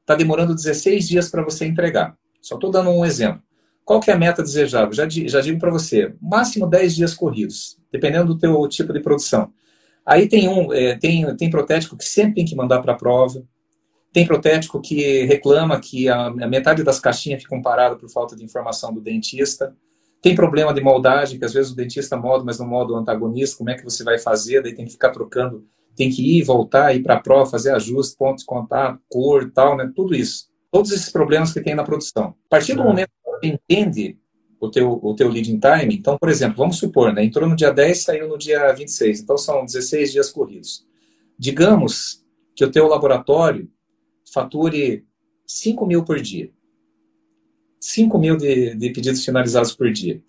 está 0.00 0.14
demorando 0.14 0.54
16 0.54 1.08
dias 1.08 1.30
para 1.30 1.44
você 1.44 1.64
entregar. 1.64 2.16
Só 2.40 2.56
estou 2.56 2.70
dando 2.70 2.90
um 2.90 3.04
exemplo. 3.04 3.42
Qual 3.84 4.00
que 4.00 4.10
é 4.10 4.14
a 4.14 4.18
meta 4.18 4.42
desejável? 4.42 4.92
Já, 4.92 5.08
já 5.08 5.40
digo 5.40 5.58
para 5.58 5.70
você, 5.70 6.14
máximo 6.20 6.66
10 6.68 6.94
dias 6.94 7.14
corridos, 7.14 7.78
dependendo 7.90 8.34
do 8.34 8.38
teu 8.38 8.68
tipo 8.68 8.92
de 8.92 9.00
produção. 9.00 9.52
Aí 10.04 10.28
tem 10.28 10.48
um, 10.48 10.72
é, 10.72 10.96
tem, 10.96 11.36
tem 11.36 11.50
protético 11.50 11.96
que 11.96 12.04
sempre 12.04 12.34
tem 12.34 12.44
que 12.44 12.56
mandar 12.56 12.80
para 12.80 12.92
a 12.92 12.96
prova, 12.96 13.44
tem 14.12 14.26
protético 14.26 14.80
que 14.80 15.24
reclama 15.24 15.80
que 15.80 16.08
a, 16.08 16.26
a 16.26 16.46
metade 16.46 16.82
das 16.84 17.00
caixinhas 17.00 17.42
ficam 17.42 17.62
paradas 17.62 17.98
por 17.98 18.10
falta 18.10 18.36
de 18.36 18.44
informação 18.44 18.92
do 18.92 19.00
dentista. 19.00 19.74
Tem 20.20 20.34
problema 20.34 20.72
de 20.74 20.82
moldagem, 20.82 21.38
que 21.38 21.44
às 21.44 21.52
vezes 21.52 21.72
o 21.72 21.76
dentista 21.76 22.16
molda, 22.16 22.44
mas 22.44 22.58
não 22.58 22.66
molda 22.66 22.92
o 22.92 22.96
antagonista. 22.96 23.56
Como 23.56 23.70
é 23.70 23.74
que 23.74 23.82
você 23.82 24.04
vai 24.04 24.18
fazer? 24.18 24.62
Daí 24.62 24.74
tem 24.74 24.84
que 24.84 24.92
ficar 24.92 25.10
trocando, 25.10 25.64
tem 25.96 26.10
que 26.10 26.38
ir, 26.38 26.42
voltar, 26.42 26.94
ir 26.94 27.02
para 27.02 27.14
a 27.14 27.20
prova, 27.20 27.50
fazer 27.50 27.74
ajuste, 27.74 28.16
pontos 28.16 28.42
de 28.42 28.46
contato, 28.46 29.00
cor 29.08 29.50
tal, 29.52 29.76
né? 29.76 29.90
Tudo 29.96 30.14
isso. 30.14 30.46
Todos 30.70 30.92
esses 30.92 31.10
problemas 31.10 31.52
que 31.52 31.60
tem 31.60 31.74
na 31.74 31.82
produção. 31.82 32.34
A 32.46 32.48
partir 32.50 32.74
do 32.74 32.82
é. 32.82 32.84
momento 32.84 33.10
entende 33.42 34.18
o 34.60 34.70
teu, 34.70 35.00
o 35.02 35.14
teu 35.14 35.28
leading 35.28 35.58
time, 35.58 35.96
então, 35.96 36.16
por 36.16 36.28
exemplo, 36.28 36.58
vamos 36.58 36.78
supor, 36.78 37.12
né, 37.12 37.24
entrou 37.24 37.48
no 37.48 37.56
dia 37.56 37.72
10, 37.72 37.98
saiu 37.98 38.28
no 38.28 38.38
dia 38.38 38.72
26, 38.72 39.20
então 39.20 39.36
são 39.36 39.64
16 39.64 40.12
dias 40.12 40.30
corridos. 40.30 40.86
Digamos 41.36 42.24
que 42.54 42.64
o 42.64 42.70
teu 42.70 42.86
laboratório 42.86 43.68
fature 44.32 45.04
5 45.44 45.84
mil 45.84 46.04
por 46.04 46.20
dia. 46.20 46.50
5 47.80 48.16
mil 48.18 48.36
de, 48.36 48.76
de 48.76 48.90
pedidos 48.90 49.24
finalizados 49.24 49.74
por 49.74 49.90
dia. 49.92 50.22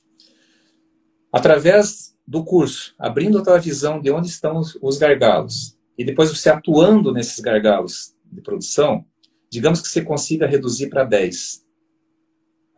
Através 1.31 2.15
do 2.27 2.43
curso, 2.43 2.95
abrindo 2.97 3.37
a 3.37 3.43
tua 3.43 3.59
visão 3.59 4.01
de 4.01 4.09
onde 4.09 4.29
estão 4.29 4.57
os, 4.57 4.77
os 4.81 4.97
gargalos, 4.97 5.77
e 5.95 6.03
depois 6.03 6.29
você 6.29 6.49
atuando 6.49 7.13
nesses 7.13 7.39
gargalos 7.39 8.15
de 8.25 8.41
produção, 8.41 9.05
digamos 9.49 9.79
que 9.79 9.87
você 9.87 10.01
consiga 10.01 10.47
reduzir 10.47 10.89
para 10.89 11.03
10 11.03 11.62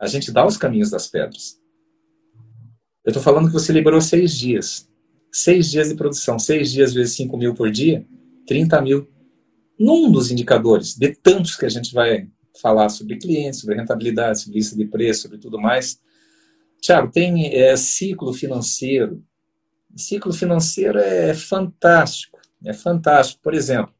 a 0.00 0.06
gente 0.06 0.30
dá 0.30 0.46
os 0.46 0.56
caminhos 0.56 0.90
das 0.90 1.08
pedras. 1.08 1.60
Eu 3.04 3.10
estou 3.10 3.22
falando 3.22 3.46
que 3.46 3.52
você 3.52 3.72
liberou 3.72 4.00
seis 4.00 4.36
dias. 4.36 4.88
Seis 5.32 5.70
dias 5.70 5.88
de 5.88 5.94
produção. 5.94 6.38
Seis 6.38 6.72
dias 6.72 6.92
vezes 6.92 7.14
cinco 7.14 7.36
mil 7.36 7.54
por 7.54 7.70
dia, 7.70 8.04
30 8.46 8.80
mil. 8.82 9.08
Num 9.78 10.10
dos 10.10 10.30
indicadores, 10.30 10.96
de 10.96 11.14
tantos 11.14 11.54
que 11.56 11.66
a 11.66 11.68
gente 11.68 11.92
vai 11.92 12.28
falar 12.60 12.88
sobre 12.88 13.18
clientes, 13.18 13.60
sobre 13.60 13.76
rentabilidade, 13.76 14.40
sobre 14.40 14.58
lista 14.58 14.76
de 14.76 14.86
preço, 14.86 15.22
sobre 15.22 15.38
tudo 15.38 15.60
mais. 15.60 16.00
Tiago, 16.80 17.10
tem 17.10 17.54
é, 17.54 17.76
ciclo 17.76 18.32
financeiro. 18.32 19.22
Ciclo 19.94 20.32
financeiro 20.32 20.98
é 20.98 21.34
fantástico. 21.34 22.38
É 22.64 22.72
fantástico. 22.72 23.40
Por 23.42 23.54
exemplo, 23.54 23.94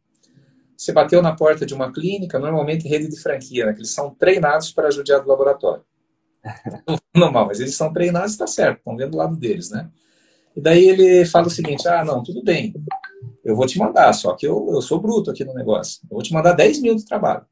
você 0.76 0.92
bateu 0.92 1.22
na 1.22 1.34
porta 1.34 1.64
de 1.64 1.74
uma 1.74 1.92
clínica, 1.92 2.38
normalmente 2.38 2.88
rede 2.88 3.08
de 3.08 3.20
franquia, 3.20 3.66
né, 3.66 3.72
que 3.72 3.78
eles 3.80 3.90
são 3.90 4.10
treinados 4.10 4.70
para 4.72 4.88
ajudar 4.88 5.18
do 5.20 5.28
laboratório. 5.28 5.82
Normal, 7.14 7.46
mas 7.46 7.60
eles 7.60 7.74
são 7.74 7.92
treinados, 7.92 8.32
está 8.32 8.46
certo, 8.46 8.78
estão 8.78 8.96
vendo 8.96 9.14
o 9.14 9.16
lado 9.16 9.36
deles, 9.36 9.70
né? 9.70 9.90
E 10.54 10.60
daí 10.60 10.88
ele 10.88 11.26
fala 11.26 11.48
o 11.48 11.50
seguinte: 11.50 11.86
ah, 11.86 12.04
não, 12.04 12.22
tudo 12.22 12.42
bem, 12.42 12.74
eu 13.44 13.54
vou 13.54 13.66
te 13.66 13.78
mandar, 13.78 14.12
só 14.12 14.34
que 14.34 14.46
eu, 14.46 14.68
eu 14.70 14.80
sou 14.80 15.00
bruto 15.00 15.30
aqui 15.30 15.44
no 15.44 15.54
negócio. 15.54 16.00
Eu 16.04 16.14
vou 16.14 16.22
te 16.22 16.32
mandar 16.32 16.52
10 16.52 16.80
mil 16.80 16.94
de 16.96 17.04
trabalho. 17.04 17.44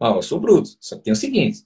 Não, 0.00 0.16
eu 0.16 0.22
sou 0.22 0.40
bruto, 0.40 0.70
só 0.80 0.96
que 0.96 1.02
tem 1.02 1.12
o 1.12 1.16
seguinte: 1.16 1.64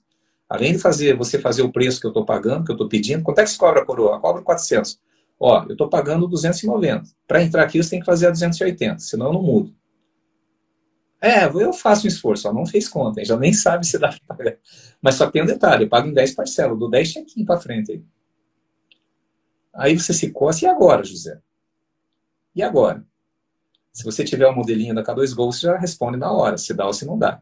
além 0.49 0.73
de 0.73 0.79
fazer 0.79 1.15
você 1.15 1.39
fazer 1.39 1.61
o 1.61 1.71
preço 1.71 1.99
que 1.99 2.05
eu 2.05 2.11
estou 2.11 2.25
pagando, 2.25 2.65
que 2.65 2.71
eu 2.71 2.75
estou 2.75 2.89
pedindo, 2.89 3.23
quanto 3.23 3.39
é 3.39 3.43
que 3.43 3.49
se 3.49 3.57
cobra 3.57 3.81
a 3.81 3.85
coroa? 3.85 4.15
Eu 4.15 4.19
cobro 4.19 4.43
400. 4.43 4.99
Ó, 5.39 5.63
eu 5.65 5.73
estou 5.73 5.89
pagando 5.89 6.27
290. 6.27 7.03
Para 7.27 7.43
entrar 7.43 7.63
aqui, 7.63 7.81
você 7.81 7.91
tem 7.91 7.99
que 7.99 8.05
fazer 8.05 8.27
a 8.27 8.31
280, 8.31 8.99
senão 8.99 9.27
eu 9.27 9.33
não 9.33 9.43
mudo. 9.43 9.73
É, 11.19 11.45
eu 11.45 11.73
faço 11.73 12.05
um 12.05 12.07
esforço, 12.07 12.43
só 12.43 12.53
não 12.53 12.65
fez 12.65 12.87
conta, 12.87 13.25
já 13.25 13.35
nem 13.35 13.51
sabe 13.51 13.87
se 13.87 13.97
dá 13.97 14.09
para 14.09 14.35
pagar. 14.35 14.57
Mas 15.01 15.15
só 15.15 15.29
tem 15.29 15.41
um 15.41 15.47
detalhe, 15.47 15.85
eu 15.85 15.89
pago 15.89 16.07
em 16.07 16.13
10 16.13 16.35
parcelas, 16.35 16.77
dou 16.77 16.89
10 16.89 17.07
chequinhos 17.07 17.47
para 17.47 17.59
frente. 17.59 18.03
Aí. 19.73 19.97
você 19.97 20.13
se 20.13 20.31
coça, 20.31 20.65
e 20.65 20.67
agora, 20.67 21.03
José? 21.03 21.39
E 22.55 22.61
agora? 22.61 23.03
Se 23.91 24.03
você 24.03 24.23
tiver 24.23 24.47
o 24.47 24.51
um 24.51 24.55
modelinho 24.55 24.93
da 24.93 25.03
K2 25.03 25.35
Go, 25.35 25.51
você 25.51 25.61
já 25.61 25.77
responde 25.77 26.17
na 26.17 26.31
hora, 26.31 26.57
se 26.57 26.73
dá 26.73 26.85
ou 26.85 26.93
se 26.93 27.05
não 27.05 27.17
dá. 27.17 27.41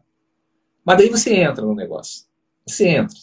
Mas 0.84 0.98
daí 0.98 1.10
você 1.10 1.34
entra 1.34 1.64
no 1.64 1.74
negócio. 1.74 2.24
Você 2.66 2.88
entra. 2.88 3.16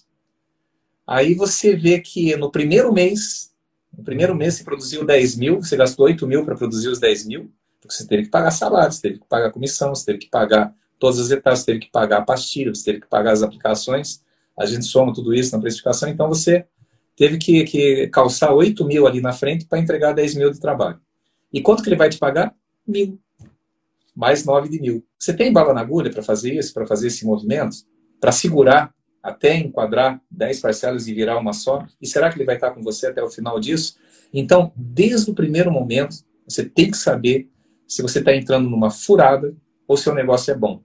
Aí 1.06 1.34
você 1.34 1.76
vê 1.76 2.00
que 2.00 2.36
no 2.38 2.52
primeiro 2.52 2.94
mês, 2.94 3.54
no 3.96 4.04
primeiro 4.04 4.36
mês 4.36 4.56
você 4.56 4.64
produziu 4.64 5.06
10 5.06 5.36
mil, 5.36 5.62
você 5.62 5.76
gastou 5.76 6.06
8 6.06 6.26
mil 6.28 6.46
para 6.46 6.56
produzir 6.56 6.90
os 6.90 7.00
10 7.00 7.26
mil, 7.26 7.52
porque 7.84 7.96
você 7.96 8.08
teve 8.08 8.24
que 8.24 8.30
pagar 8.30 8.52
salário, 8.52 8.94
você 8.94 9.02
teve 9.02 9.20
que 9.20 9.28
pagar 9.28 9.52
comissão, 9.52 9.94
você 9.94 10.06
teve 10.06 10.20
que 10.20 10.30
pagar 10.30 10.74
todas 10.98 11.20
as 11.20 11.32
etapas, 11.32 11.60
você 11.60 11.66
teve 11.66 11.80
que 11.80 11.92
pagar 11.92 12.20
a 12.20 12.22
pastilha, 12.22 12.74
você 12.74 12.86
teve 12.86 13.02
que 13.02 13.08
pagar 13.08 13.34
as 13.34 13.44
aplicações. 13.44 14.24
A 14.58 14.66
gente 14.66 14.86
soma 14.86 15.14
tudo 15.14 15.34
isso 15.34 15.54
na 15.54 15.62
precificação, 15.62 16.08
então 16.08 16.30
você 16.30 16.66
teve 17.16 17.38
que, 17.38 17.66
que 17.66 18.08
calçar 18.08 18.54
8 18.54 18.86
mil 18.86 19.06
ali 19.06 19.20
na 19.20 19.34
frente 19.34 19.66
para 19.66 19.80
entregar 19.80 20.14
10 20.14 20.36
mil 20.36 20.50
de 20.50 20.62
trabalho. 20.62 21.00
E 21.52 21.62
quanto 21.62 21.84
que 21.84 21.90
ele 21.90 21.98
vai 21.98 22.10
te 22.10 22.18
pagar? 22.18 22.56
Mil. 22.88 23.20
Mais 24.16 24.46
9 24.46 24.70
de 24.70 24.80
mil. 24.80 25.06
Você 25.20 25.34
tem 25.34 25.52
bala 25.52 25.74
na 25.74 25.82
agulha 25.82 26.10
para 26.10 26.24
fazer 26.24 26.54
isso, 26.54 26.74
para 26.74 26.88
fazer 26.88 27.08
esse 27.08 27.26
movimento? 27.26 27.76
Para 28.20 28.32
segurar 28.32 28.94
até 29.22 29.58
enquadrar 29.58 30.22
10 30.32 30.62
parcelas 30.62 31.08
e 31.08 31.14
virar 31.14 31.38
uma 31.38 31.52
só? 31.52 31.86
E 32.02 32.08
será 32.08 32.32
que 32.32 32.38
ele 32.38 32.46
vai 32.46 32.56
estar 32.56 32.72
com 32.72 32.82
você 32.82 33.08
até 33.08 33.22
o 33.22 33.30
final 33.30 33.60
disso? 33.60 33.98
Então, 34.34 34.72
desde 34.76 35.30
o 35.30 35.34
primeiro 35.34 35.72
momento, 35.72 36.16
você 36.48 36.64
tem 36.64 36.90
que 36.90 36.98
saber 36.98 37.50
se 37.88 38.02
você 38.02 38.20
está 38.20 38.36
entrando 38.36 38.70
numa 38.70 38.90
furada 38.90 39.56
ou 39.88 39.98
se 39.98 40.10
o 40.10 40.14
negócio 40.14 40.52
é 40.52 40.56
bom. 40.58 40.82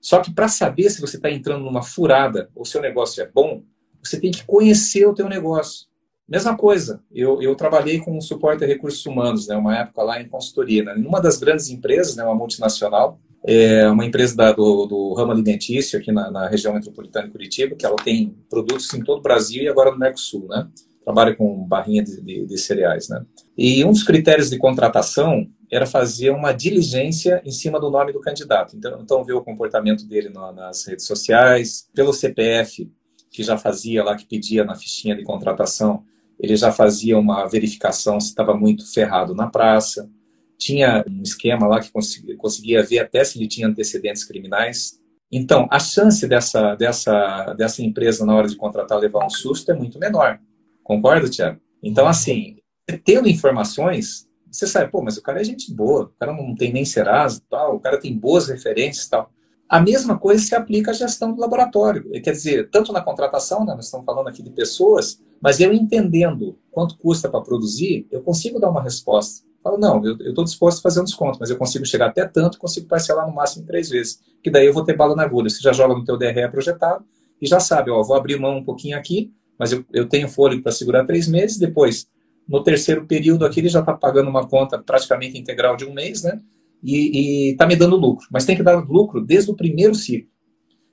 Só 0.00 0.20
que 0.20 0.32
para 0.32 0.48
saber 0.48 0.90
se 0.90 1.00
você 1.00 1.16
está 1.16 1.30
entrando 1.30 1.64
numa 1.64 1.82
furada 1.82 2.50
ou 2.54 2.64
se 2.64 2.78
o 2.78 2.80
negócio 2.80 3.22
é 3.22 3.28
bom, 3.28 3.62
você 4.02 4.20
tem 4.20 4.30
que 4.30 4.44
conhecer 4.44 5.06
o 5.06 5.14
teu 5.14 5.28
negócio. 5.28 5.86
Mesma 6.28 6.56
coisa, 6.56 7.02
eu, 7.12 7.40
eu 7.40 7.54
trabalhei 7.54 8.00
com 8.00 8.20
suporte 8.20 8.64
a 8.64 8.66
recursos 8.66 9.04
humanos, 9.06 9.46
né, 9.46 9.56
uma 9.56 9.78
época 9.78 10.02
lá 10.02 10.20
em 10.20 10.28
consultoria, 10.28 10.82
né, 10.82 10.94
numa 10.94 11.20
das 11.20 11.38
grandes 11.38 11.70
empresas, 11.70 12.16
né, 12.16 12.24
uma 12.24 12.34
multinacional, 12.34 13.20
é 13.44 13.88
uma 13.88 14.04
empresa 14.04 14.36
da, 14.36 14.50
do, 14.50 14.86
do, 14.86 15.14
ramo 15.14 15.30
alimentício 15.30 15.96
aqui 15.96 16.10
na, 16.10 16.28
na, 16.32 16.48
região 16.48 16.74
metropolitana 16.74 17.26
de 17.26 17.32
Curitiba, 17.32 17.76
que 17.76 17.86
ela 17.86 17.94
tem 17.94 18.36
produtos 18.50 18.92
em 18.92 19.04
todo 19.04 19.20
o 19.20 19.22
Brasil 19.22 19.62
e 19.62 19.68
agora 19.68 19.92
no 19.92 19.98
Mercosul, 19.98 20.48
né? 20.48 20.68
Trabalha 21.04 21.36
com 21.36 21.64
barrinha 21.64 22.02
de, 22.02 22.20
de, 22.20 22.44
de 22.44 22.58
cereais, 22.58 23.08
né? 23.08 23.24
E 23.56 23.84
um 23.84 23.92
dos 23.92 24.02
critérios 24.02 24.50
de 24.50 24.58
contratação 24.58 25.46
era 25.76 25.86
fazer 25.86 26.30
uma 26.30 26.52
diligência 26.52 27.42
em 27.44 27.50
cima 27.50 27.78
do 27.78 27.90
nome 27.90 28.12
do 28.12 28.20
candidato. 28.20 28.76
Então, 28.76 28.98
então 29.00 29.24
ver 29.24 29.34
o 29.34 29.44
comportamento 29.44 30.06
dele 30.06 30.30
no, 30.30 30.52
nas 30.52 30.86
redes 30.86 31.06
sociais, 31.06 31.88
pelo 31.94 32.12
CPF, 32.12 32.90
que 33.30 33.42
já 33.42 33.58
fazia 33.58 34.02
lá, 34.02 34.16
que 34.16 34.24
pedia 34.24 34.64
na 34.64 34.74
fichinha 34.74 35.14
de 35.14 35.22
contratação, 35.22 36.02
ele 36.40 36.56
já 36.56 36.72
fazia 36.72 37.18
uma 37.18 37.46
verificação 37.46 38.18
se 38.20 38.28
estava 38.28 38.54
muito 38.54 38.90
ferrado 38.92 39.34
na 39.34 39.48
praça. 39.48 40.10
Tinha 40.58 41.04
um 41.08 41.22
esquema 41.22 41.66
lá 41.66 41.80
que 41.80 41.90
conseguia, 41.90 42.36
conseguia 42.36 42.82
ver 42.82 43.00
até 43.00 43.22
se 43.24 43.38
ele 43.38 43.46
tinha 43.46 43.68
antecedentes 43.68 44.24
criminais. 44.24 44.98
Então, 45.30 45.66
a 45.70 45.78
chance 45.78 46.26
dessa, 46.26 46.74
dessa, 46.74 47.54
dessa 47.54 47.82
empresa, 47.82 48.24
na 48.24 48.34
hora 48.34 48.48
de 48.48 48.56
contratar, 48.56 48.98
levar 48.98 49.26
um 49.26 49.30
susto 49.30 49.70
é 49.70 49.74
muito 49.74 49.98
menor. 49.98 50.38
Concorda, 50.82 51.28
Tiago? 51.28 51.60
Então, 51.82 52.06
assim, 52.06 52.56
tendo 53.04 53.28
informações, 53.28 54.26
você 54.50 54.66
sabe, 54.66 54.90
pô, 54.90 55.02
mas 55.02 55.16
o 55.16 55.22
cara 55.22 55.40
é 55.40 55.44
gente 55.44 55.72
boa, 55.72 56.04
o 56.04 56.18
cara 56.18 56.32
não 56.32 56.54
tem 56.54 56.72
nem 56.72 56.84
Serasa 56.84 57.42
tal, 57.48 57.76
o 57.76 57.80
cara 57.80 57.98
tem 57.98 58.16
boas 58.16 58.48
referências 58.48 59.08
tal. 59.08 59.30
A 59.68 59.80
mesma 59.80 60.16
coisa 60.16 60.42
se 60.42 60.54
aplica 60.54 60.92
à 60.92 60.94
gestão 60.94 61.32
do 61.32 61.40
laboratório. 61.40 62.08
Quer 62.22 62.30
dizer, 62.30 62.70
tanto 62.70 62.92
na 62.92 63.00
contratação, 63.00 63.64
né, 63.64 63.74
nós 63.74 63.86
estamos 63.86 64.06
falando 64.06 64.28
aqui 64.28 64.42
de 64.42 64.50
pessoas, 64.50 65.20
mas 65.40 65.60
eu 65.60 65.72
entendendo 65.72 66.58
quanto 66.70 66.96
custa 66.98 67.28
para 67.28 67.40
produzir, 67.40 68.06
eu 68.10 68.22
consigo 68.22 68.60
dar 68.60 68.70
uma 68.70 68.82
resposta. 68.82 69.44
Falo, 69.62 69.78
não, 69.78 70.04
eu 70.04 70.16
estou 70.28 70.44
disposto 70.44 70.78
a 70.78 70.82
fazer 70.82 71.00
um 71.00 71.04
desconto, 71.04 71.38
mas 71.40 71.50
eu 71.50 71.56
consigo 71.56 71.84
chegar 71.84 72.06
até 72.06 72.24
tanto, 72.24 72.56
consigo 72.56 72.86
parcelar 72.86 73.26
no 73.26 73.34
máximo 73.34 73.66
três 73.66 73.88
vezes. 73.88 74.20
Que 74.40 74.48
daí 74.48 74.64
eu 74.64 74.72
vou 74.72 74.84
ter 74.84 74.96
bala 74.96 75.16
na 75.16 75.24
agulha. 75.24 75.50
Você 75.50 75.60
já 75.60 75.72
joga 75.72 75.92
no 75.92 76.04
teu 76.04 76.16
DRE 76.16 76.48
projetado 76.48 77.04
e 77.42 77.48
já 77.48 77.58
sabe, 77.58 77.90
ó, 77.90 78.00
vou 78.02 78.16
abrir 78.16 78.38
mão 78.38 78.58
um 78.58 78.64
pouquinho 78.64 78.96
aqui, 78.96 79.32
mas 79.58 79.72
eu, 79.72 79.84
eu 79.92 80.08
tenho 80.08 80.28
fôlego 80.28 80.62
para 80.62 80.70
segurar 80.70 81.04
três 81.04 81.26
meses, 81.26 81.58
depois, 81.58 82.06
no 82.48 82.62
terceiro 82.62 83.06
período 83.06 83.44
aqui, 83.44 83.60
ele 83.60 83.68
já 83.68 83.80
está 83.80 83.92
pagando 83.92 84.30
uma 84.30 84.46
conta 84.46 84.78
praticamente 84.78 85.38
integral 85.38 85.76
de 85.76 85.84
um 85.84 85.92
mês, 85.92 86.22
né? 86.22 86.40
e 86.82 87.50
está 87.50 87.66
me 87.66 87.74
dando 87.74 87.96
lucro. 87.96 88.26
Mas 88.30 88.44
tem 88.44 88.56
que 88.56 88.62
dar 88.62 88.76
lucro 88.76 89.20
desde 89.20 89.50
o 89.50 89.56
primeiro 89.56 89.94
ciclo. 89.94 90.30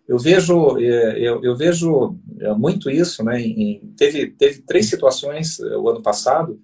Eu 0.08 0.20
vejo, 0.20 0.78
é, 0.80 1.20
eu, 1.20 1.43
eu 1.43 1.56
vejo 1.56 2.18
é, 2.39 2.54
muito 2.54 2.89
isso, 2.89 3.24
né? 3.24 3.41
Em, 3.41 3.93
teve, 3.95 4.28
teve 4.32 4.62
três 4.62 4.88
situações 4.88 5.60
é, 5.60 5.78
o 5.78 5.88
ano 5.88 6.01
passado 6.01 6.60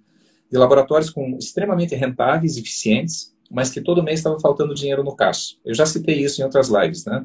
de 0.50 0.58
laboratórios 0.58 1.10
com 1.10 1.38
extremamente 1.38 1.94
rentáveis, 1.94 2.56
eficientes, 2.56 3.34
mas 3.50 3.70
que 3.70 3.80
todo 3.80 4.02
mês 4.02 4.20
estava 4.20 4.38
faltando 4.38 4.74
dinheiro 4.74 5.02
no 5.02 5.16
caixa. 5.16 5.56
Eu 5.64 5.74
já 5.74 5.86
citei 5.86 6.22
isso 6.22 6.40
em 6.40 6.44
outras 6.44 6.68
lives, 6.68 7.04
né? 7.06 7.24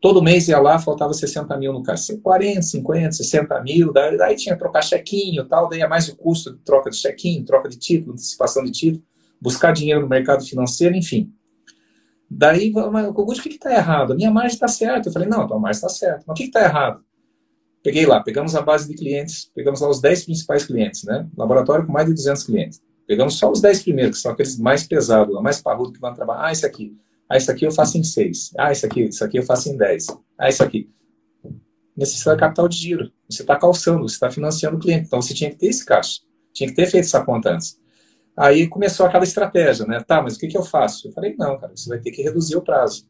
Todo 0.00 0.22
mês 0.22 0.46
ia 0.48 0.58
lá, 0.58 0.78
faltava 0.78 1.12
60 1.12 1.56
mil 1.56 1.72
no 1.72 1.82
caixa. 1.82 2.16
40, 2.22 2.62
50, 2.62 3.12
60 3.12 3.62
mil, 3.62 3.92
daí, 3.92 4.16
daí 4.16 4.36
tinha 4.36 4.54
que 4.54 4.60
trocar 4.60 4.82
chequinho 4.82 5.46
tal, 5.46 5.68
daí 5.68 5.80
é 5.80 5.88
mais 5.88 6.08
o 6.08 6.16
custo 6.16 6.52
de 6.52 6.58
troca 6.58 6.90
de 6.90 6.96
chequinho, 6.96 7.44
troca 7.44 7.68
de 7.68 7.78
título, 7.78 8.12
antecipação 8.12 8.62
de 8.62 8.70
título 8.70 9.02
buscar 9.40 9.72
dinheiro 9.72 10.00
no 10.00 10.08
mercado 10.08 10.44
financeiro, 10.44 10.96
enfim. 10.96 11.32
Daí, 12.28 12.72
mas, 12.72 13.08
o 13.08 13.14
que 13.14 13.48
está 13.48 13.72
errado? 13.72 14.12
A 14.12 14.16
minha 14.16 14.30
margem 14.30 14.54
está 14.54 14.66
certa. 14.66 15.08
Eu 15.08 15.12
falei, 15.12 15.28
não, 15.28 15.42
a 15.42 15.46
tua 15.46 15.58
margem 15.58 15.78
está 15.78 15.88
certa. 15.88 16.24
Mas 16.26 16.34
o 16.34 16.36
que 16.36 16.44
está 16.44 16.62
errado? 16.64 17.04
Peguei 17.82 18.04
lá, 18.04 18.20
pegamos 18.20 18.56
a 18.56 18.62
base 18.62 18.88
de 18.88 18.96
clientes, 18.96 19.48
pegamos 19.54 19.80
lá 19.80 19.88
os 19.88 20.00
10 20.00 20.24
principais 20.24 20.64
clientes, 20.64 21.04
né? 21.04 21.28
Laboratório 21.36 21.86
com 21.86 21.92
mais 21.92 22.06
de 22.08 22.14
200 22.14 22.42
clientes. 22.42 22.82
Pegamos 23.06 23.38
só 23.38 23.48
os 23.50 23.60
10 23.60 23.84
primeiros, 23.84 24.16
que 24.16 24.22
são 24.22 24.32
aqueles 24.32 24.58
mais 24.58 24.84
pesados, 24.84 25.40
mais 25.40 25.62
parrudos 25.62 25.92
que 25.92 26.00
vão 26.00 26.12
trabalhar. 26.12 26.46
Ah, 26.46 26.52
esse 26.52 26.66
aqui. 26.66 26.96
Ah, 27.28 27.36
esse 27.36 27.50
aqui 27.50 27.64
eu 27.64 27.72
faço 27.72 27.98
em 27.98 28.04
6. 28.04 28.52
Ah, 28.58 28.72
esse 28.72 28.86
aqui, 28.86 29.00
esse 29.02 29.22
aqui 29.22 29.38
eu 29.38 29.42
faço 29.42 29.68
em 29.68 29.76
10. 29.76 30.06
Ah, 30.38 30.48
esse 30.48 30.62
aqui. 30.62 30.90
Necessidade 31.96 32.36
de 32.36 32.40
capital 32.40 32.68
de 32.68 32.76
giro. 32.76 33.12
Você 33.28 33.42
está 33.42 33.56
calçando, 33.56 34.08
você 34.08 34.14
está 34.14 34.30
financiando 34.30 34.76
o 34.76 34.80
cliente. 34.80 35.06
Então 35.06 35.20
você 35.20 35.34
tinha 35.34 35.50
que 35.50 35.56
ter 35.56 35.66
esse 35.66 35.84
caixa. 35.84 36.20
Tinha 36.52 36.68
que 36.68 36.76
ter 36.76 36.86
feito 36.86 37.04
essa 37.04 37.24
conta 37.24 37.50
antes. 37.50 37.78
Aí 38.36 38.68
começou 38.68 39.06
aquela 39.06 39.24
estratégia, 39.24 39.86
né? 39.86 40.00
Tá, 40.06 40.22
mas 40.22 40.36
o 40.36 40.38
que, 40.38 40.46
que 40.46 40.56
eu 40.56 40.62
faço? 40.62 41.08
Eu 41.08 41.12
falei, 41.12 41.34
não, 41.38 41.58
cara, 41.58 41.72
você 41.74 41.88
vai 41.88 41.98
ter 41.98 42.10
que 42.10 42.22
reduzir 42.22 42.56
o 42.56 42.62
prazo. 42.62 43.08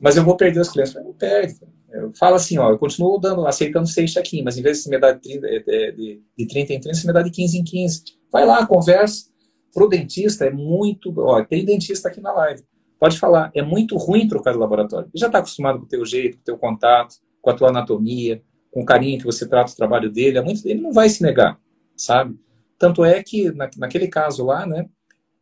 Mas 0.00 0.16
eu 0.16 0.24
vou 0.24 0.36
perder 0.36 0.60
os 0.60 0.68
clientes. 0.68 0.94
Eu 0.94 1.00
falei, 1.00 1.08
não 1.08 1.18
perde. 1.18 1.54
Eu 1.90 2.12
falo 2.14 2.36
assim, 2.36 2.58
ó, 2.58 2.70
eu 2.70 2.78
continuo 2.78 3.18
dando, 3.18 3.46
aceitando 3.46 3.86
seis 3.86 4.12
check-in, 4.12 4.42
mas 4.42 4.56
em 4.56 4.62
vez 4.62 4.82
de 4.82 4.90
me 4.90 4.98
dar 4.98 5.12
de 5.12 5.20
30, 5.20 5.46
de, 5.92 6.22
de 6.38 6.46
30 6.46 6.72
em 6.72 6.80
30, 6.80 6.98
você 6.98 7.06
me 7.06 7.12
dá 7.12 7.22
de 7.22 7.30
15 7.30 7.58
em 7.58 7.64
15. 7.64 8.02
Vai 8.30 8.46
lá, 8.46 8.66
conversa. 8.66 9.30
Pro 9.72 9.88
dentista 9.88 10.44
é 10.46 10.50
muito. 10.50 11.12
Ó, 11.18 11.42
tem 11.44 11.64
dentista 11.64 12.08
aqui 12.08 12.20
na 12.20 12.32
live. 12.32 12.62
Pode 13.02 13.18
falar, 13.18 13.50
é 13.52 13.60
muito 13.62 13.96
ruim 13.96 14.28
trocar 14.28 14.52
de 14.52 14.58
laboratório. 14.58 15.08
Ele 15.12 15.20
já 15.20 15.26
está 15.26 15.40
acostumado 15.40 15.80
com 15.80 15.84
o 15.86 15.88
teu 15.88 16.06
jeito, 16.06 16.36
com 16.36 16.42
o 16.42 16.44
teu 16.44 16.56
contato, 16.56 17.16
com 17.40 17.50
a 17.50 17.52
tua 17.52 17.70
anatomia, 17.70 18.40
com 18.70 18.82
o 18.82 18.84
carinho 18.84 19.18
que 19.18 19.24
você 19.24 19.44
trata 19.44 19.72
o 19.72 19.74
trabalho 19.74 20.08
dele. 20.08 20.38
É 20.38 20.40
muito, 20.40 20.64
ele 20.64 20.80
não 20.80 20.92
vai 20.92 21.08
se 21.08 21.20
negar, 21.20 21.58
sabe? 21.96 22.38
Tanto 22.78 23.04
é 23.04 23.20
que, 23.20 23.50
na, 23.50 23.68
naquele 23.76 24.06
caso 24.06 24.46
lá, 24.46 24.64
né, 24.64 24.86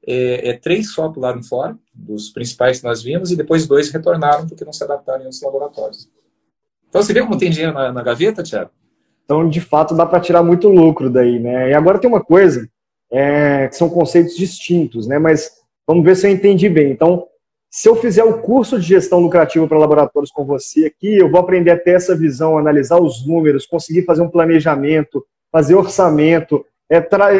é, 0.06 0.48
é, 0.48 0.52
três 0.54 0.90
só 0.94 1.10
pularam 1.10 1.42
fora, 1.42 1.78
dos 1.92 2.30
principais 2.30 2.80
que 2.80 2.86
nós 2.86 3.02
vimos, 3.02 3.30
e 3.30 3.36
depois 3.36 3.66
dois 3.66 3.90
retornaram 3.90 4.48
porque 4.48 4.64
não 4.64 4.72
se 4.72 4.82
adaptaram 4.82 5.24
outros 5.24 5.42
laboratórios. 5.42 6.08
Então, 6.88 7.02
você 7.02 7.12
vê 7.12 7.20
como 7.20 7.36
tem 7.36 7.50
dinheiro 7.50 7.74
na, 7.74 7.92
na 7.92 8.02
gaveta, 8.02 8.42
Tiago? 8.42 8.70
Então, 9.26 9.46
de 9.46 9.60
fato, 9.60 9.94
dá 9.94 10.06
para 10.06 10.20
tirar 10.20 10.42
muito 10.42 10.66
lucro 10.70 11.10
daí, 11.10 11.38
né? 11.38 11.68
E 11.68 11.74
agora 11.74 11.98
tem 11.98 12.08
uma 12.08 12.24
coisa, 12.24 12.66
é, 13.12 13.68
que 13.68 13.76
são 13.76 13.90
conceitos 13.90 14.34
distintos, 14.34 15.06
né? 15.06 15.18
Mas 15.18 15.50
vamos 15.86 16.02
ver 16.02 16.16
se 16.16 16.26
eu 16.26 16.32
entendi 16.32 16.66
bem. 16.66 16.90
Então, 16.90 17.26
se 17.70 17.88
eu 17.88 17.94
fizer 17.94 18.24
o 18.24 18.38
curso 18.38 18.80
de 18.80 18.86
gestão 18.86 19.20
lucrativa 19.20 19.66
para 19.68 19.78
laboratórios 19.78 20.32
com 20.32 20.44
você 20.44 20.86
aqui, 20.86 21.16
eu 21.16 21.30
vou 21.30 21.40
aprender 21.40 21.70
a 21.70 21.78
ter 21.78 21.92
essa 21.92 22.16
visão, 22.16 22.58
analisar 22.58 23.00
os 23.00 23.24
números, 23.24 23.64
conseguir 23.64 24.02
fazer 24.02 24.22
um 24.22 24.28
planejamento, 24.28 25.24
fazer 25.52 25.76
orçamento, 25.76 26.66
é 26.90 26.98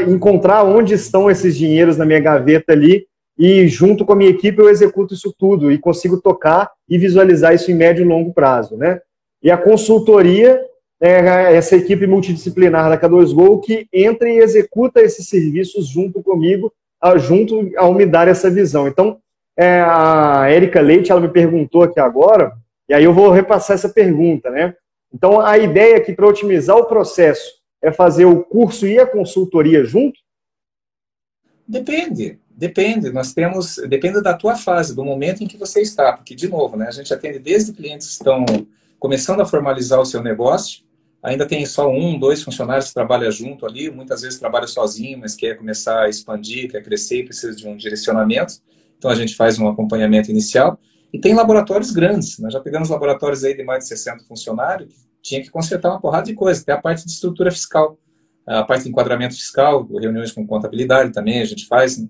encontrar 0.09 0.63
onde 0.63 0.95
estão 0.95 1.29
esses 1.29 1.57
dinheiros 1.57 1.97
na 1.97 2.07
minha 2.07 2.21
gaveta 2.21 2.73
ali 2.73 3.05
e 3.37 3.67
junto 3.67 4.05
com 4.05 4.13
a 4.13 4.17
minha 4.17 4.31
equipe 4.31 4.61
eu 4.61 4.69
executo 4.69 5.15
isso 5.15 5.35
tudo 5.37 5.73
e 5.73 5.79
consigo 5.79 6.21
tocar 6.21 6.71
e 6.89 6.97
visualizar 6.97 7.53
isso 7.53 7.71
em 7.73 7.75
médio 7.75 8.05
e 8.05 8.09
longo 8.09 8.33
prazo, 8.33 8.77
né? 8.77 9.01
E 9.43 9.51
a 9.51 9.59
consultoria 9.59 10.63
é 11.01 11.57
essa 11.57 11.75
equipe 11.75 12.07
multidisciplinar 12.07 12.89
da 12.89 12.99
K2Go 12.99 13.61
que 13.65 13.89
entra 13.93 14.29
e 14.29 14.39
executa 14.39 15.01
esses 15.01 15.27
serviços 15.27 15.89
junto 15.89 16.23
comigo, 16.23 16.73
junto 17.17 17.69
ao 17.77 17.93
me 17.95 18.07
dar 18.07 18.29
essa 18.29 18.49
visão. 18.51 18.87
Então, 18.87 19.19
é, 19.61 19.83
a 19.83 20.49
Érica 20.49 20.81
Leite, 20.81 21.13
ela 21.13 21.21
me 21.21 21.29
perguntou 21.29 21.83
aqui 21.83 22.01
agora, 22.01 22.57
e 22.89 22.95
aí 22.95 23.05
eu 23.05 23.13
vou 23.13 23.31
repassar 23.31 23.75
essa 23.75 23.91
pergunta, 23.91 24.49
né? 24.49 24.75
Então, 25.13 25.39
a 25.39 25.59
ideia 25.59 25.99
aqui 25.99 26.15
para 26.15 26.27
otimizar 26.27 26.79
o 26.79 26.87
processo 26.87 27.61
é 27.83 27.93
fazer 27.93 28.25
o 28.25 28.43
curso 28.43 28.87
e 28.87 28.99
a 28.99 29.07
consultoria 29.07 29.85
junto? 29.85 30.19
Depende, 31.69 32.39
depende. 32.49 33.13
Nós 33.13 33.35
temos, 33.35 33.77
depende 33.87 34.23
da 34.23 34.33
tua 34.33 34.57
fase, 34.57 34.97
do 34.97 35.05
momento 35.05 35.45
em 35.45 35.47
que 35.47 35.59
você 35.59 35.83
está, 35.83 36.15
porque 36.15 36.35
de 36.35 36.49
novo, 36.49 36.79
né, 36.79 36.89
a 36.89 36.93
gente 36.93 37.13
atende 37.13 37.39
desde 37.39 37.75
clientes 37.75 38.07
que 38.07 38.13
estão 38.15 38.47
começando 38.99 39.41
a 39.41 39.47
formalizar 39.47 40.01
o 40.01 40.07
seu 40.07 40.23
negócio, 40.23 40.85
ainda 41.23 41.47
tem 41.47 41.67
só 41.67 41.87
um, 41.91 42.19
dois 42.19 42.43
funcionários 42.43 42.89
que 42.89 42.95
trabalham 42.95 43.31
junto 43.31 43.67
ali, 43.67 43.91
muitas 43.91 44.23
vezes 44.23 44.39
trabalha 44.39 44.67
sozinho, 44.67 45.19
mas 45.19 45.35
quer 45.35 45.59
começar 45.59 46.05
a 46.05 46.09
expandir, 46.09 46.71
quer 46.71 46.83
crescer 46.83 47.27
precisa 47.27 47.55
de 47.55 47.69
um 47.69 47.77
direcionamento. 47.77 48.55
Então 49.01 49.11
a 49.11 49.15
gente 49.15 49.35
faz 49.35 49.59
um 49.59 49.67
acompanhamento 49.67 50.31
inicial. 50.31 50.79
E 51.11 51.19
tem 51.19 51.35
laboratórios 51.35 51.91
grandes. 51.91 52.39
Nós 52.39 52.53
já 52.53 52.61
pegamos 52.61 52.91
laboratórios 52.91 53.43
aí 53.43 53.57
de 53.57 53.65
mais 53.65 53.85
de 53.85 53.89
60 53.89 54.25
funcionários 54.25 55.11
tinha 55.23 55.43
que 55.43 55.51
consertar 55.51 55.91
uma 55.91 56.01
porrada 56.01 56.27
de 56.27 56.35
coisas, 56.35 56.63
até 56.63 56.73
a 56.73 56.81
parte 56.81 57.05
de 57.05 57.11
estrutura 57.11 57.51
fiscal, 57.51 57.99
a 58.47 58.65
parte 58.65 58.85
de 58.85 58.91
enquadramento 58.91 59.35
fiscal, 59.35 59.87
reuniões 59.87 60.33
com 60.33 60.47
contabilidade 60.47 61.13
também 61.13 61.41
a 61.41 61.45
gente 61.45 61.67
faz. 61.67 61.99
Né? 61.99 62.09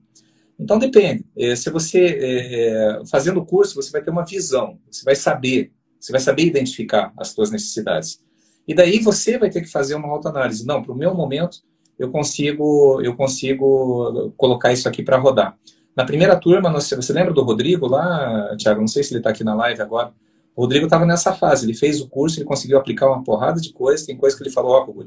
Então 0.59 0.78
depende. 0.78 1.24
É, 1.36 1.57
se 1.57 1.70
você 1.70 2.18
é, 2.20 3.03
fazendo 3.11 3.41
o 3.41 3.47
curso, 3.47 3.74
você 3.74 3.91
vai 3.91 4.03
ter 4.03 4.11
uma 4.11 4.24
visão, 4.24 4.78
você 4.91 5.05
vai 5.05 5.16
saber, 5.16 5.72
você 5.99 6.12
vai 6.12 6.20
saber 6.20 6.45
identificar 6.45 7.12
as 7.16 7.28
suas 7.28 7.51
necessidades. 7.51 8.20
E 8.66 8.74
daí 8.74 9.01
você 9.01 9.36
vai 9.38 9.51
ter 9.51 9.61
que 9.62 9.68
fazer 9.68 9.95
uma 9.95 10.09
autoanálise. 10.09 10.66
Não, 10.66 10.82
para 10.82 10.93
o 10.93 10.97
meu 10.97 11.14
momento 11.14 11.59
eu 11.99 12.11
consigo 12.11 13.01
eu 13.03 13.14
consigo 13.14 14.32
colocar 14.36 14.72
isso 14.72 14.88
aqui 14.88 15.03
para 15.03 15.18
rodar. 15.18 15.59
Na 15.97 16.05
primeira 16.05 16.36
turma, 16.36 16.70
nós, 16.70 16.88
você 16.88 17.12
lembra 17.12 17.32
do 17.32 17.43
Rodrigo 17.43 17.86
lá, 17.86 18.57
Tiago? 18.57 18.80
Não 18.80 18.88
sei 18.88 19.03
se 19.03 19.12
ele 19.12 19.20
está 19.20 19.30
aqui 19.30 19.45
na 19.45 19.55
live 19.55 19.82
agora. 19.82 20.12
O 20.55 20.62
Rodrigo 20.62 20.86
estava 20.86 21.07
nessa 21.07 21.32
fase, 21.34 21.64
ele 21.64 21.74
fez 21.74 22.01
o 22.01 22.09
curso, 22.09 22.38
ele 22.38 22.47
conseguiu 22.47 22.78
aplicar 22.78 23.07
uma 23.07 23.24
porrada 23.24 23.61
de 23.61 23.72
coisas, 23.72 24.07
tem 24.07 24.16
coisa 24.16 24.36
que 24.36 24.43
ele 24.43 24.51
falou, 24.51 24.72
ó, 24.72 24.86
oh, 24.86 25.05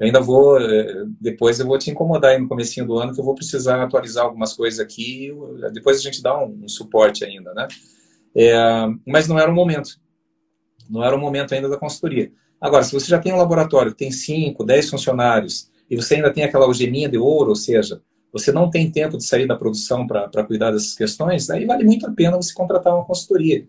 eu 0.00 0.06
ainda 0.06 0.20
vou, 0.20 0.58
eh, 0.58 1.04
depois 1.20 1.60
eu 1.60 1.66
vou 1.66 1.78
te 1.78 1.90
incomodar 1.90 2.32
aí 2.32 2.38
no 2.38 2.48
comecinho 2.48 2.86
do 2.86 2.98
ano, 2.98 3.12
que 3.12 3.20
eu 3.20 3.24
vou 3.24 3.34
precisar 3.34 3.82
atualizar 3.82 4.24
algumas 4.24 4.54
coisas 4.54 4.80
aqui, 4.80 5.30
depois 5.72 5.98
a 5.98 6.02
gente 6.02 6.22
dá 6.22 6.42
um, 6.42 6.64
um 6.64 6.68
suporte 6.68 7.24
ainda, 7.24 7.52
né? 7.52 7.68
É, 8.34 8.86
mas 9.06 9.28
não 9.28 9.38
era 9.38 9.50
o 9.50 9.54
momento, 9.54 10.00
não 10.88 11.04
era 11.04 11.14
o 11.14 11.18
momento 11.18 11.54
ainda 11.54 11.68
da 11.68 11.76
consultoria. 11.76 12.32
Agora, 12.60 12.82
se 12.82 12.92
você 12.92 13.08
já 13.08 13.18
tem 13.18 13.32
um 13.32 13.36
laboratório 13.36 13.94
tem 13.94 14.10
5, 14.10 14.64
10 14.64 14.90
funcionários, 14.90 15.70
e 15.90 15.96
você 15.96 16.14
ainda 16.14 16.32
tem 16.32 16.44
aquela 16.44 16.64
algeminha 16.64 17.08
de 17.08 17.18
ouro, 17.18 17.50
ou 17.50 17.56
seja, 17.56 18.00
você 18.32 18.52
não 18.52 18.70
tem 18.70 18.90
tempo 18.90 19.16
de 19.16 19.24
sair 19.24 19.46
da 19.46 19.56
produção 19.56 20.06
para 20.06 20.44
cuidar 20.44 20.70
dessas 20.70 20.94
questões, 20.94 21.50
aí 21.50 21.64
vale 21.66 21.84
muito 21.84 22.06
a 22.06 22.12
pena 22.12 22.36
você 22.36 22.52
contratar 22.52 22.94
uma 22.94 23.04
consultoria. 23.04 23.66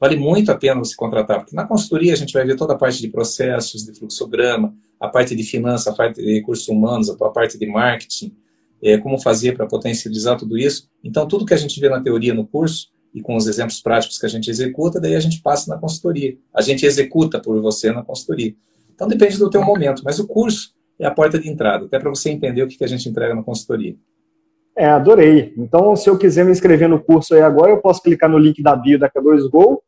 Vale 0.00 0.16
muito 0.16 0.50
a 0.50 0.56
pena 0.56 0.80
você 0.80 0.96
contratar, 0.96 1.40
porque 1.40 1.54
na 1.54 1.66
consultoria 1.66 2.12
a 2.12 2.16
gente 2.16 2.32
vai 2.32 2.44
ver 2.44 2.56
toda 2.56 2.72
a 2.72 2.76
parte 2.76 3.00
de 3.00 3.08
processos, 3.08 3.84
de 3.84 3.98
fluxograma, 3.98 4.74
a 4.98 5.08
parte 5.08 5.36
de 5.36 5.42
finanças, 5.42 5.88
a 5.88 5.92
parte 5.92 6.22
de 6.22 6.34
recursos 6.34 6.66
humanos, 6.68 7.10
a 7.10 7.16
parte 7.28 7.58
de 7.58 7.66
marketing, 7.66 8.34
é, 8.82 8.96
como 8.96 9.20
fazer 9.20 9.56
para 9.56 9.66
potencializar 9.66 10.36
tudo 10.36 10.56
isso. 10.56 10.88
Então, 11.04 11.28
tudo 11.28 11.44
que 11.44 11.52
a 11.52 11.56
gente 11.56 11.78
vê 11.78 11.88
na 11.88 12.00
teoria 12.00 12.32
no 12.32 12.46
curso, 12.46 12.88
e 13.14 13.20
com 13.20 13.36
os 13.36 13.46
exemplos 13.46 13.80
práticos 13.80 14.18
que 14.18 14.26
a 14.26 14.28
gente 14.28 14.48
executa, 14.50 15.00
daí 15.00 15.16
a 15.16 15.20
gente 15.20 15.42
passa 15.42 15.68
na 15.72 15.78
consultoria. 15.78 16.36
A 16.54 16.62
gente 16.62 16.86
executa 16.86 17.40
por 17.40 17.60
você 17.60 17.92
na 17.92 18.02
consultoria. 18.02 18.54
Então, 18.94 19.08
depende 19.08 19.36
do 19.38 19.50
teu 19.50 19.64
momento, 19.64 20.02
mas 20.04 20.18
o 20.18 20.26
curso 20.26 20.72
é 21.00 21.06
a 21.06 21.10
porta 21.10 21.38
de 21.38 21.48
entrada, 21.48 21.86
até 21.86 21.98
para 21.98 22.10
você 22.10 22.30
entender 22.30 22.62
o 22.62 22.68
que 22.68 22.84
a 22.84 22.86
gente 22.86 23.08
entrega 23.08 23.34
na 23.34 23.42
consultoria. 23.42 23.96
É, 24.76 24.86
adorei. 24.86 25.52
Então, 25.56 25.96
se 25.96 26.08
eu 26.08 26.16
quiser 26.16 26.44
me 26.44 26.52
inscrever 26.52 26.88
no 26.88 27.00
curso 27.00 27.34
aí 27.34 27.40
agora, 27.40 27.70
eu 27.70 27.78
posso 27.78 28.02
clicar 28.02 28.28
no 28.30 28.38
link 28.38 28.62
da 28.62 28.76
bio 28.76 28.98
da 28.98 29.10
K2Go, 29.10 29.78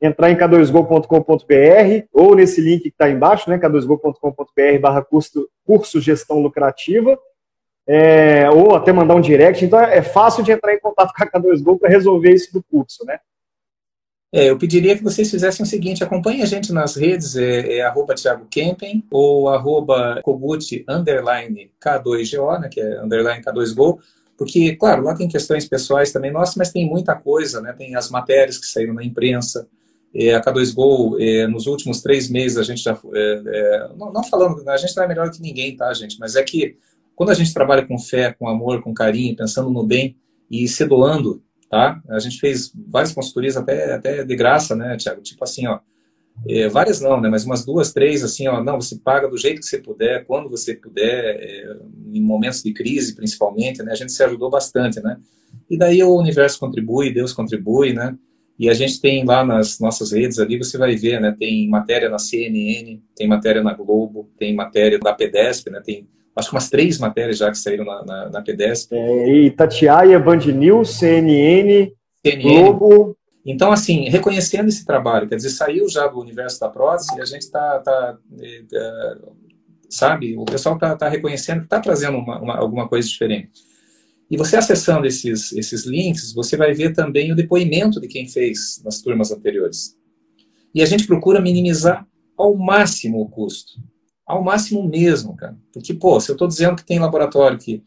entrar 0.00 0.30
em 0.30 0.36
k2go.com.br 0.36 2.06
ou 2.12 2.34
nesse 2.34 2.60
link 2.60 2.82
que 2.82 2.88
está 2.88 3.10
embaixo, 3.10 3.50
né, 3.50 3.58
k2go.com.br 3.58 4.80
barra 4.80 5.02
curso, 5.02 5.48
curso 5.64 6.00
gestão 6.00 6.40
lucrativa, 6.40 7.18
é, 7.86 8.48
ou 8.50 8.74
até 8.74 8.92
mandar 8.92 9.14
um 9.14 9.20
direct. 9.20 9.64
Então 9.64 9.80
é 9.80 10.02
fácil 10.02 10.42
de 10.44 10.52
entrar 10.52 10.72
em 10.72 10.80
contato 10.80 11.12
com 11.12 11.22
a 11.24 11.26
K2Go 11.26 11.78
para 11.78 11.90
resolver 11.90 12.32
isso 12.32 12.52
do 12.52 12.62
curso, 12.62 13.04
né? 13.04 13.18
É, 14.32 14.48
eu 14.48 14.56
pediria 14.56 14.96
que 14.96 15.02
vocês 15.02 15.28
fizessem 15.28 15.64
o 15.64 15.66
seguinte, 15.66 16.04
acompanhe 16.04 16.42
a 16.42 16.46
gente 16.46 16.72
nas 16.72 16.94
redes, 16.94 17.34
é, 17.34 17.78
é 17.78 17.82
arroba 17.82 18.14
Thiago 18.14 18.46
Kempen 18.48 19.04
ou 19.10 19.48
arroba 19.48 20.20
Kogut 20.22 20.84
underline 20.88 21.68
K2GO, 21.84 22.60
né, 22.60 22.68
que 22.68 22.80
é 22.80 23.02
underline 23.02 23.42
K2Go, 23.42 23.98
porque, 24.38 24.76
claro, 24.76 25.02
lá 25.02 25.16
tem 25.16 25.26
questões 25.26 25.68
pessoais 25.68 26.12
também 26.12 26.30
nossas, 26.30 26.54
mas 26.54 26.70
tem 26.70 26.88
muita 26.88 27.16
coisa, 27.16 27.60
né, 27.60 27.74
tem 27.76 27.96
as 27.96 28.08
matérias 28.08 28.56
que 28.56 28.66
saíram 28.66 28.94
na 28.94 29.02
imprensa, 29.02 29.68
é, 30.14 30.32
a 30.32 30.40
K2Go, 30.40 31.16
é, 31.20 31.48
nos 31.48 31.66
últimos 31.66 32.00
três 32.00 32.30
meses 32.30 32.56
a 32.56 32.62
gente 32.62 32.84
já, 32.84 32.96
é, 33.12 33.42
é, 33.46 33.88
não, 33.96 34.12
não 34.12 34.22
falando, 34.22 34.68
a 34.68 34.76
gente 34.76 34.96
não 34.96 35.02
é 35.02 35.08
melhor 35.08 35.30
que 35.32 35.42
ninguém, 35.42 35.76
tá, 35.76 35.92
gente, 35.92 36.16
mas 36.20 36.36
é 36.36 36.42
que 36.44 36.76
quando 37.16 37.30
a 37.30 37.34
gente 37.34 37.52
trabalha 37.52 37.84
com 37.84 37.98
fé, 37.98 38.32
com 38.32 38.48
amor, 38.48 38.80
com 38.80 38.94
carinho, 38.94 39.34
pensando 39.34 39.70
no 39.70 39.84
bem 39.84 40.16
e 40.48 40.68
se 40.68 40.86
doando, 40.86 41.42
tá? 41.70 42.02
A 42.10 42.18
gente 42.18 42.40
fez 42.40 42.72
várias 42.88 43.12
consultorias 43.12 43.56
até, 43.56 43.94
até 43.94 44.24
de 44.24 44.36
graça, 44.36 44.74
né, 44.74 44.96
Tiago? 44.96 45.22
Tipo 45.22 45.44
assim, 45.44 45.68
ó, 45.68 45.78
é, 46.48 46.68
várias 46.68 47.00
não, 47.00 47.20
né? 47.20 47.28
Mas 47.28 47.44
umas 47.44 47.64
duas, 47.64 47.92
três, 47.92 48.24
assim, 48.24 48.48
ó, 48.48 48.62
não, 48.62 48.80
você 48.80 48.98
paga 48.98 49.28
do 49.28 49.38
jeito 49.38 49.60
que 49.60 49.66
você 49.66 49.78
puder, 49.78 50.24
quando 50.24 50.50
você 50.50 50.74
puder, 50.74 51.36
é, 51.40 51.76
em 52.12 52.20
momentos 52.20 52.62
de 52.62 52.72
crise, 52.72 53.14
principalmente, 53.14 53.82
né? 53.82 53.92
A 53.92 53.94
gente 53.94 54.12
se 54.12 54.22
ajudou 54.24 54.50
bastante, 54.50 55.00
né? 55.00 55.16
E 55.70 55.78
daí 55.78 56.02
o 56.02 56.16
universo 56.16 56.58
contribui, 56.58 57.12
Deus 57.12 57.32
contribui, 57.32 57.92
né? 57.92 58.16
E 58.58 58.68
a 58.68 58.74
gente 58.74 59.00
tem 59.00 59.24
lá 59.24 59.44
nas 59.44 59.78
nossas 59.78 60.12
redes 60.12 60.38
ali, 60.38 60.58
você 60.58 60.76
vai 60.76 60.96
ver, 60.96 61.20
né? 61.20 61.34
Tem 61.38 61.68
matéria 61.68 62.10
na 62.10 62.18
CNN, 62.18 63.00
tem 63.14 63.28
matéria 63.28 63.62
na 63.62 63.72
Globo, 63.72 64.28
tem 64.36 64.54
matéria 64.54 64.98
da 64.98 65.14
PEDESP, 65.14 65.70
né? 65.70 65.80
Tem 65.84 66.06
acho 66.36 66.48
que 66.48 66.54
umas 66.54 66.70
três 66.70 66.98
matérias 66.98 67.38
já 67.38 67.50
que 67.50 67.58
saíram 67.58 67.84
na, 67.84 68.04
na, 68.04 68.30
na 68.30 68.42
PDESP. 68.42 68.94
É, 68.94 69.28
e 69.28 69.50
Tatiaia, 69.50 70.18
Band 70.18 70.46
News, 70.46 70.90
CNN, 70.90 71.92
CNN, 72.24 72.42
Globo. 72.42 73.16
Então, 73.44 73.72
assim, 73.72 74.08
reconhecendo 74.08 74.68
esse 74.68 74.84
trabalho, 74.84 75.28
quer 75.28 75.36
dizer, 75.36 75.50
saiu 75.50 75.88
já 75.88 76.06
do 76.06 76.20
universo 76.20 76.60
da 76.60 76.68
prótese 76.68 77.16
e 77.16 77.20
a 77.20 77.24
gente 77.24 77.42
está, 77.42 77.78
tá, 77.78 78.18
é, 78.38 78.62
é, 78.72 79.14
sabe, 79.88 80.36
o 80.36 80.44
pessoal 80.44 80.74
está 80.74 80.94
tá 80.94 81.08
reconhecendo 81.08 81.62
está 81.62 81.80
trazendo 81.80 82.18
uma, 82.18 82.38
uma, 82.40 82.56
alguma 82.56 82.88
coisa 82.88 83.08
diferente. 83.08 83.50
E 84.30 84.36
você 84.36 84.56
acessando 84.56 85.06
esses, 85.06 85.52
esses 85.52 85.84
links, 85.84 86.32
você 86.32 86.56
vai 86.56 86.72
ver 86.72 86.92
também 86.92 87.32
o 87.32 87.36
depoimento 87.36 88.00
de 88.00 88.06
quem 88.06 88.28
fez 88.28 88.80
nas 88.84 89.00
turmas 89.00 89.32
anteriores. 89.32 89.96
E 90.72 90.82
a 90.82 90.86
gente 90.86 91.06
procura 91.06 91.40
minimizar 91.40 92.06
ao 92.36 92.54
máximo 92.54 93.20
o 93.20 93.28
custo 93.28 93.72
ao 94.30 94.44
máximo 94.44 94.88
mesmo, 94.88 95.34
cara. 95.34 95.56
Porque, 95.72 95.92
pô, 95.92 96.20
se 96.20 96.30
eu 96.30 96.34
estou 96.34 96.46
dizendo 96.46 96.76
que 96.76 96.84
tem 96.84 96.98
laboratório 96.98 97.58
que 97.58 97.82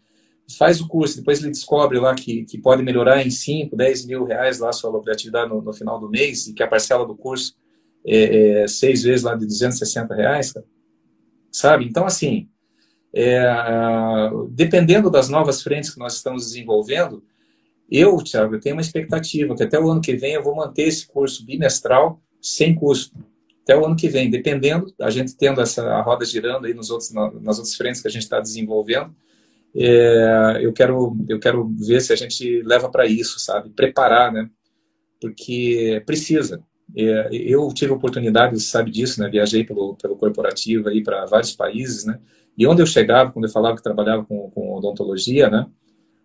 faz 0.58 0.82
o 0.82 0.88
curso, 0.88 1.18
depois 1.18 1.40
ele 1.40 1.52
descobre 1.52 1.98
lá 2.00 2.14
que, 2.14 2.44
que 2.44 2.58
pode 2.58 2.84
melhorar 2.84 3.26
em 3.26 3.30
5, 3.30 3.76
10 3.76 4.06
mil 4.06 4.26
reais 4.26 4.60
lá 4.60 4.70
a 4.70 4.74
sua 4.74 4.92
lucratividade 4.92 5.50
no, 5.50 5.62
no 5.62 5.74
final 5.74 6.00
do 6.00 6.10
mês 6.10 6.48
e 6.48 6.54
que 6.54 6.62
a 6.62 6.68
parcela 6.68 7.06
do 7.06 7.16
curso 7.16 7.56
é, 8.06 8.64
é 8.64 8.68
seis 8.68 9.04
vezes 9.04 9.24
lá 9.24 9.36
de 9.36 9.46
260 9.46 10.14
reais, 10.14 10.52
cara. 10.52 10.66
sabe? 11.50 11.86
Então, 11.86 12.06
assim, 12.06 12.50
é, 13.14 13.42
dependendo 14.50 15.10
das 15.10 15.30
novas 15.30 15.64
frentes 15.64 15.92
que 15.92 16.00
nós 16.00 16.16
estamos 16.16 16.48
desenvolvendo, 16.48 17.24
eu, 17.90 18.18
Thiago, 18.18 18.56
eu 18.56 18.60
tenho 18.60 18.76
uma 18.76 18.82
expectativa 18.82 19.56
que 19.56 19.64
até 19.64 19.80
o 19.80 19.90
ano 19.90 20.02
que 20.02 20.16
vem 20.16 20.34
eu 20.34 20.44
vou 20.44 20.56
manter 20.56 20.84
esse 20.84 21.08
curso 21.08 21.46
bimestral 21.46 22.22
sem 22.42 22.76
custo 22.76 23.18
até 23.64 23.78
o 23.78 23.86
ano 23.86 23.96
que 23.96 24.10
vem, 24.10 24.30
dependendo, 24.30 24.94
a 25.02 25.10
gente 25.10 25.38
tendo 25.38 25.62
essa 25.62 26.02
roda 26.02 26.26
girando 26.26 26.66
aí 26.66 26.74
nos 26.74 26.90
outros, 26.90 27.12
nas 27.12 27.58
outras 27.58 27.76
frentes 27.76 28.02
que 28.02 28.08
a 28.08 28.12
gente 28.12 28.24
está 28.24 28.40
desenvolvendo, 28.40 29.16
é, 29.76 30.60
eu, 30.62 30.74
quero, 30.74 31.18
eu 31.28 31.40
quero 31.40 31.68
ver 31.80 32.02
se 32.02 32.14
a 32.14 32.16
gente 32.16 32.62
leva 32.64 32.90
para 32.90 33.08
isso, 33.08 33.40
sabe? 33.40 33.70
Preparar, 33.70 34.32
né? 34.32 34.50
Porque 35.20 36.04
precisa. 36.06 36.62
É, 36.96 37.30
eu 37.32 37.68
tive 37.74 37.92
a 37.92 37.96
oportunidade, 37.96 38.60
você 38.60 38.68
sabe 38.68 38.92
disso, 38.92 39.20
né? 39.22 39.30
Viajei 39.30 39.64
pelo, 39.64 39.96
pelo 39.96 40.18
corporativo 40.18 40.90
aí 40.90 41.02
para 41.02 41.26
vários 41.26 41.56
países, 41.56 42.06
né? 42.06 42.20
E 42.58 42.68
onde 42.68 42.82
eu 42.82 42.86
chegava, 42.86 43.32
quando 43.32 43.46
eu 43.46 43.52
falava 43.52 43.78
que 43.78 43.82
trabalhava 43.82 44.26
com, 44.26 44.52
com 44.52 44.76
odontologia, 44.76 45.50
né? 45.50 45.66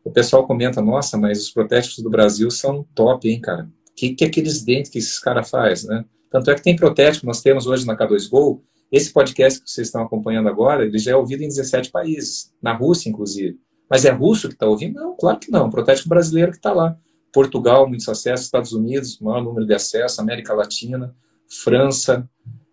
O 0.05 0.11
pessoal 0.11 0.47
comenta, 0.47 0.83
nossa, 0.83 1.17
mas 1.17 1.41
os 1.41 1.51
protéticos 1.51 2.03
do 2.03 2.11
Brasil 2.11 2.51
são 2.51 2.85
top, 2.95 3.29
hein, 3.31 3.41
cara? 3.41 3.65
O 3.65 3.95
que, 3.95 4.15
que 4.15 4.25
aqueles 4.25 4.63
dentes 4.63 4.91
que 4.91 4.99
esses 4.99 5.19
caras 5.19 5.49
fazem, 5.49 5.89
né? 5.89 6.05
Tanto 6.31 6.51
é 6.51 6.55
que 6.55 6.63
tem 6.63 6.77
protético, 6.77 7.27
nós 7.27 7.41
temos 7.41 7.67
hoje 7.67 7.87
na 7.87 7.97
K2Go, 7.97 8.61
esse 8.91 9.13
podcast 9.13 9.63
que 9.63 9.71
vocês 9.71 9.89
estão 9.89 10.03
acompanhando 10.03 10.49
agora, 10.49 10.85
ele 10.85 10.99
já 10.99 11.13
é 11.13 11.17
ouvido 11.17 11.43
em 11.43 11.49
17 11.49 11.91
países, 11.91 12.53
na 12.63 12.73
Rússia, 12.73 13.09
inclusive. 13.09 13.59
Mas 13.89 14.05
é 14.05 14.11
russo 14.11 14.49
que 14.49 14.55
está 14.55 14.67
ouvindo? 14.67 14.95
Não, 14.95 15.17
claro 15.17 15.39
que 15.39 15.51
não. 15.51 15.71
Protético 15.71 16.09
brasileiro 16.09 16.51
que 16.51 16.59
está 16.59 16.73
lá. 16.73 16.97
Portugal, 17.33 17.89
muitos 17.89 18.09
acessos, 18.09 18.47
Estados 18.47 18.73
Unidos, 18.73 19.19
maior 19.21 19.43
número 19.43 19.67
de 19.67 19.75
acessos, 19.75 20.19
América 20.19 20.55
Latina, 20.55 21.15
França. 21.49 22.29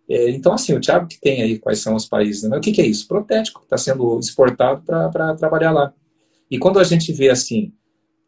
É, 0.09 0.29
então, 0.29 0.53
assim, 0.53 0.73
o 0.73 0.79
Thiago 0.79 1.07
que 1.07 1.19
tem 1.19 1.41
aí 1.41 1.57
quais 1.57 1.79
são 1.79 1.95
os 1.95 2.05
países. 2.05 2.49
Né? 2.49 2.57
O 2.57 2.61
que, 2.61 2.71
que 2.71 2.81
é 2.81 2.85
isso? 2.85 3.07
Protético 3.07 3.59
que 3.59 3.65
está 3.65 3.77
sendo 3.77 4.19
exportado 4.19 4.83
para 4.83 5.35
trabalhar 5.35 5.71
lá. 5.71 5.93
E 6.51 6.57
quando 6.59 6.79
a 6.79 6.83
gente 6.83 7.11
vê 7.13 7.29
assim, 7.29 7.73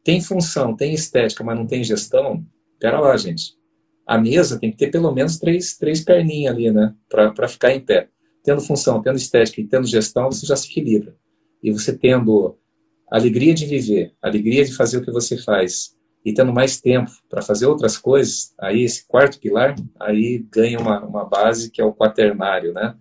tem 0.03 0.21
função, 0.21 0.75
tem 0.75 0.93
estética, 0.93 1.43
mas 1.43 1.57
não 1.57 1.67
tem 1.67 1.83
gestão, 1.83 2.45
pera 2.79 2.99
lá, 2.99 3.15
gente 3.17 3.57
a 4.07 4.17
mesa 4.17 4.57
tem 4.57 4.71
que 4.71 4.77
ter 4.77 4.89
pelo 4.89 5.11
menos 5.11 5.37
três, 5.37 5.75
três 5.75 6.01
perninhas 6.01 6.55
ali, 6.55 6.71
né? 6.71 6.95
Para 7.09 7.47
ficar 7.47 7.73
em 7.73 7.81
pé. 7.81 8.07
Tendo 8.43 8.61
função, 8.61 9.01
tendo 9.01 9.17
estética 9.17 9.59
e 9.59 9.67
tendo 9.67 9.85
gestão, 9.85 10.31
você 10.31 10.45
já 10.45 10.55
se 10.55 10.69
equilibra. 10.71 11.13
E 11.61 11.71
você 11.71 11.95
tendo 11.95 12.57
alegria 13.11 13.53
de 13.53 13.65
viver, 13.65 14.13
alegria 14.21 14.63
de 14.63 14.73
fazer 14.73 14.97
o 14.97 15.01
que 15.03 15.11
você 15.11 15.37
faz 15.37 15.97
e 16.23 16.33
tendo 16.33 16.53
mais 16.53 16.79
tempo 16.79 17.11
para 17.29 17.41
fazer 17.41 17.65
outras 17.65 17.97
coisas, 17.97 18.53
aí 18.59 18.83
esse 18.83 19.05
quarto 19.07 19.39
pilar, 19.39 19.75
aí 19.99 20.45
ganha 20.51 20.79
uma, 20.79 21.03
uma 21.05 21.25
base 21.25 21.69
que 21.69 21.81
é 21.81 21.85
o 21.85 21.93
quaternário, 21.93 22.73
né? 22.73 22.95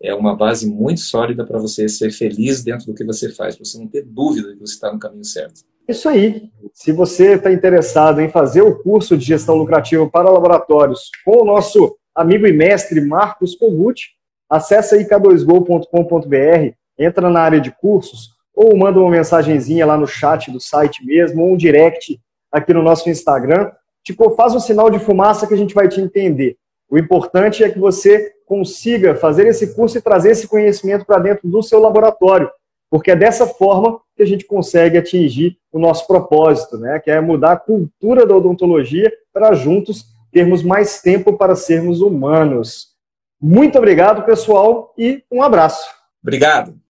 É 0.00 0.14
uma 0.14 0.36
base 0.36 0.70
muito 0.70 1.00
sólida 1.00 1.44
para 1.44 1.58
você 1.58 1.88
ser 1.88 2.10
feliz 2.10 2.62
dentro 2.62 2.86
do 2.86 2.94
que 2.94 3.04
você 3.04 3.30
faz, 3.30 3.56
para 3.56 3.64
você 3.64 3.78
não 3.78 3.88
ter 3.88 4.04
dúvida 4.04 4.48
de 4.48 4.54
que 4.54 4.60
você 4.60 4.74
está 4.74 4.92
no 4.92 4.98
caminho 4.98 5.24
certo. 5.24 5.62
Isso 5.88 6.08
aí. 6.08 6.50
Se 6.72 6.90
você 6.90 7.34
está 7.34 7.52
interessado 7.52 8.20
em 8.20 8.28
fazer 8.28 8.62
o 8.62 8.82
curso 8.82 9.16
de 9.16 9.24
gestão 9.24 9.54
lucrativa 9.54 10.08
para 10.08 10.30
laboratórios 10.30 11.10
com 11.24 11.42
o 11.42 11.44
nosso 11.44 11.96
amigo 12.14 12.46
e 12.46 12.52
mestre 12.52 13.00
Marcos 13.00 13.54
Kogut, 13.54 14.10
acesse 14.50 14.94
aí 14.94 15.04
k2go.com.br, 15.04 16.74
entra 16.98 17.30
na 17.30 17.40
área 17.40 17.60
de 17.60 17.70
cursos 17.70 18.36
ou 18.54 18.76
manda 18.76 18.98
uma 18.98 19.10
mensagenzinha 19.10 19.84
lá 19.84 19.98
no 19.98 20.06
chat 20.06 20.50
do 20.50 20.58
site 20.58 21.04
mesmo, 21.04 21.42
ou 21.42 21.52
um 21.52 21.56
direct 21.56 22.18
aqui 22.50 22.72
no 22.72 22.82
nosso 22.82 23.10
Instagram. 23.10 23.70
Tipo, 24.02 24.30
faz 24.30 24.54
um 24.54 24.60
sinal 24.60 24.88
de 24.88 24.98
fumaça 24.98 25.46
que 25.46 25.52
a 25.52 25.56
gente 25.58 25.74
vai 25.74 25.88
te 25.88 26.00
entender. 26.00 26.56
O 26.88 26.96
importante 26.96 27.62
é 27.62 27.68
que 27.68 27.78
você 27.78 28.32
consiga 28.46 29.14
fazer 29.14 29.46
esse 29.46 29.74
curso 29.74 29.98
e 29.98 30.00
trazer 30.00 30.30
esse 30.30 30.48
conhecimento 30.48 31.04
para 31.04 31.18
dentro 31.18 31.46
do 31.48 31.62
seu 31.62 31.80
laboratório, 31.80 32.50
porque 32.88 33.10
é 33.10 33.16
dessa 33.16 33.46
forma 33.46 34.00
que 34.16 34.22
a 34.22 34.26
gente 34.26 34.46
consegue 34.46 34.96
atingir 34.96 35.58
o 35.70 35.78
nosso 35.78 36.06
propósito, 36.06 36.78
né? 36.78 36.98
que 36.98 37.10
é 37.10 37.20
mudar 37.20 37.52
a 37.52 37.56
cultura 37.56 38.26
da 38.26 38.34
odontologia 38.34 39.12
para 39.32 39.54
juntos 39.54 40.06
termos 40.32 40.62
mais 40.62 41.00
tempo 41.00 41.36
para 41.36 41.54
sermos 41.54 42.00
humanos. 42.00 42.94
Muito 43.40 43.76
obrigado, 43.78 44.24
pessoal, 44.24 44.94
e 44.96 45.22
um 45.30 45.42
abraço. 45.42 45.86
Obrigado. 46.22 46.85